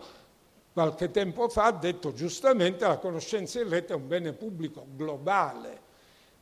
qualche 0.71 1.09
tempo 1.09 1.49
fa 1.49 1.63
ha 1.63 1.71
detto 1.71 2.13
giustamente 2.13 2.83
che 2.83 2.89
la 2.89 2.97
conoscenza 2.99 3.59
in 3.59 3.69
rete 3.69 3.93
è 3.93 3.95
un 3.95 4.07
bene 4.07 4.33
pubblico 4.33 4.85
globale, 4.93 5.81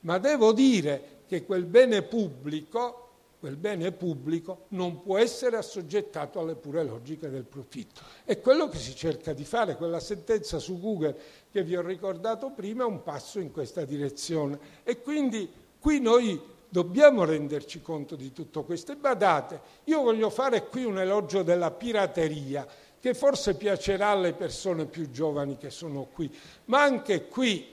ma 0.01 0.17
devo 0.17 0.51
dire 0.51 1.21
che 1.27 1.45
quel 1.45 1.63
bene 1.63 2.01
pubblico 2.01 3.04
quel 3.45 3.57
bene 3.57 3.91
pubblico 3.91 4.65
non 4.69 5.03
può 5.03 5.19
essere 5.19 5.55
assoggettato 5.55 6.39
alle 6.39 6.55
pure 6.55 6.83
logiche 6.83 7.29
del 7.29 7.43
profitto. 7.43 8.01
È 8.23 8.39
quello 8.39 8.67
che 8.69 8.79
si 8.79 8.95
cerca 8.95 9.33
di 9.33 9.43
fare, 9.43 9.75
quella 9.75 9.99
sentenza 9.99 10.57
su 10.57 10.79
Google 10.79 11.15
che 11.51 11.61
vi 11.61 11.75
ho 11.75 11.83
ricordato 11.83 12.49
prima 12.49 12.85
è 12.85 12.87
un 12.87 13.03
passo 13.03 13.39
in 13.39 13.51
questa 13.51 13.85
direzione. 13.85 14.57
E 14.81 14.99
quindi 14.99 15.47
qui 15.79 15.99
noi 15.99 16.41
dobbiamo 16.67 17.23
renderci 17.23 17.83
conto 17.83 18.15
di 18.15 18.31
tutto 18.31 18.63
questo. 18.63 18.93
E 18.93 18.95
badate, 18.95 19.61
io 19.83 20.01
voglio 20.01 20.31
fare 20.31 20.67
qui 20.67 20.83
un 20.83 20.97
elogio 20.97 21.43
della 21.43 21.69
pirateria, 21.69 22.65
che 22.99 23.13
forse 23.13 23.53
piacerà 23.53 24.07
alle 24.07 24.33
persone 24.33 24.85
più 24.85 25.11
giovani 25.11 25.55
che 25.57 25.69
sono 25.69 26.07
qui, 26.11 26.35
ma 26.65 26.81
anche 26.81 27.27
qui 27.27 27.63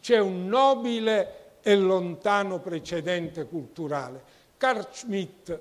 c'è 0.00 0.18
un 0.18 0.48
nobile 0.48 1.58
e 1.62 1.76
lontano 1.76 2.58
precedente 2.58 3.46
culturale. 3.46 4.38
Carl 4.60 4.88
Schmitt 4.90 5.58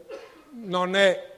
non 0.55 0.93
è, 0.93 1.31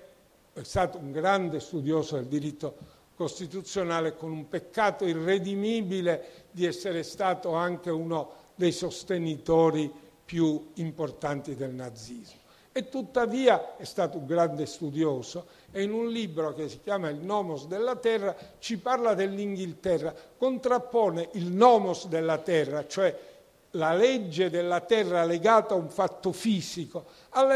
è 0.51 0.63
stato 0.63 0.97
un 0.97 1.11
grande 1.11 1.59
studioso 1.59 2.15
del 2.15 2.25
diritto 2.25 2.75
costituzionale 3.13 4.15
con 4.15 4.31
un 4.31 4.49
peccato 4.49 5.05
irredimibile 5.05 6.47
di 6.49 6.65
essere 6.65 7.03
stato 7.03 7.53
anche 7.53 7.91
uno 7.91 8.31
dei 8.55 8.71
sostenitori 8.71 9.93
più 10.25 10.71
importanti 10.77 11.53
del 11.55 11.69
nazismo. 11.69 12.39
E 12.71 12.89
tuttavia 12.89 13.77
è 13.77 13.83
stato 13.83 14.17
un 14.17 14.25
grande 14.25 14.65
studioso 14.65 15.45
e 15.71 15.83
in 15.83 15.93
un 15.93 16.09
libro 16.09 16.55
che 16.55 16.67
si 16.67 16.79
chiama 16.81 17.09
Il 17.09 17.23
Nomos 17.23 17.67
della 17.67 17.95
Terra 17.95 18.35
ci 18.57 18.79
parla 18.79 19.13
dell'Inghilterra, 19.13 20.15
contrappone 20.35 21.29
il 21.33 21.45
Nomos 21.45 22.07
della 22.07 22.39
Terra, 22.39 22.87
cioè 22.87 23.15
la 23.71 23.93
legge 23.93 24.49
della 24.49 24.81
terra 24.81 25.23
legata 25.23 25.73
a 25.73 25.77
un 25.77 25.89
fatto 25.89 26.31
fisico 26.31 27.05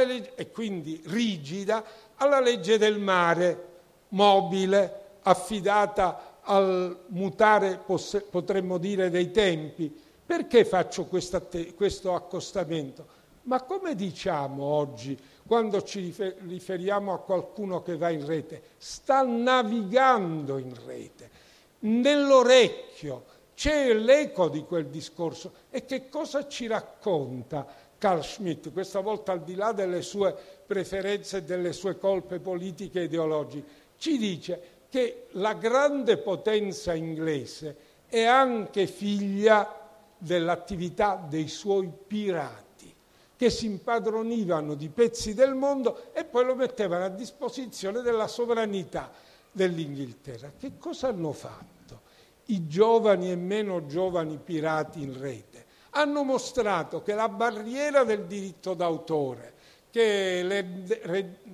legge, 0.06 0.34
e 0.36 0.52
quindi 0.52 1.02
rigida 1.08 1.84
alla 2.16 2.40
legge 2.40 2.78
del 2.78 3.00
mare, 3.00 3.68
mobile, 4.10 5.04
affidata 5.24 6.40
al 6.42 7.06
mutare, 7.08 7.82
potremmo 8.30 8.78
dire, 8.78 9.10
dei 9.10 9.32
tempi. 9.32 10.04
Perché 10.26 10.64
faccio 10.66 11.06
questo 11.06 12.14
accostamento? 12.14 13.08
Ma 13.44 13.62
come 13.62 13.94
diciamo 13.94 14.64
oggi 14.64 15.16
quando 15.46 15.84
ci 15.84 16.16
riferiamo 16.48 17.14
a 17.14 17.20
qualcuno 17.20 17.84
che 17.84 17.98
va 17.98 18.10
in 18.10 18.26
rete? 18.26 18.62
Sta 18.78 19.22
navigando 19.22 20.58
in 20.58 20.74
rete, 20.86 21.30
nell'orecchio 21.80 23.26
c'è 23.56 23.94
l'eco 23.94 24.50
di 24.50 24.64
quel 24.64 24.88
discorso. 24.88 25.54
E 25.72 25.86
che 25.86 26.10
cosa 26.10 26.48
ci 26.48 26.68
racconta 26.68 27.66
Carl 27.98 28.24
Schmitt, 28.24 28.72
questa 28.72 29.00
volta 29.00 29.32
al 29.32 29.44
di 29.44 29.56
là 29.56 29.72
delle 29.72 30.02
sue 30.02 30.36
preferenze 30.66 31.38
e 31.38 31.44
delle 31.44 31.74
sue 31.74 31.98
colpe 31.98 32.40
politiche 32.40 33.00
e 33.00 33.04
ideologiche? 33.06 33.84
Ci 33.98 34.18
dice 34.18 34.62
che 34.90 35.28
la 35.32 35.54
grande 35.54 36.18
potenza 36.18 36.94
inglese 36.94 37.76
è 38.08 38.24
anche 38.24 38.88
figlia 38.88 39.84
dell'attività 40.18 41.26
dei 41.28 41.48
suoi 41.48 41.92
pirati 42.08 42.64
che 43.38 43.50
si 43.50 43.66
impadronivano 43.66 44.76
di 44.76 44.90
pezzi 44.90 45.34
del 45.34 45.56
mondo 45.56 46.14
e 46.14 46.24
poi 46.24 46.46
lo 46.46 46.56
mettevano 46.56 47.06
a 47.06 47.10
disposizione 47.10 48.02
della 48.02 48.28
sovranità 48.28 49.12
dell'Inghilterra. 49.52 50.54
Che 50.58 50.78
cosa 50.78 51.08
hanno 51.10 51.34
fatto? 51.34 51.75
I 52.48 52.68
giovani 52.68 53.32
e 53.32 53.36
meno 53.36 53.86
giovani 53.86 54.38
pirati 54.38 55.02
in 55.02 55.20
rete, 55.20 55.66
hanno 55.92 56.24
mostrato 56.24 57.02
che 57.02 57.14
la 57.14 57.30
barriera 57.30 58.04
del 58.04 58.26
diritto 58.26 58.74
d'autore, 58.74 59.54
che 59.90 60.44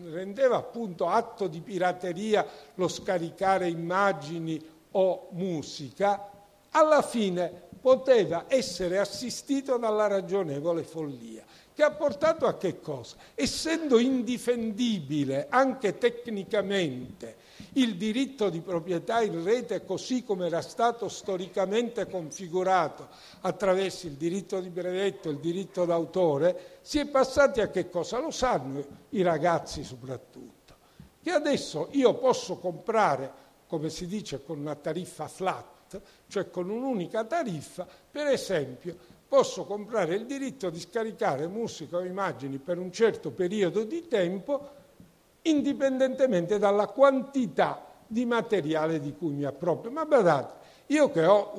rendeva 0.10 0.58
appunto 0.58 1.08
atto 1.08 1.48
di 1.48 1.62
pirateria 1.62 2.46
lo 2.76 2.88
scaricare 2.88 3.70
immagini 3.70 4.60
o 4.92 5.28
musica, 5.32 6.32
alla 6.72 7.02
fine 7.02 7.70
poteva 7.80 8.46
essere 8.48 8.98
assistito 8.98 9.78
dalla 9.78 10.08
ragionevole 10.08 10.84
follia. 10.84 11.44
Che 11.74 11.84
ha 11.84 11.92
portato 11.92 12.46
a 12.46 12.58
che 12.58 12.80
cosa? 12.80 13.16
Essendo 13.34 13.98
indifendibile 14.00 15.48
anche 15.50 15.98
tecnicamente 15.98 17.38
il 17.74 17.96
diritto 17.96 18.50
di 18.50 18.60
proprietà 18.60 19.22
in 19.22 19.44
rete 19.44 19.86
così 19.86 20.24
come 20.24 20.48
era 20.48 20.62
stato 20.62 21.08
storicamente 21.08 22.08
configurato 22.08 23.08
attraverso 23.42 24.08
il 24.08 24.14
diritto 24.14 24.60
di 24.60 24.70
brevetto 24.70 25.30
il 25.30 25.38
diritto 25.38 25.86
d'autore, 25.86 26.80
si 26.82 27.00
è 27.00 27.08
passati 27.08 27.62
a 27.62 27.70
che 27.70 27.90
cosa? 27.90 28.20
Lo 28.20 28.32
sanno 28.32 28.84
i 29.10 29.22
ragazzi 29.22 29.84
soprattutto, 29.84 30.76
che 31.22 31.32
adesso 31.32 31.88
io 31.92 32.16
posso 32.16 32.58
comprare, 32.58 33.32
come 33.68 33.90
si 33.90 34.06
dice, 34.08 34.44
con 34.44 34.60
una 34.60 34.76
tariffa 34.76 35.28
flat, 35.28 36.02
cioè 36.28 36.50
con 36.50 36.70
un'unica 36.70 37.24
tariffa, 37.24 37.88
per 38.10 38.28
esempio 38.28 39.20
posso 39.32 39.64
comprare 39.64 40.16
il 40.16 40.26
diritto 40.26 40.70
di 40.70 40.78
scaricare 40.78 41.48
musica 41.48 41.96
o 41.96 42.04
immagini 42.04 42.58
per 42.58 42.78
un 42.78 42.92
certo 42.92 43.32
periodo 43.32 43.86
di 43.86 44.06
tempo 44.10 44.70
indipendentemente 45.44 46.60
dalla 46.60 46.88
quantità 46.88 47.82
di 48.06 48.26
materiale 48.26 49.00
di 49.00 49.16
cui 49.16 49.32
mi 49.32 49.46
approprio. 49.46 49.90
Ma 49.90 50.06
badate, 50.06 50.54
io 50.88 51.10
che 51.12 51.24
ho 51.24 51.54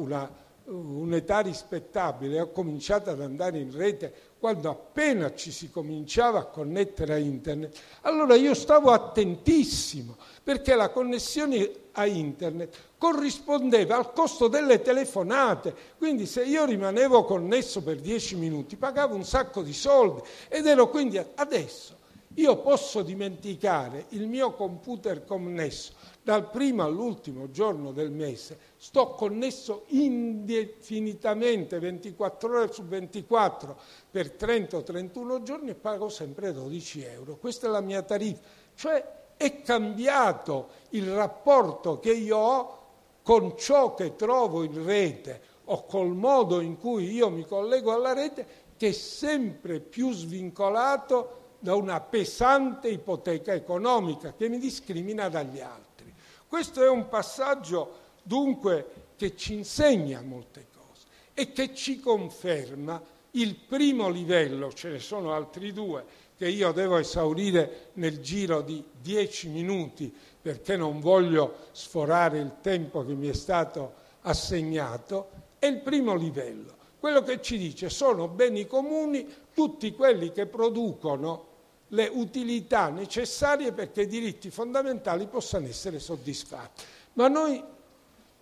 un'età 0.64 1.41
rispettabile, 1.41 2.43
ho 2.43 2.51
cominciato 2.51 3.09
ad 3.09 3.23
andare 3.23 3.59
in 3.59 3.75
rete 3.75 4.12
quando 4.39 4.68
appena 4.68 5.35
ci 5.35 5.51
si 5.51 5.70
cominciava 5.70 6.41
a 6.41 6.45
connettere 6.45 7.14
a 7.14 7.18
internet, 7.18 7.75
allora 8.03 8.35
io 8.35 8.53
stavo 8.53 8.91
attentissimo 8.91 10.18
perché 10.43 10.75
la 10.75 10.91
connessione 10.91 11.70
a 11.93 12.05
internet 12.05 12.77
corrispondeva 13.03 13.96
al 13.96 14.12
costo 14.12 14.46
delle 14.46 14.80
telefonate, 14.80 15.74
quindi 15.98 16.24
se 16.24 16.44
io 16.44 16.64
rimanevo 16.64 17.24
connesso 17.24 17.82
per 17.82 17.98
dieci 17.98 18.36
minuti 18.36 18.76
pagavo 18.76 19.16
un 19.16 19.24
sacco 19.24 19.62
di 19.62 19.72
soldi 19.72 20.22
ed 20.46 20.66
ero 20.66 20.88
quindi 20.88 21.20
adesso 21.34 21.98
io 22.34 22.59
posso 22.59 23.03
dimenticare 23.03 24.05
il 24.11 24.28
mio 24.28 24.53
computer 24.53 25.24
connesso 25.24 25.94
dal 26.22 26.48
primo 26.48 26.84
all'ultimo 26.84 27.50
giorno 27.50 27.90
del 27.90 28.12
mese, 28.12 28.57
sto 28.76 29.14
connesso 29.14 29.86
indefinitamente 29.88 31.80
24 31.80 32.57
ore 32.57 32.72
su 32.72 32.84
24 32.84 33.80
per 34.12 34.30
30 34.30 34.76
o 34.76 34.82
31 34.84 35.42
giorni 35.42 35.70
e 35.70 35.74
pago 35.74 36.09
sempre 36.09 36.53
12 36.53 37.03
euro. 37.03 37.36
Questa 37.36 37.66
è 37.66 37.70
la 37.70 37.80
mia 37.80 38.03
tariffa. 38.03 38.42
Cioè 38.76 39.20
è 39.36 39.61
cambiato 39.62 40.68
il 40.90 41.12
rapporto 41.12 41.98
che 41.98 42.12
io 42.12 42.36
ho 42.36 42.82
con 43.23 43.57
ciò 43.57 43.95
che 43.95 44.16
trovo 44.16 44.62
in 44.62 44.85
rete 44.85 45.41
o 45.66 45.85
col 45.85 46.14
modo 46.14 46.61
in 46.61 46.79
cui 46.79 47.12
io 47.12 47.31
mi 47.31 47.47
collego 47.47 47.93
alla 47.93 48.12
rete 48.12 48.47
che 48.77 48.89
è 48.89 48.93
sempre 48.93 49.81
più 49.81 50.12
svincolato 50.12 51.41
da 51.61 51.77
una 51.77 52.01
pesante 52.01 52.89
ipoteca 52.89 53.53
economica 53.53 54.35
che 54.35 54.49
mi 54.49 54.59
discrimina 54.59 55.29
dagli 55.29 55.61
altri. 55.61 56.12
Questo 56.49 56.83
è 56.83 56.89
un 56.89 57.09
passaggio 57.09 58.01
dunque 58.23 59.11
che 59.16 59.37
ci 59.37 59.55
insegna 59.55 60.20
molte 60.20 60.66
cose 60.75 61.07
e 61.33 61.53
che 61.53 61.73
ci 61.75 62.01
conferma 62.01 63.01
il 63.33 63.55
primo 63.57 64.09
livello, 64.09 64.72
ce 64.72 64.91
ne 64.91 64.99
sono 64.99 65.33
altri 65.33 65.72
due 65.72 66.05
che 66.37 66.49
io 66.49 66.72
devo 66.72 66.99
esaurire 66.99 67.91
nel 67.95 68.20
giro 68.20 68.62
di 68.62 68.83
dieci 69.01 69.49
minuti 69.49 70.12
perché 70.43 70.76
non 70.76 71.01
voglio 71.01 71.68
sforare 71.70 72.41
il 72.41 72.57
tempo 72.61 73.05
che 73.07 73.14
mi 73.14 73.28
è 73.28 73.33
stato 73.33 73.95
assegnato, 74.22 75.30
è 75.59 75.66
il 75.66 75.78
primo 75.80 76.14
livello. 76.14 76.74
Quello 76.99 77.22
che 77.22 77.41
ci 77.41 77.59
dice 77.59 77.89
sono 77.89 78.28
beni 78.28 78.66
comuni 78.66 79.26
tutti 79.55 79.93
quelli 79.93 80.33
che 80.33 80.47
producono 80.47 81.51
le 81.89 82.11
utilità 82.12 82.89
necessarie 82.89 83.72
perché 83.72 84.03
i 84.03 84.07
diritti 84.07 84.51
fondamentali 84.51 85.26
possano 85.26 85.66
essere 85.66 85.99
soddisfatti. 85.99 86.83
Ma 87.14 87.28
noi 87.28 87.62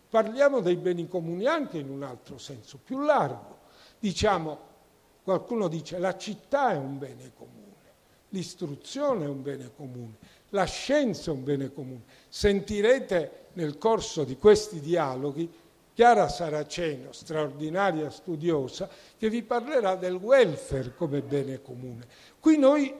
parliamo 0.08 0.60
dei 0.60 0.76
beni 0.76 1.08
comuni 1.08 1.46
anche 1.46 1.78
in 1.78 1.90
un 1.90 2.02
altro 2.02 2.38
senso, 2.38 2.78
più 2.82 3.00
largo. 3.00 3.58
Diciamo, 3.98 4.68
qualcuno 5.30 5.68
dice 5.68 5.98
la 5.98 6.16
città 6.16 6.72
è 6.72 6.76
un 6.76 6.98
bene 6.98 7.32
comune, 7.36 7.74
l'istruzione 8.30 9.24
è 9.24 9.28
un 9.28 9.42
bene 9.42 9.70
comune, 9.74 10.16
la 10.50 10.64
scienza 10.64 11.30
è 11.30 11.34
un 11.34 11.44
bene 11.44 11.72
comune. 11.72 12.02
Sentirete 12.28 13.46
nel 13.54 13.78
corso 13.78 14.24
di 14.24 14.36
questi 14.36 14.80
dialoghi 14.80 15.50
Chiara 15.92 16.28
Saraceno, 16.28 17.12
straordinaria 17.12 18.10
studiosa, 18.10 18.88
che 19.18 19.28
vi 19.28 19.42
parlerà 19.42 19.96
del 19.96 20.14
welfare 20.14 20.94
come 20.94 21.20
bene 21.20 21.60
comune. 21.60 22.06
Qui 22.38 22.56
noi 22.56 22.94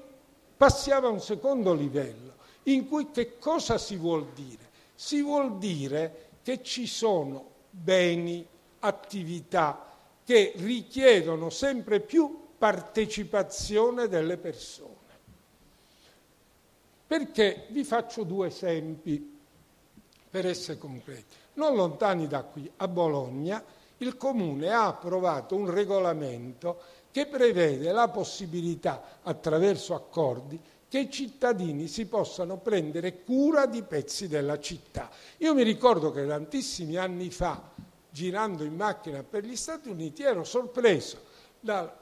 Passiamo 0.61 1.07
a 1.07 1.11
un 1.11 1.23
secondo 1.23 1.73
livello, 1.73 2.35
in 2.65 2.87
cui 2.87 3.11
che 3.11 3.39
cosa 3.39 3.79
si 3.79 3.97
vuol 3.97 4.27
dire? 4.35 4.69
Si 4.95 5.23
vuol 5.23 5.57
dire 5.57 6.33
che 6.43 6.63
ci 6.63 6.87
sono 6.87 7.47
beni, 7.71 8.47
attività 8.81 9.90
che 10.31 10.53
richiedono 10.59 11.51
sempre 11.51 11.99
più 11.99 12.51
partecipazione 12.57 14.07
delle 14.07 14.37
persone. 14.37 14.95
Perché 17.05 17.67
vi 17.71 17.83
faccio 17.83 18.23
due 18.23 18.47
esempi 18.47 19.41
per 20.31 20.47
essere 20.47 20.79
concreti. 20.79 21.35
Non 21.55 21.75
lontani 21.75 22.29
da 22.29 22.45
qui, 22.45 22.71
a 22.77 22.87
Bologna, 22.87 23.61
il 23.97 24.17
Comune 24.17 24.71
ha 24.71 24.87
approvato 24.87 25.57
un 25.57 25.69
regolamento 25.69 26.81
che 27.11 27.27
prevede 27.27 27.91
la 27.91 28.07
possibilità, 28.07 29.19
attraverso 29.25 29.97
accordi, 29.97 30.61
che 30.89 31.01
i 31.01 31.11
cittadini 31.11 31.89
si 31.89 32.07
possano 32.07 32.59
prendere 32.59 33.25
cura 33.25 33.67
di 33.67 33.83
pezzi 33.83 34.29
della 34.29 34.61
città. 34.61 35.11
Io 35.39 35.55
mi 35.55 35.65
ricordo 35.65 36.13
che 36.13 36.25
tantissimi 36.25 36.95
anni 36.95 37.31
fa, 37.31 37.89
girando 38.11 38.65
in 38.65 38.75
macchina 38.75 39.23
per 39.23 39.45
gli 39.45 39.57
Stati 39.57 39.89
Uniti, 39.89 40.23
ero 40.23 40.45
sorpreso 40.45 41.19
da, 41.59 41.93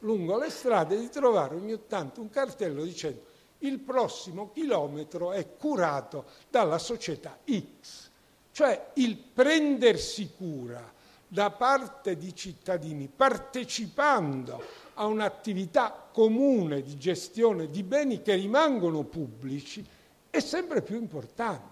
lungo 0.00 0.38
le 0.38 0.50
strade 0.50 0.98
di 0.98 1.08
trovare 1.08 1.54
ogni 1.54 1.78
tanto 1.86 2.20
un 2.20 2.30
cartello 2.30 2.82
dicendo 2.82 3.30
il 3.58 3.78
prossimo 3.78 4.50
chilometro 4.50 5.32
è 5.32 5.56
curato 5.56 6.24
dalla 6.50 6.78
società 6.78 7.38
X. 7.44 8.10
Cioè 8.50 8.90
il 8.94 9.16
prendersi 9.16 10.32
cura 10.36 10.92
da 11.26 11.50
parte 11.50 12.18
di 12.18 12.34
cittadini 12.34 13.08
partecipando 13.08 14.62
a 14.94 15.06
un'attività 15.06 16.08
comune 16.12 16.82
di 16.82 16.98
gestione 16.98 17.70
di 17.70 17.82
beni 17.82 18.20
che 18.20 18.34
rimangono 18.34 19.04
pubblici 19.04 19.82
è 20.28 20.40
sempre 20.40 20.82
più 20.82 20.96
importante. 20.96 21.71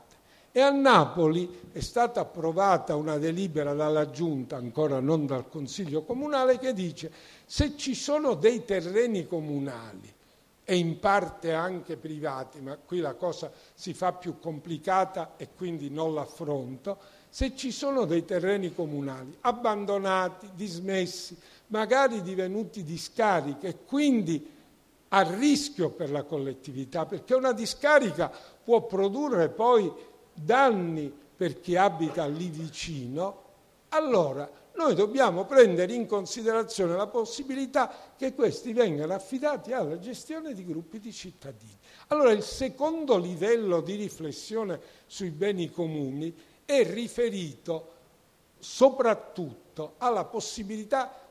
E 0.53 0.61
a 0.61 0.71
Napoli 0.71 1.69
è 1.71 1.79
stata 1.79 2.23
approvata 2.23 2.97
una 2.97 3.19
delibera 3.19 3.73
dalla 3.73 4.11
Giunta, 4.11 4.57
ancora 4.57 4.99
non 4.99 5.25
dal 5.25 5.49
Consiglio 5.49 6.03
Comunale, 6.03 6.59
che 6.59 6.73
dice 6.73 7.13
se 7.47 7.77
ci 7.77 7.95
sono 7.95 8.35
dei 8.35 8.65
terreni 8.65 9.29
comunali 9.29 10.13
e 10.65 10.77
in 10.77 10.99
parte 10.99 11.53
anche 11.53 11.97
privati, 11.97 12.61
ma 12.61 12.77
qui 12.77 12.99
la 12.99 13.15
cosa 13.15 13.53
si 13.75 13.95
fa 13.95 14.13
più 14.13 14.41
complicata 14.41 15.35
e 15.37 15.51
quindi 15.57 15.89
non 15.89 16.15
l'affronto, 16.15 16.99
se 17.29 17.55
ci 17.55 17.71
sono 17.71 18.05
dei 18.05 18.25
terreni 18.25 18.75
comunali 18.75 19.37
abbandonati, 19.43 20.51
dismessi, 20.55 21.37
magari 21.69 22.23
divenuti 22.23 22.83
discariche 22.83 23.69
e 23.69 23.77
quindi 23.85 24.59
a 25.13 25.23
rischio 25.23 25.91
per 25.91 26.11
la 26.11 26.25
collettività, 26.25 27.07
perché 27.07 27.35
una 27.35 27.53
discarica 27.53 28.31
può 28.63 28.83
produrre 28.83 29.49
poi 29.49 29.93
danni 30.33 31.13
per 31.37 31.61
chi 31.61 31.77
abita 31.77 32.27
lì 32.27 32.49
vicino, 32.49 33.45
allora 33.91 34.49
noi 34.75 34.95
dobbiamo 34.95 35.45
prendere 35.45 35.93
in 35.93 36.07
considerazione 36.07 36.97
la 36.97 37.07
possibilità 37.07 37.93
che 38.17 38.35
questi 38.35 38.73
vengano 38.73 39.13
affidati 39.13 39.73
alla 39.73 39.99
gestione 39.99 40.55
di 40.55 40.65
gruppi 40.65 40.99
di 40.99 41.13
cittadini. 41.13 41.77
Allora 42.09 42.33
il 42.33 42.43
secondo 42.43 43.19
livello 43.19 43.81
di 43.81 43.97
riflessione 43.97 44.81
sui 45.07 45.31
beni 45.31 45.71
comuni 45.71 46.35
è 46.65 46.83
riferito 46.85 47.93
soprattutto 48.59 49.95
alla 49.99 50.25
possibilità, 50.25 51.29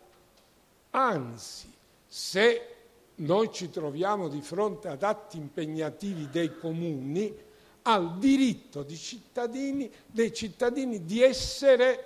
anzi, 0.91 1.73
se 2.05 2.75
noi 3.15 3.51
ci 3.51 3.69
troviamo 3.69 4.27
di 4.27 4.41
fronte 4.41 4.87
ad 4.87 5.03
atti 5.03 5.37
impegnativi 5.37 6.29
dei 6.29 6.57
comuni, 6.57 7.35
al 7.83 8.17
diritto 8.17 8.85
cittadini, 8.85 9.91
dei 10.05 10.33
cittadini 10.33 11.05
di 11.05 11.21
essere 11.21 12.03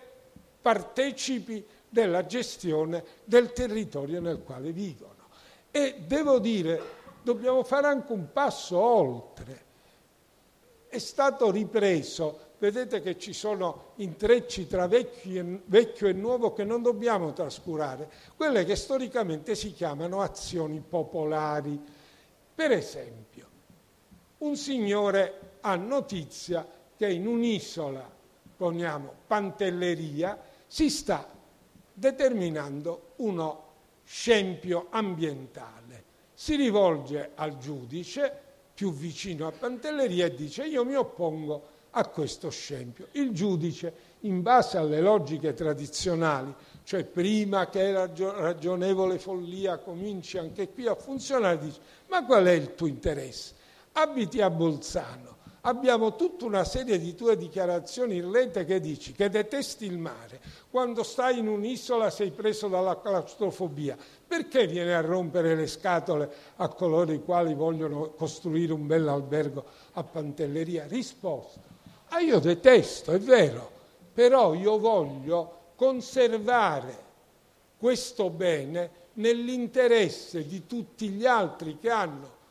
partecipi 0.62 1.66
della 1.90 2.26
gestione 2.26 3.04
del 3.24 3.52
territorio 3.52 4.22
nel 4.22 4.42
quale 4.44 4.72
vivono. 4.72 5.28
E 5.72 5.96
devo 6.06 6.40
dire, 6.40 6.82
dobbiamo 7.22 7.64
fare 7.64 7.88
anche 7.88 8.12
un 8.12 8.32
passo 8.32 8.78
oltre. 8.78 9.72
È 10.88 10.98
stato 11.00 11.52
ripreso 11.52 12.52
vedete 12.64 13.02
che 13.02 13.20
ci 13.20 13.34
sono 13.34 13.92
intrecci 13.96 14.68
tra 14.68 14.88
vecchio 14.88 16.08
e 16.08 16.14
nuovo 16.14 16.54
che 16.54 16.64
non 16.64 16.82
dobbiamo 16.82 17.34
trascurare, 17.34 18.10
quelle 18.38 18.64
che 18.64 18.78
storicamente 18.78 19.54
si 19.54 19.74
chiamano 19.74 20.22
azioni 20.22 20.82
popolari. 20.82 21.78
Per 22.56 22.72
esempio, 22.72 23.48
un 24.38 24.56
signore 24.56 25.40
ha 25.66 25.76
notizia 25.76 26.68
che 26.95 27.09
in 27.09 27.28
un'isola, 27.28 28.09
poniamo 28.55 29.14
Pantelleria, 29.28 30.39
si 30.68 30.89
sta 30.89 31.28
determinando 31.93 33.14
uno 33.18 33.64
scempio 34.03 34.88
ambientale. 34.89 36.03
Si 36.34 36.55
rivolge 36.55 37.32
al 37.36 37.57
giudice 37.57 38.32
più 38.74 38.91
vicino 38.91 39.47
a 39.47 39.51
Pantelleria 39.51 40.26
e 40.26 40.36
dice 40.36 40.66
io 40.66 40.84
mi 40.84 40.95
oppongo 40.95 41.72
a 41.91 42.07
questo 42.07 42.49
scempio. 42.49 43.07
Il 43.11 43.32
giudice, 43.32 43.93
in 44.22 44.41
base 44.41 44.78
alle 44.78 44.99
logiche 44.99 45.53
tradizionali, 45.53 46.53
cioè 46.84 47.03
prima 47.05 47.70
che 47.70 47.91
la 47.91 48.09
ragionevole 48.16 49.20
follia 49.20 49.78
cominci 49.78 50.38
anche 50.38 50.70
qui 50.70 50.88
a 50.88 50.95
funzionare, 50.95 51.59
dice 51.59 51.80
ma 52.07 52.26
qual 52.26 52.45
è 52.45 52.51
il 52.51 52.76
tuo 52.76 52.88
interesse? 52.88 53.53
Abiti 53.93 54.41
a 54.41 54.49
Bolzano, 54.49 55.38
abbiamo 55.66 56.16
tutta 56.16 56.45
una 56.45 56.64
serie 56.64 56.99
di 56.99 57.16
tue 57.16 57.38
dichiarazioni 57.38 58.18
in 58.18 58.32
rete 58.32 58.66
che 58.66 58.80
dici 58.80 59.14
che 59.14 59.30
detesti 59.30 59.86
il 59.86 59.97
mare, 59.97 60.41
quando 60.70 61.03
stai 61.03 61.39
in 61.39 61.47
un'isola 61.47 62.09
sei 62.09 62.32
preso 62.32 62.68
dalla 62.68 62.99
claustrofobia, 62.99 63.97
perché 64.28 64.68
vieni 64.68 64.91
a 64.91 65.01
rompere 65.01 65.55
le 65.55 65.68
scatole 65.68 66.32
a 66.57 66.68
coloro 66.70 67.11
i 67.11 67.24
quali 67.24 67.53
vogliono 67.53 68.11
costruire 68.11 68.74
un 68.74 68.88
bel 68.88 69.07
albergo 69.07 69.64
a 69.93 70.03
Pantelleria? 70.03 70.86
Risposta, 70.88 71.61
ah 72.09 72.20
io 72.20 72.39
detesto, 72.39 73.11
è 73.11 73.20
vero, 73.20 73.72
però 74.14 74.53
io 74.53 74.78
voglio 74.80 75.59
conservare 75.76 77.11
questo 77.78 78.30
bene 78.30 79.01
nell'interesse 79.14 80.45
di 80.45 80.66
tutti 80.66 81.09
gli 81.09 81.26
altri 81.26 81.78
che 81.80 81.89
hanno 81.89 82.41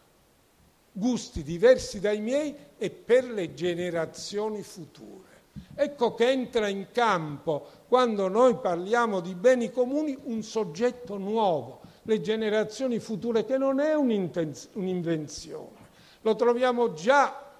gusti 0.92 1.42
diversi 1.42 1.98
dai 1.98 2.20
miei 2.20 2.54
e 2.76 2.90
per 2.90 3.24
le 3.24 3.54
generazioni 3.54 4.62
future. 4.62 5.30
Ecco 5.74 6.14
che 6.14 6.30
entra 6.30 6.68
in 6.68 6.88
campo, 6.92 7.66
quando 7.88 8.28
noi 8.28 8.56
parliamo 8.56 9.20
di 9.20 9.34
beni 9.34 9.70
comuni, 9.70 10.16
un 10.24 10.42
soggetto 10.42 11.16
nuovo, 11.16 11.80
le 12.02 12.20
generazioni 12.20 12.98
future, 12.98 13.44
che 13.44 13.58
non 13.58 13.80
è 13.80 13.94
un'invenzione. 13.94 15.80
Lo 16.22 16.34
troviamo 16.36 16.92
già 16.92 17.54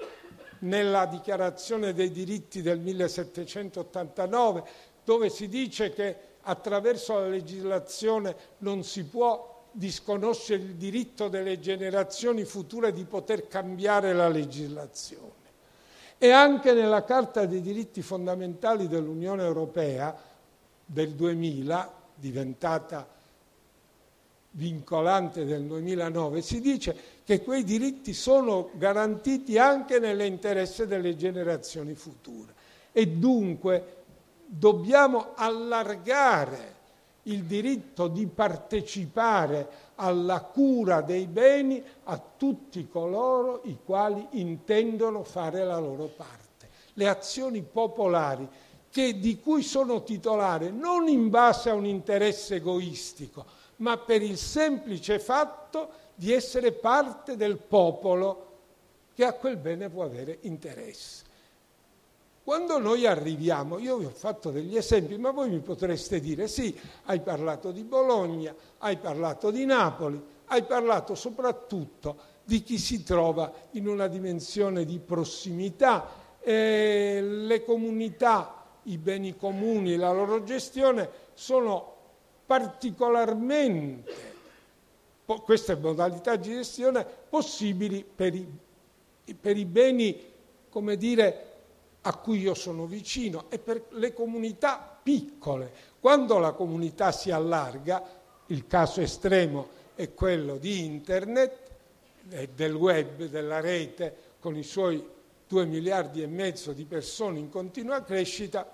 nella 0.61 1.07
dichiarazione 1.07 1.93
dei 1.93 2.11
diritti 2.11 2.62
del 2.62 2.78
1789, 2.80 4.62
dove 5.05 5.28
si 5.28 5.49
dice 5.49 5.93
che 5.93 6.16
attraverso 6.43 7.14
la 7.14 7.28
legislazione 7.28 8.37
non 8.59 8.85
si 8.85 9.05
può 9.05 9.51
disconosce 9.73 10.55
il 10.55 10.75
diritto 10.75 11.29
delle 11.29 11.59
generazioni 11.59 12.45
future 12.45 12.93
di 12.93 13.05
poter 13.05 13.49
cambiare 13.49 14.12
la 14.12 14.29
legislazione. 14.29 15.41
E 16.18 16.31
anche 16.31 16.73
nella 16.73 17.03
Carta 17.03 17.47
dei 17.47 17.61
diritti 17.61 18.03
fondamentali 18.03 18.87
dell'Unione 18.87 19.43
Europea 19.43 20.16
del 20.85 21.14
2000, 21.14 21.93
diventata 22.14 23.09
vincolante 24.53 25.45
del 25.45 25.64
2009, 25.64 26.43
si 26.43 26.61
dice 26.61 26.97
che 27.25 27.43
quei 27.43 27.64
diritti 27.64 28.12
sono 28.12 28.70
garantiti 28.75 29.59
anche 29.59 29.99
nell'interesse 29.99 30.87
delle 30.87 31.16
generazioni 31.16 31.95
future. 31.95 32.55
E 32.93 33.09
dunque 33.09 34.03
dobbiamo 34.45 35.33
allargare 35.35 36.81
il 37.25 37.45
diritto 37.45 38.09
di 38.09 38.27
partecipare 38.27 39.68
alla 39.97 40.41
cura 40.41 41.01
dei 41.01 41.27
beni 41.27 41.83
a 42.05 42.20
tutti 42.37 42.89
coloro 42.89 43.61
i 43.64 43.79
quali 43.85 44.27
intendono 44.33 45.23
fare 45.23 45.64
la 45.64 45.79
loro 45.79 46.07
parte. 46.07 46.68
Le 46.95 47.09
azioni 47.09 47.62
popolari 47.62 48.49
che, 48.91 49.18
di 49.18 49.41
cui 49.41 49.62
sono 49.62 50.03
titolare 50.03 50.70
non 50.70 51.09
in 51.09 51.31
base 51.31 51.70
a 51.70 51.75
un 51.75 51.87
interesse 51.87 52.57
egoistico, 52.57 53.45
ma 53.77 53.97
per 53.97 54.23
il 54.23 54.37
semplice 54.37 55.18
fatto 55.18 56.01
di 56.14 56.33
essere 56.33 56.73
parte 56.73 57.37
del 57.37 57.57
popolo 57.57 58.51
che 59.14 59.25
a 59.25 59.33
quel 59.33 59.57
bene 59.57 59.89
può 59.89 60.05
avere 60.05 60.39
interesse. 60.43 61.22
Quando 62.45 62.78
noi 62.78 63.07
arriviamo, 63.07 63.78
io 63.78 63.99
vi 63.99 64.07
ho 64.07 64.11
fatto 64.11 64.51
degli 64.51 64.76
esempi, 64.76 65.16
ma 65.16 65.30
voi 65.30 65.49
mi 65.49 65.61
potreste 65.61 66.18
dire 66.18 66.49
sì, 66.49 66.76
hai 67.05 67.20
parlato 67.20 67.70
di 67.70 67.84
Bologna, 67.84 68.53
hai 68.78 68.97
parlato 68.97 69.53
di 69.53 69.64
Napoli, 69.64 70.20
hai 70.47 70.64
parlato 70.64 71.14
soprattutto 71.14 72.30
di 72.43 72.64
chi 72.64 72.78
si 72.78 73.05
trova 73.05 73.53
in 73.72 73.86
una 73.86 74.09
dimensione 74.09 74.84
di 74.84 74.99
prossimità. 74.99 76.20
Eh, 76.40 77.20
le 77.22 77.64
comunità, 77.64 78.64
i 78.84 78.99
beni 78.99 79.36
comuni, 79.36 79.95
la 79.95 80.11
loro 80.11 80.43
gestione 80.43 81.09
sono 81.34 81.95
particolarmente, 82.45 84.30
queste 85.45 85.76
modalità 85.76 86.34
di 86.34 86.51
gestione 86.51 87.07
possibili 87.28 88.05
per 88.05 88.34
i, 88.34 88.47
per 89.40 89.57
i 89.57 89.64
beni, 89.64 90.20
come 90.68 90.97
dire, 90.97 91.51
a 92.03 92.16
cui 92.16 92.40
io 92.40 92.55
sono 92.55 92.86
vicino 92.86 93.46
e 93.48 93.59
per 93.59 93.86
le 93.90 94.12
comunità 94.12 94.98
piccole. 95.03 95.72
Quando 96.00 96.38
la 96.38 96.53
comunità 96.53 97.12
si 97.12 97.30
allarga, 97.30 98.03
il 98.46 98.66
caso 98.66 99.00
estremo 99.00 99.68
è 99.94 100.12
quello 100.14 100.57
di 100.57 100.84
Internet, 100.84 101.70
del 102.55 102.74
web, 102.74 103.24
della 103.24 103.61
rete, 103.61 104.16
con 104.40 104.57
i 104.57 104.62
suoi 104.62 105.05
due 105.46 105.64
miliardi 105.66 106.22
e 106.22 106.26
mezzo 106.26 106.72
di 106.72 106.84
persone 106.84 107.38
in 107.38 107.50
continua 107.50 108.03
crescita, 108.03 108.68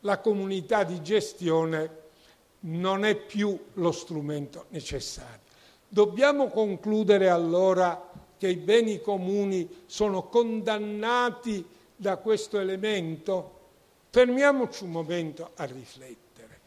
la 0.00 0.18
comunità 0.18 0.84
di 0.84 1.02
gestione 1.02 2.06
non 2.60 3.04
è 3.04 3.14
più 3.14 3.56
lo 3.74 3.92
strumento 3.92 4.66
necessario. 4.70 5.46
Dobbiamo 5.88 6.48
concludere 6.48 7.28
allora 7.28 8.10
che 8.36 8.48
i 8.48 8.56
beni 8.56 9.00
comuni 9.00 9.82
sono 9.86 10.24
condannati 10.24 11.64
da 12.00 12.16
questo 12.16 12.60
elemento? 12.60 13.56
Fermiamoci 14.10 14.84
un 14.84 14.90
momento 14.90 15.50
a 15.56 15.64
riflettere. 15.64 16.60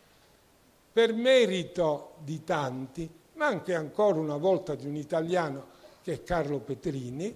Per 0.91 1.13
merito 1.13 2.15
di 2.19 2.43
tanti, 2.43 3.09
ma 3.35 3.45
anche 3.45 3.73
ancora 3.73 4.19
una 4.19 4.35
volta 4.35 4.75
di 4.75 4.85
un 4.85 4.97
italiano 4.97 5.67
che 6.03 6.13
è 6.13 6.23
Carlo 6.23 6.59
Petrini, 6.59 7.33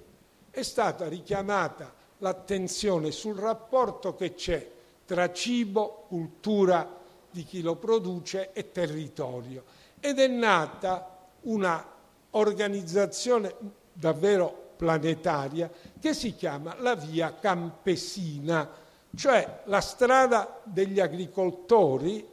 è 0.52 0.62
stata 0.62 1.08
richiamata 1.08 1.94
l'attenzione 2.18 3.12
sul 3.12 3.38
rapporto 3.38 4.14
che 4.16 4.34
c'è 4.34 4.70
tra 5.06 5.32
cibo, 5.32 6.06
cultura 6.08 7.00
di 7.32 7.46
chi 7.46 7.62
lo 7.62 7.76
produce 7.76 8.52
e 8.52 8.72
territorio. 8.72 9.64
Ed 10.02 10.20
è 10.20 10.28
nata 10.28 11.28
una 11.42 11.94
organizzazione 12.32 13.56
davvero 13.94 14.64
planetaria 14.76 15.70
che 16.00 16.14
si 16.14 16.36
chiama 16.36 16.76
la 16.80 16.96
via 16.96 17.36
campesina, 17.40 18.70
cioè 19.16 19.62
la 19.66 19.82
strada 19.82 20.62
degli 20.64 21.00
agricoltori 21.00 22.26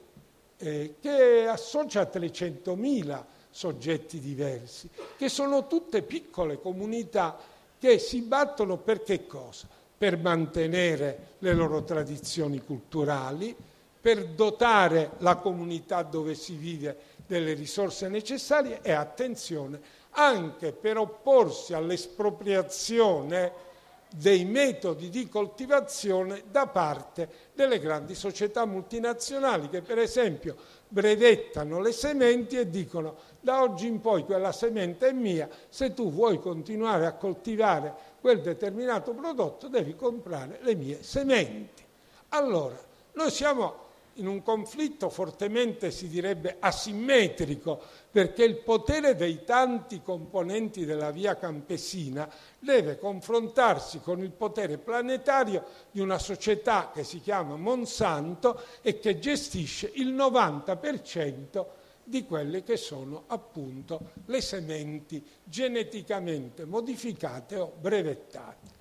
eh, 0.57 0.95
che 1.01 1.47
associa 1.49 2.03
300.000 2.03 3.25
soggetti 3.51 4.19
diversi, 4.19 4.89
che 5.17 5.29
sono 5.29 5.67
tutte 5.67 6.03
piccole 6.03 6.61
comunità 6.61 7.37
che 7.79 7.99
si 7.99 8.23
battono 8.23 8.79
per 8.79 9.03
che 9.03 9.27
cosa? 9.27 9.67
Per 9.99 10.17
mantenere 10.19 11.35
le 11.39 11.53
loro 11.53 11.83
tradizioni 11.83 12.63
culturali, 12.65 13.55
per 14.01 14.27
dotare 14.27 15.13
la 15.19 15.37
comunità 15.37 16.03
dove 16.03 16.35
si 16.35 16.55
vive 16.55 16.97
delle 17.27 17.55
risorse 17.55 18.09
necessarie 18.09 18.81
e 18.83 18.93
attenzione 18.93 19.81
anche 20.13 20.73
per 20.73 20.99
opporsi 20.99 21.75
all'espropriazione 21.75 23.71
dei 24.15 24.45
metodi 24.45 25.09
di 25.09 25.29
coltivazione 25.29 26.45
da 26.51 26.67
parte 26.67 27.51
delle 27.55 27.79
grandi 27.79 28.15
società 28.15 28.67
multinazionali 28.67 29.71
che 29.71 29.81
per 29.81 29.99
esempio 29.99 30.57
brevettano 30.89 31.81
le 31.81 31.93
sementi 31.93 32.59
e 32.59 32.69
dicono 32.69 33.17
da 33.41 33.63
oggi 33.63 33.87
in 33.87 34.01
poi 34.01 34.25
quella 34.25 34.53
semente 34.53 35.09
è 35.09 35.13
mia, 35.13 35.49
se 35.69 35.95
tu 35.95 36.13
vuoi 36.13 36.39
continuare 36.39 37.07
a 37.07 37.15
coltivare 37.15 37.95
quel 38.21 38.43
determinato 38.43 39.15
prodotto 39.15 39.69
devi 39.69 39.97
comprare 39.97 40.59
le 40.61 40.75
mie 40.75 41.03
sementi. 41.03 41.83
Allora, 42.29 42.79
noi 43.15 43.31
siamo 43.31 43.82
in 44.15 44.27
un 44.27 44.43
conflitto 44.43 45.09
fortemente 45.09 45.91
si 45.91 46.09
direbbe 46.09 46.57
asimmetrico, 46.59 47.81
perché 48.11 48.45
il 48.45 48.59
potere 48.59 49.15
dei 49.15 49.45
tanti 49.45 50.03
componenti 50.03 50.85
della 50.85 51.11
via 51.11 51.37
campesina 51.37 52.31
deve 52.59 52.99
confrontarsi 52.99 54.01
con 54.01 54.23
il 54.23 54.33
potere 54.33 54.79
planetario 54.79 55.65
di 55.91 56.01
una 56.01 56.19
società 56.19 56.91
che 56.93 57.05
si 57.05 57.21
chiama 57.21 57.57
Monsanto 57.57 58.61
e 58.83 58.99
che 58.99 59.19
gestisce 59.19 59.91
il 59.95 60.15
90% 60.15 61.67
di 62.05 62.25
quelle 62.27 62.63
che 62.63 62.77
sono 62.77 63.25
appunto 63.29 64.11
le 64.27 64.41
sementi 64.41 65.25
geneticamente 65.45 66.65
modificate 66.65 67.57
o 67.57 67.73
brevettate. 67.81 68.81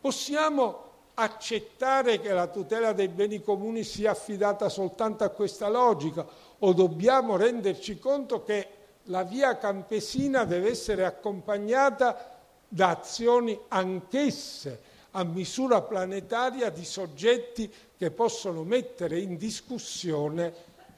Possiamo 0.00 0.91
accettare 1.14 2.20
che 2.20 2.32
la 2.32 2.46
tutela 2.46 2.92
dei 2.92 3.08
beni 3.08 3.42
comuni 3.42 3.84
sia 3.84 4.12
affidata 4.12 4.68
soltanto 4.68 5.24
a 5.24 5.28
questa 5.28 5.68
logica 5.68 6.26
o 6.58 6.72
dobbiamo 6.72 7.36
renderci 7.36 7.98
conto 7.98 8.42
che 8.42 8.68
la 9.04 9.22
via 9.22 9.58
campesina 9.58 10.44
deve 10.44 10.70
essere 10.70 11.04
accompagnata 11.04 12.38
da 12.68 12.90
azioni 12.90 13.58
anch'esse 13.68 14.90
a 15.12 15.24
misura 15.24 15.82
planetaria 15.82 16.70
di 16.70 16.84
soggetti 16.84 17.70
che 17.96 18.10
possono 18.10 18.62
mettere 18.62 19.18
in 19.18 19.36
discussione 19.36 20.54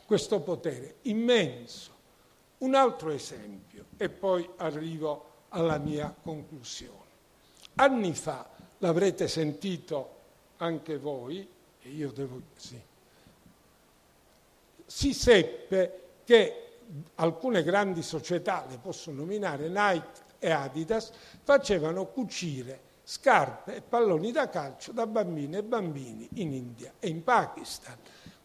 questo 0.07 0.41
potere 0.41 0.97
immenso. 1.03 1.93
Un 2.59 2.75
altro 2.75 3.11
esempio 3.11 3.87
e 3.97 4.09
poi 4.09 4.49
arrivo 4.57 5.33
alla 5.49 5.79
mia 5.79 6.15
conclusione. 6.23 7.03
Anni 7.77 8.15
fa, 8.15 8.49
l'avrete 8.85 9.29
sentito 9.29 10.11
anche 10.59 10.99
voi, 10.99 11.49
e 11.81 11.89
io 11.89 12.13
devo 12.13 12.39
sì, 12.55 12.79
si 14.85 15.15
seppe 15.15 16.01
che 16.25 16.61
alcune 17.15 17.63
grandi 17.63 18.03
società, 18.03 18.67
le 18.69 18.77
posso 18.77 19.11
nominare 19.11 19.69
Nike 19.69 20.23
e 20.39 20.51
Adidas, 20.51 21.13
facevano 21.43 22.07
cucire 22.09 22.93
scarpe 23.05 23.77
e 23.77 23.81
palloni 23.81 24.33
da 24.33 24.51
calcio 24.51 24.93
da 24.93 25.07
bambine 25.07 25.59
e 25.59 25.63
bambini 25.63 26.29
in 26.35 26.53
India 26.53 26.93
e 26.99 27.09
in 27.09 27.25
Pakistan. 27.25 27.97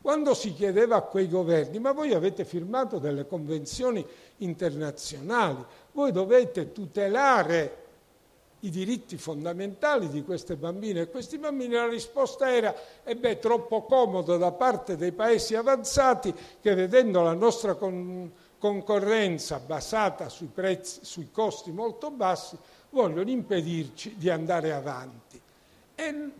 Quando 0.01 0.33
si 0.33 0.53
chiedeva 0.53 0.95
a 0.95 1.01
quei 1.01 1.27
governi, 1.27 1.79
ma 1.79 1.91
voi 1.91 2.13
avete 2.13 2.45
firmato 2.45 2.97
delle 2.97 3.27
convenzioni 3.27 4.05
internazionali, 4.37 5.65
voi 5.91 6.13
dovete 6.13 6.71
tutelare 6.71 7.87
i 8.61 8.69
diritti 8.69 9.17
fondamentali 9.17 10.09
di 10.09 10.23
queste 10.23 10.55
bambine 10.55 11.01
e 11.01 11.09
questi 11.09 11.37
bambini, 11.37 11.73
la 11.73 11.87
risposta 11.87 12.53
era, 12.53 12.75
e 13.03 13.15
beh, 13.15 13.39
troppo 13.39 13.83
comodo 13.83 14.37
da 14.37 14.51
parte 14.51 14.97
dei 14.97 15.11
paesi 15.11 15.55
avanzati 15.55 16.33
che 16.61 16.73
vedendo 16.73 17.21
la 17.21 17.33
nostra 17.33 17.75
con- 17.75 18.31
concorrenza 18.57 19.59
basata 19.59 20.27
sui, 20.29 20.49
prezzi, 20.53 20.99
sui 21.03 21.29
costi 21.31 21.71
molto 21.71 22.11
bassi, 22.11 22.57
vogliono 22.89 23.29
impedirci 23.29 24.15
di 24.17 24.29
andare 24.29 24.73
avanti. 24.73 25.39
E 25.95 26.31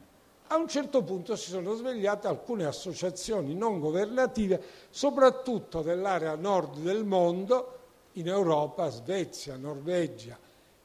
a 0.47 0.57
un 0.57 0.67
certo 0.67 1.03
punto 1.03 1.35
si 1.35 1.49
sono 1.51 1.73
svegliate 1.75 2.27
alcune 2.27 2.65
associazioni 2.65 3.53
non 3.53 3.79
governative, 3.79 4.61
soprattutto 4.89 5.81
dell'area 5.81 6.35
nord 6.35 6.79
del 6.79 7.05
mondo, 7.05 7.75
in 8.13 8.27
Europa, 8.27 8.89
Svezia, 8.89 9.55
Norvegia, 9.55 10.37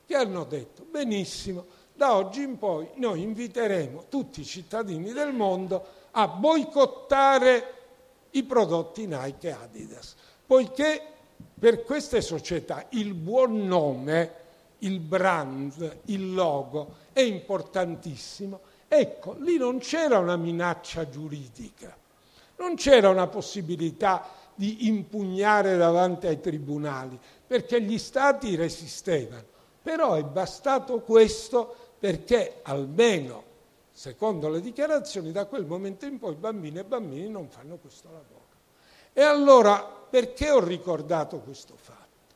che 0.06 0.14
hanno 0.14 0.44
detto 0.44 0.84
benissimo, 0.90 1.66
da 1.94 2.14
oggi 2.14 2.42
in 2.42 2.58
poi 2.58 2.88
noi 2.96 3.22
inviteremo 3.22 4.06
tutti 4.08 4.40
i 4.40 4.44
cittadini 4.44 5.12
del 5.12 5.32
mondo 5.32 5.86
a 6.10 6.26
boicottare 6.28 7.72
i 8.30 8.42
prodotti 8.42 9.06
Nike 9.06 9.48
e 9.48 9.52
Adidas, 9.52 10.14
poiché 10.46 11.00
per 11.58 11.84
queste 11.84 12.20
società 12.20 12.86
il 12.90 13.14
buon 13.14 13.66
nome, 13.66 14.32
il 14.78 14.98
brand, 14.98 16.00
il 16.06 16.34
logo 16.34 16.96
è 17.12 17.20
importantissimo. 17.20 18.60
Ecco, 18.88 19.36
lì 19.38 19.56
non 19.56 19.78
c'era 19.78 20.18
una 20.18 20.36
minaccia 20.36 21.08
giuridica, 21.08 21.96
non 22.56 22.74
c'era 22.74 23.08
una 23.08 23.28
possibilità 23.28 24.28
di 24.54 24.86
impugnare 24.86 25.76
davanti 25.76 26.26
ai 26.26 26.40
tribunali, 26.40 27.18
perché 27.46 27.80
gli 27.80 27.98
stati 27.98 28.54
resistevano. 28.56 29.52
Però 29.84 30.14
è 30.14 30.22
bastato 30.22 31.02
questo 31.02 31.76
perché 31.98 32.60
almeno, 32.62 33.44
secondo 33.90 34.48
le 34.48 34.62
dichiarazioni, 34.62 35.30
da 35.30 35.44
quel 35.44 35.66
momento 35.66 36.06
in 36.06 36.18
poi 36.18 36.36
bambini 36.36 36.78
e 36.78 36.84
bambini 36.84 37.28
non 37.28 37.50
fanno 37.50 37.76
questo 37.76 38.08
lavoro. 38.08 38.46
E 39.12 39.20
allora 39.20 39.82
perché 39.84 40.50
ho 40.50 40.64
ricordato 40.64 41.40
questo 41.40 41.74
fatto? 41.76 42.34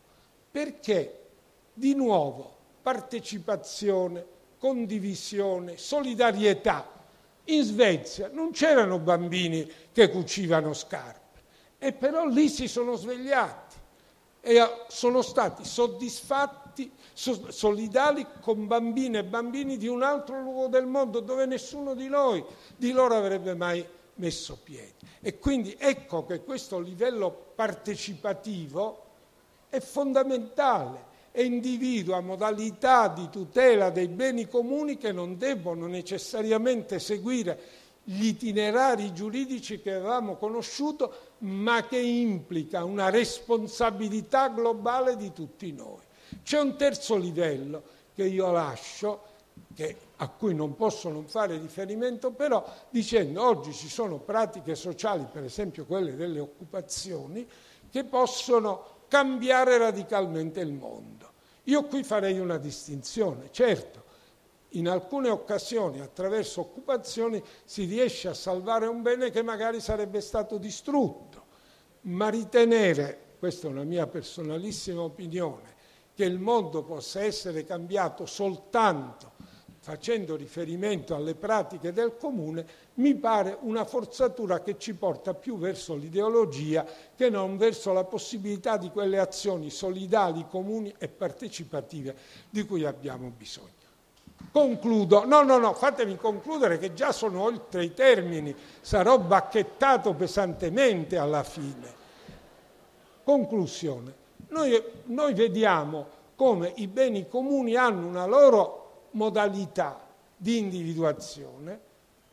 Perché 0.51 1.29
di 1.73 1.95
nuovo 1.95 2.55
partecipazione, 2.83 4.27
condivisione, 4.59 5.79
solidarietà. 5.79 6.87
In 7.45 7.63
Svezia 7.63 8.29
non 8.31 8.51
c'erano 8.51 8.99
bambini 8.99 9.67
che 9.91 10.11
cucivano 10.11 10.75
scarpe, 10.75 11.41
e 11.79 11.95
però 11.95 12.27
lì 12.27 12.51
si 12.51 12.69
sono 12.69 12.95
svegliati 12.95 13.77
e 14.43 14.85
sono 14.89 15.23
stati 15.23 15.65
soddisfatti 15.65 16.68
tutti 16.79 16.91
solidali 17.51 18.25
con 18.41 18.69
bambine 18.69 19.19
e 19.19 19.25
bambini 19.25 19.77
di 19.77 19.89
un 19.89 20.03
altro 20.03 20.41
luogo 20.41 20.69
del 20.69 20.87
mondo 20.87 21.19
dove 21.19 21.45
nessuno 21.47 21.95
di 21.95 22.07
noi, 22.07 22.45
di 22.77 22.93
loro 22.93 23.17
avrebbe 23.17 23.55
mai 23.55 23.85
messo 24.17 24.59
piede. 24.63 24.95
E 25.21 25.39
quindi 25.39 25.75
ecco 25.77 26.25
che 26.25 26.45
questo 26.45 26.79
livello 26.79 27.31
partecipativo 27.55 29.07
è 29.69 29.81
fondamentale 29.81 31.07
e 31.33 31.45
individua 31.45 32.21
modalità 32.21 33.09
di 33.09 33.29
tutela 33.29 33.91
dei 33.91 34.09
beni 34.09 34.47
comuni 34.47 34.97
che 34.97 35.13
non 35.13 35.37
debbono 35.37 35.87
necessariamente 35.87 36.99
seguire 37.01 37.87
gli 38.05 38.27
itinerari 38.27 39.13
giuridici 39.13 39.81
che 39.83 39.93
avevamo 39.93 40.37
conosciuto, 40.37 41.13
ma 41.39 41.87
che 41.87 41.99
implica 41.99 42.83
una 42.83 43.11
responsabilità 43.11 44.49
globale 44.49 45.17
di 45.17 45.31
tutti 45.33 45.71
noi. 45.73 46.07
C'è 46.43 46.61
un 46.61 46.77
terzo 46.77 47.17
livello 47.17 47.83
che 48.15 48.25
io 48.25 48.51
lascio, 48.51 49.23
che, 49.75 49.97
a 50.17 50.29
cui 50.29 50.55
non 50.55 50.75
posso 50.75 51.09
non 51.09 51.27
fare 51.27 51.57
riferimento, 51.59 52.31
però 52.33 52.65
dicendo 52.91 53.45
oggi 53.45 53.73
ci 53.73 53.89
sono 53.89 54.19
pratiche 54.19 54.75
sociali, 54.75 55.27
per 55.31 55.45
esempio 55.45 55.85
quelle 55.85 56.17
delle 56.17 56.41
occupazioni, 56.41 57.47
che 57.91 58.05
possono 58.05 58.97
cambiare 59.09 59.79
radicalmente 59.79 60.61
il 60.61 60.73
mondo. 60.73 61.31
Io 61.65 61.85
qui 61.85 62.03
farei 62.03 62.39
una 62.39 62.59
distinzione, 62.59 63.49
certo, 63.51 64.05
in 64.73 64.89
alcune 64.89 65.31
occasioni 65.31 66.01
attraverso 66.01 66.61
occupazioni 66.61 67.43
si 67.65 67.85
riesce 67.85 68.29
a 68.29 68.35
salvare 68.35 68.87
un 68.87 69.01
bene 69.03 69.31
che 69.31 69.43
magari 69.43 69.81
sarebbe 69.81 70.21
stato 70.21 70.59
distrutto, 70.59 71.45
ma 72.03 72.29
ritenere, 72.29 73.37
questa 73.39 73.69
è 73.69 73.71
una 73.71 73.85
mia 73.85 74.07
personalissima 74.07 75.03
opinione, 75.03 75.77
che 76.19 76.25
il 76.25 76.41
mondo 76.41 76.83
possa 76.83 77.23
essere 77.23 77.65
cambiato 77.65 78.27
soltanto 78.27 79.31
facendo 79.79 80.35
riferimento 80.35 81.15
alle 81.15 81.37
pratiche 81.37 81.93
del 81.93 82.17
comune, 82.17 82.67
mi 82.95 83.15
pare 83.15 83.57
una 83.61 83.85
forzatura 83.85 84.61
che 84.61 84.77
ci 84.79 84.95
porta 84.95 85.33
più 85.33 85.59
verso 85.59 85.95
l'ideologia 85.95 86.85
che 87.15 87.31
non 87.31 87.57
verso 87.57 87.93
la 87.93 88.03
possibilità 88.03 88.77
di 88.77 88.91
quelle 88.91 89.21
azioni 89.21 89.71
solidali, 89.71 90.45
comuni 90.51 90.93
e 90.99 91.07
partecipative 91.07 92.17
di 92.51 92.67
cui 92.67 92.85
abbiamo 92.85 93.33
bisogno. 93.35 93.69
Concludo, 94.51 95.25
no, 95.25 95.45
no, 95.45 95.59
no, 95.59 95.73
fatemi 95.73 96.17
concludere 96.17 96.79
che 96.79 96.95
già 96.95 97.13
sono 97.13 97.43
oltre 97.43 97.85
i 97.85 97.95
termini, 97.95 98.53
sarò 98.81 99.21
bacchettato 99.21 100.15
pesantemente 100.15 101.17
alla 101.17 101.45
fine. 101.45 101.95
Conclusione. 103.23 104.27
Noi, 104.49 104.83
noi 105.07 105.35
vediamo 105.35 106.07
come 106.35 106.73
i 106.77 106.87
beni 106.87 107.29
comuni 107.29 107.75
hanno 107.75 108.07
una 108.07 108.27
loro 108.27 109.09
modalità 109.13 110.07
di 110.37 110.59
individuazione 110.59 111.87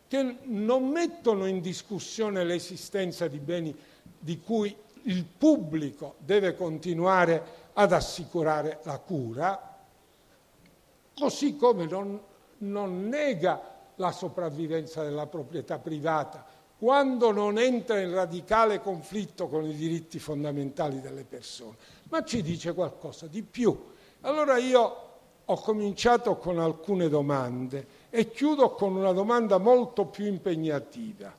che 0.07 0.37
non 0.43 0.89
mettono 0.89 1.47
in 1.47 1.61
discussione 1.61 2.43
l'esistenza 2.43 3.27
di 3.27 3.39
beni 3.39 3.75
di 4.19 4.39
cui 4.39 4.75
il 5.03 5.23
pubblico 5.25 6.15
deve 6.19 6.55
continuare 6.55 7.63
ad 7.73 7.91
assicurare 7.91 8.79
la 8.83 8.97
cura, 8.99 9.77
così 11.17 11.55
come 11.57 11.85
non, 11.85 12.19
non 12.59 13.07
nega 13.07 13.73
la 13.95 14.11
sopravvivenza 14.11 15.03
della 15.03 15.27
proprietà 15.27 15.79
privata, 15.79 16.45
quando 16.77 17.31
non 17.31 17.57
entra 17.57 17.99
in 17.99 18.13
radicale 18.13 18.81
conflitto 18.81 19.47
con 19.47 19.65
i 19.65 19.75
diritti 19.75 20.19
fondamentali 20.19 21.01
delle 21.01 21.23
persone, 21.23 21.75
ma 22.09 22.23
ci 22.23 22.41
dice 22.41 22.73
qualcosa 22.73 23.27
di 23.27 23.41
più. 23.41 23.77
Allora 24.21 24.57
io 24.57 25.03
ho 25.45 25.59
cominciato 25.59 26.37
con 26.37 26.59
alcune 26.59 27.07
domande 27.07 28.03
e 28.09 28.31
chiudo 28.31 28.71
con 28.71 28.95
una 28.95 29.11
domanda 29.11 29.57
molto 29.57 30.05
più 30.05 30.25
impegnativa. 30.25 31.33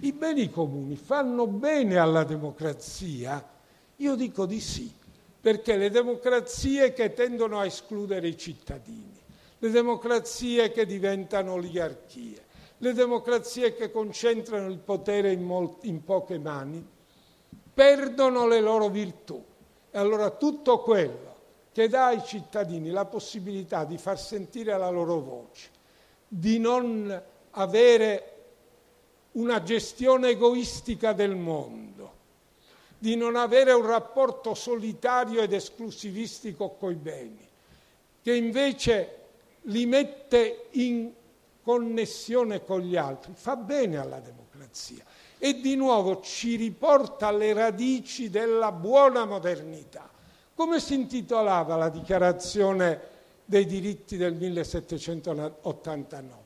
I 0.00 0.12
beni 0.12 0.50
comuni 0.50 0.96
fanno 0.96 1.46
bene 1.46 1.96
alla 1.96 2.24
democrazia? 2.24 3.54
Io 3.96 4.14
dico 4.14 4.46
di 4.46 4.60
sì, 4.60 4.92
perché 5.40 5.76
le 5.76 5.90
democrazie 5.90 6.92
che 6.92 7.14
tendono 7.14 7.58
a 7.58 7.66
escludere 7.66 8.28
i 8.28 8.36
cittadini, 8.36 9.16
le 9.58 9.70
democrazie 9.70 10.70
che 10.70 10.86
diventano 10.86 11.52
oligarchie, 11.52 12.44
le 12.78 12.92
democrazie 12.92 13.74
che 13.74 13.90
concentrano 13.90 14.68
il 14.68 14.78
potere 14.78 15.32
in, 15.32 15.70
in 15.82 16.04
poche 16.04 16.38
mani, 16.38 16.84
perdono 17.72 18.46
le 18.46 18.60
loro 18.60 18.88
virtù. 18.88 19.42
E 19.96 19.98
allora 19.98 20.28
tutto 20.28 20.80
quello 20.80 21.34
che 21.72 21.88
dà 21.88 22.08
ai 22.08 22.22
cittadini 22.22 22.90
la 22.90 23.06
possibilità 23.06 23.86
di 23.86 23.96
far 23.96 24.20
sentire 24.20 24.76
la 24.76 24.90
loro 24.90 25.20
voce, 25.20 25.70
di 26.28 26.58
non 26.58 27.22
avere 27.52 28.32
una 29.32 29.62
gestione 29.62 30.28
egoistica 30.28 31.14
del 31.14 31.34
mondo, 31.34 32.12
di 32.98 33.16
non 33.16 33.36
avere 33.36 33.72
un 33.72 33.86
rapporto 33.86 34.52
solitario 34.52 35.40
ed 35.40 35.54
esclusivistico 35.54 36.72
coi 36.72 36.96
beni, 36.96 37.48
che 38.20 38.34
invece 38.34 39.20
li 39.62 39.86
mette 39.86 40.66
in 40.72 41.10
connessione 41.62 42.62
con 42.66 42.80
gli 42.80 42.96
altri, 42.96 43.32
fa 43.34 43.56
bene 43.56 43.96
alla 43.96 44.20
democrazia 44.20 45.02
e 45.38 45.60
di 45.60 45.76
nuovo 45.76 46.20
ci 46.20 46.56
riporta 46.56 47.28
alle 47.28 47.52
radici 47.52 48.30
della 48.30 48.72
buona 48.72 49.24
modernità. 49.24 50.10
Come 50.54 50.80
si 50.80 50.94
intitolava 50.94 51.76
la 51.76 51.88
dichiarazione 51.88 53.14
dei 53.44 53.66
diritti 53.66 54.16
del 54.16 54.34
1789? 54.34 56.44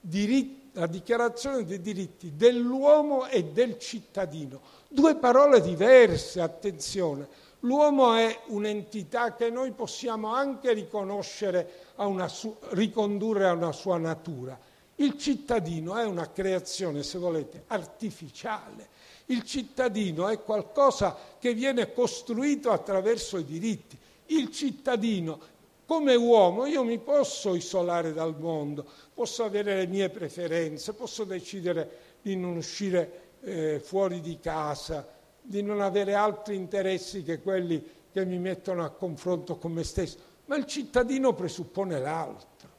Diritti 0.00 0.60
la 0.74 0.86
dichiarazione 0.86 1.64
dei 1.64 1.80
diritti 1.80 2.36
dell'uomo 2.36 3.26
e 3.26 3.44
del 3.44 3.78
cittadino. 3.78 4.60
Due 4.88 5.16
parole 5.16 5.60
diverse, 5.60 6.40
attenzione. 6.40 7.26
L'uomo 7.60 8.14
è 8.14 8.40
un'entità 8.46 9.34
che 9.34 9.50
noi 9.50 9.72
possiamo 9.72 10.32
anche 10.32 10.72
riconoscere, 10.72 11.88
a 11.96 12.06
una 12.06 12.28
su- 12.28 12.56
ricondurre 12.70 13.48
a 13.48 13.52
una 13.52 13.72
sua 13.72 13.98
natura. 13.98 14.58
Il 15.00 15.16
cittadino 15.16 15.96
è 15.96 16.04
una 16.04 16.30
creazione, 16.30 17.02
se 17.02 17.16
volete, 17.16 17.64
artificiale. 17.68 18.88
Il 19.26 19.44
cittadino 19.44 20.28
è 20.28 20.42
qualcosa 20.42 21.16
che 21.38 21.54
viene 21.54 21.94
costruito 21.94 22.70
attraverso 22.70 23.38
i 23.38 23.44
diritti. 23.44 23.96
Il 24.26 24.50
cittadino 24.50 25.40
come 25.86 26.14
uomo 26.14 26.66
io 26.66 26.84
mi 26.84 26.98
posso 26.98 27.54
isolare 27.54 28.12
dal 28.12 28.38
mondo, 28.38 28.86
posso 29.14 29.42
avere 29.42 29.74
le 29.74 29.86
mie 29.86 30.10
preferenze, 30.10 30.92
posso 30.92 31.24
decidere 31.24 32.18
di 32.20 32.36
non 32.36 32.56
uscire 32.56 33.38
eh, 33.40 33.80
fuori 33.82 34.20
di 34.20 34.38
casa, 34.38 35.08
di 35.40 35.62
non 35.62 35.80
avere 35.80 36.12
altri 36.12 36.56
interessi 36.56 37.22
che 37.22 37.40
quelli 37.40 37.82
che 38.12 38.26
mi 38.26 38.38
mettono 38.38 38.84
a 38.84 38.90
confronto 38.90 39.56
con 39.56 39.72
me 39.72 39.82
stesso, 39.82 40.18
ma 40.44 40.56
il 40.56 40.66
cittadino 40.66 41.32
presuppone 41.32 41.98
l'altro. 41.98 42.69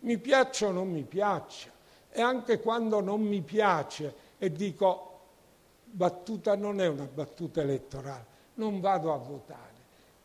Mi 0.00 0.18
piaccia 0.18 0.68
o 0.68 0.70
non 0.70 0.90
mi 0.90 1.02
piaccia. 1.02 1.70
E 2.10 2.20
anche 2.20 2.60
quando 2.60 3.00
non 3.00 3.20
mi 3.20 3.40
piace 3.40 4.14
e 4.38 4.50
dico 4.50 5.06
battuta 5.84 6.56
non 6.56 6.80
è 6.80 6.86
una 6.86 7.08
battuta 7.12 7.60
elettorale, 7.60 8.24
non 8.54 8.80
vado 8.80 9.12
a 9.12 9.16
votare 9.16 9.70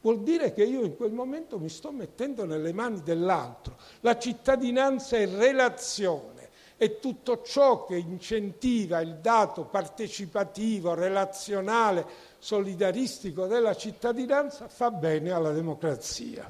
vuol 0.05 0.21
dire 0.21 0.53
che 0.53 0.63
io 0.63 0.84
in 0.84 0.95
quel 0.95 1.11
momento 1.11 1.57
mi 1.57 1.67
sto 1.67 1.91
mettendo 1.91 2.45
nelle 2.45 2.71
mani 2.73 3.01
dell'altro. 3.01 3.76
La 4.01 4.19
cittadinanza 4.19 5.17
è 5.17 5.28
relazione 5.28 6.49
e 6.78 6.99
tutto 6.99 7.41
ciò 7.41 7.86
che 7.86 7.95
incentiva 7.95 9.01
il 9.01 9.15
dato 9.15 9.63
partecipativo, 9.63 10.93
relazionale, 10.93 12.05
solidaristico 12.38 13.47
della 13.47 13.76
cittadinanza 13.76 14.67
fa 14.67 14.91
bene 14.91 15.32
alla 15.32 15.51
democrazia. 15.51 16.45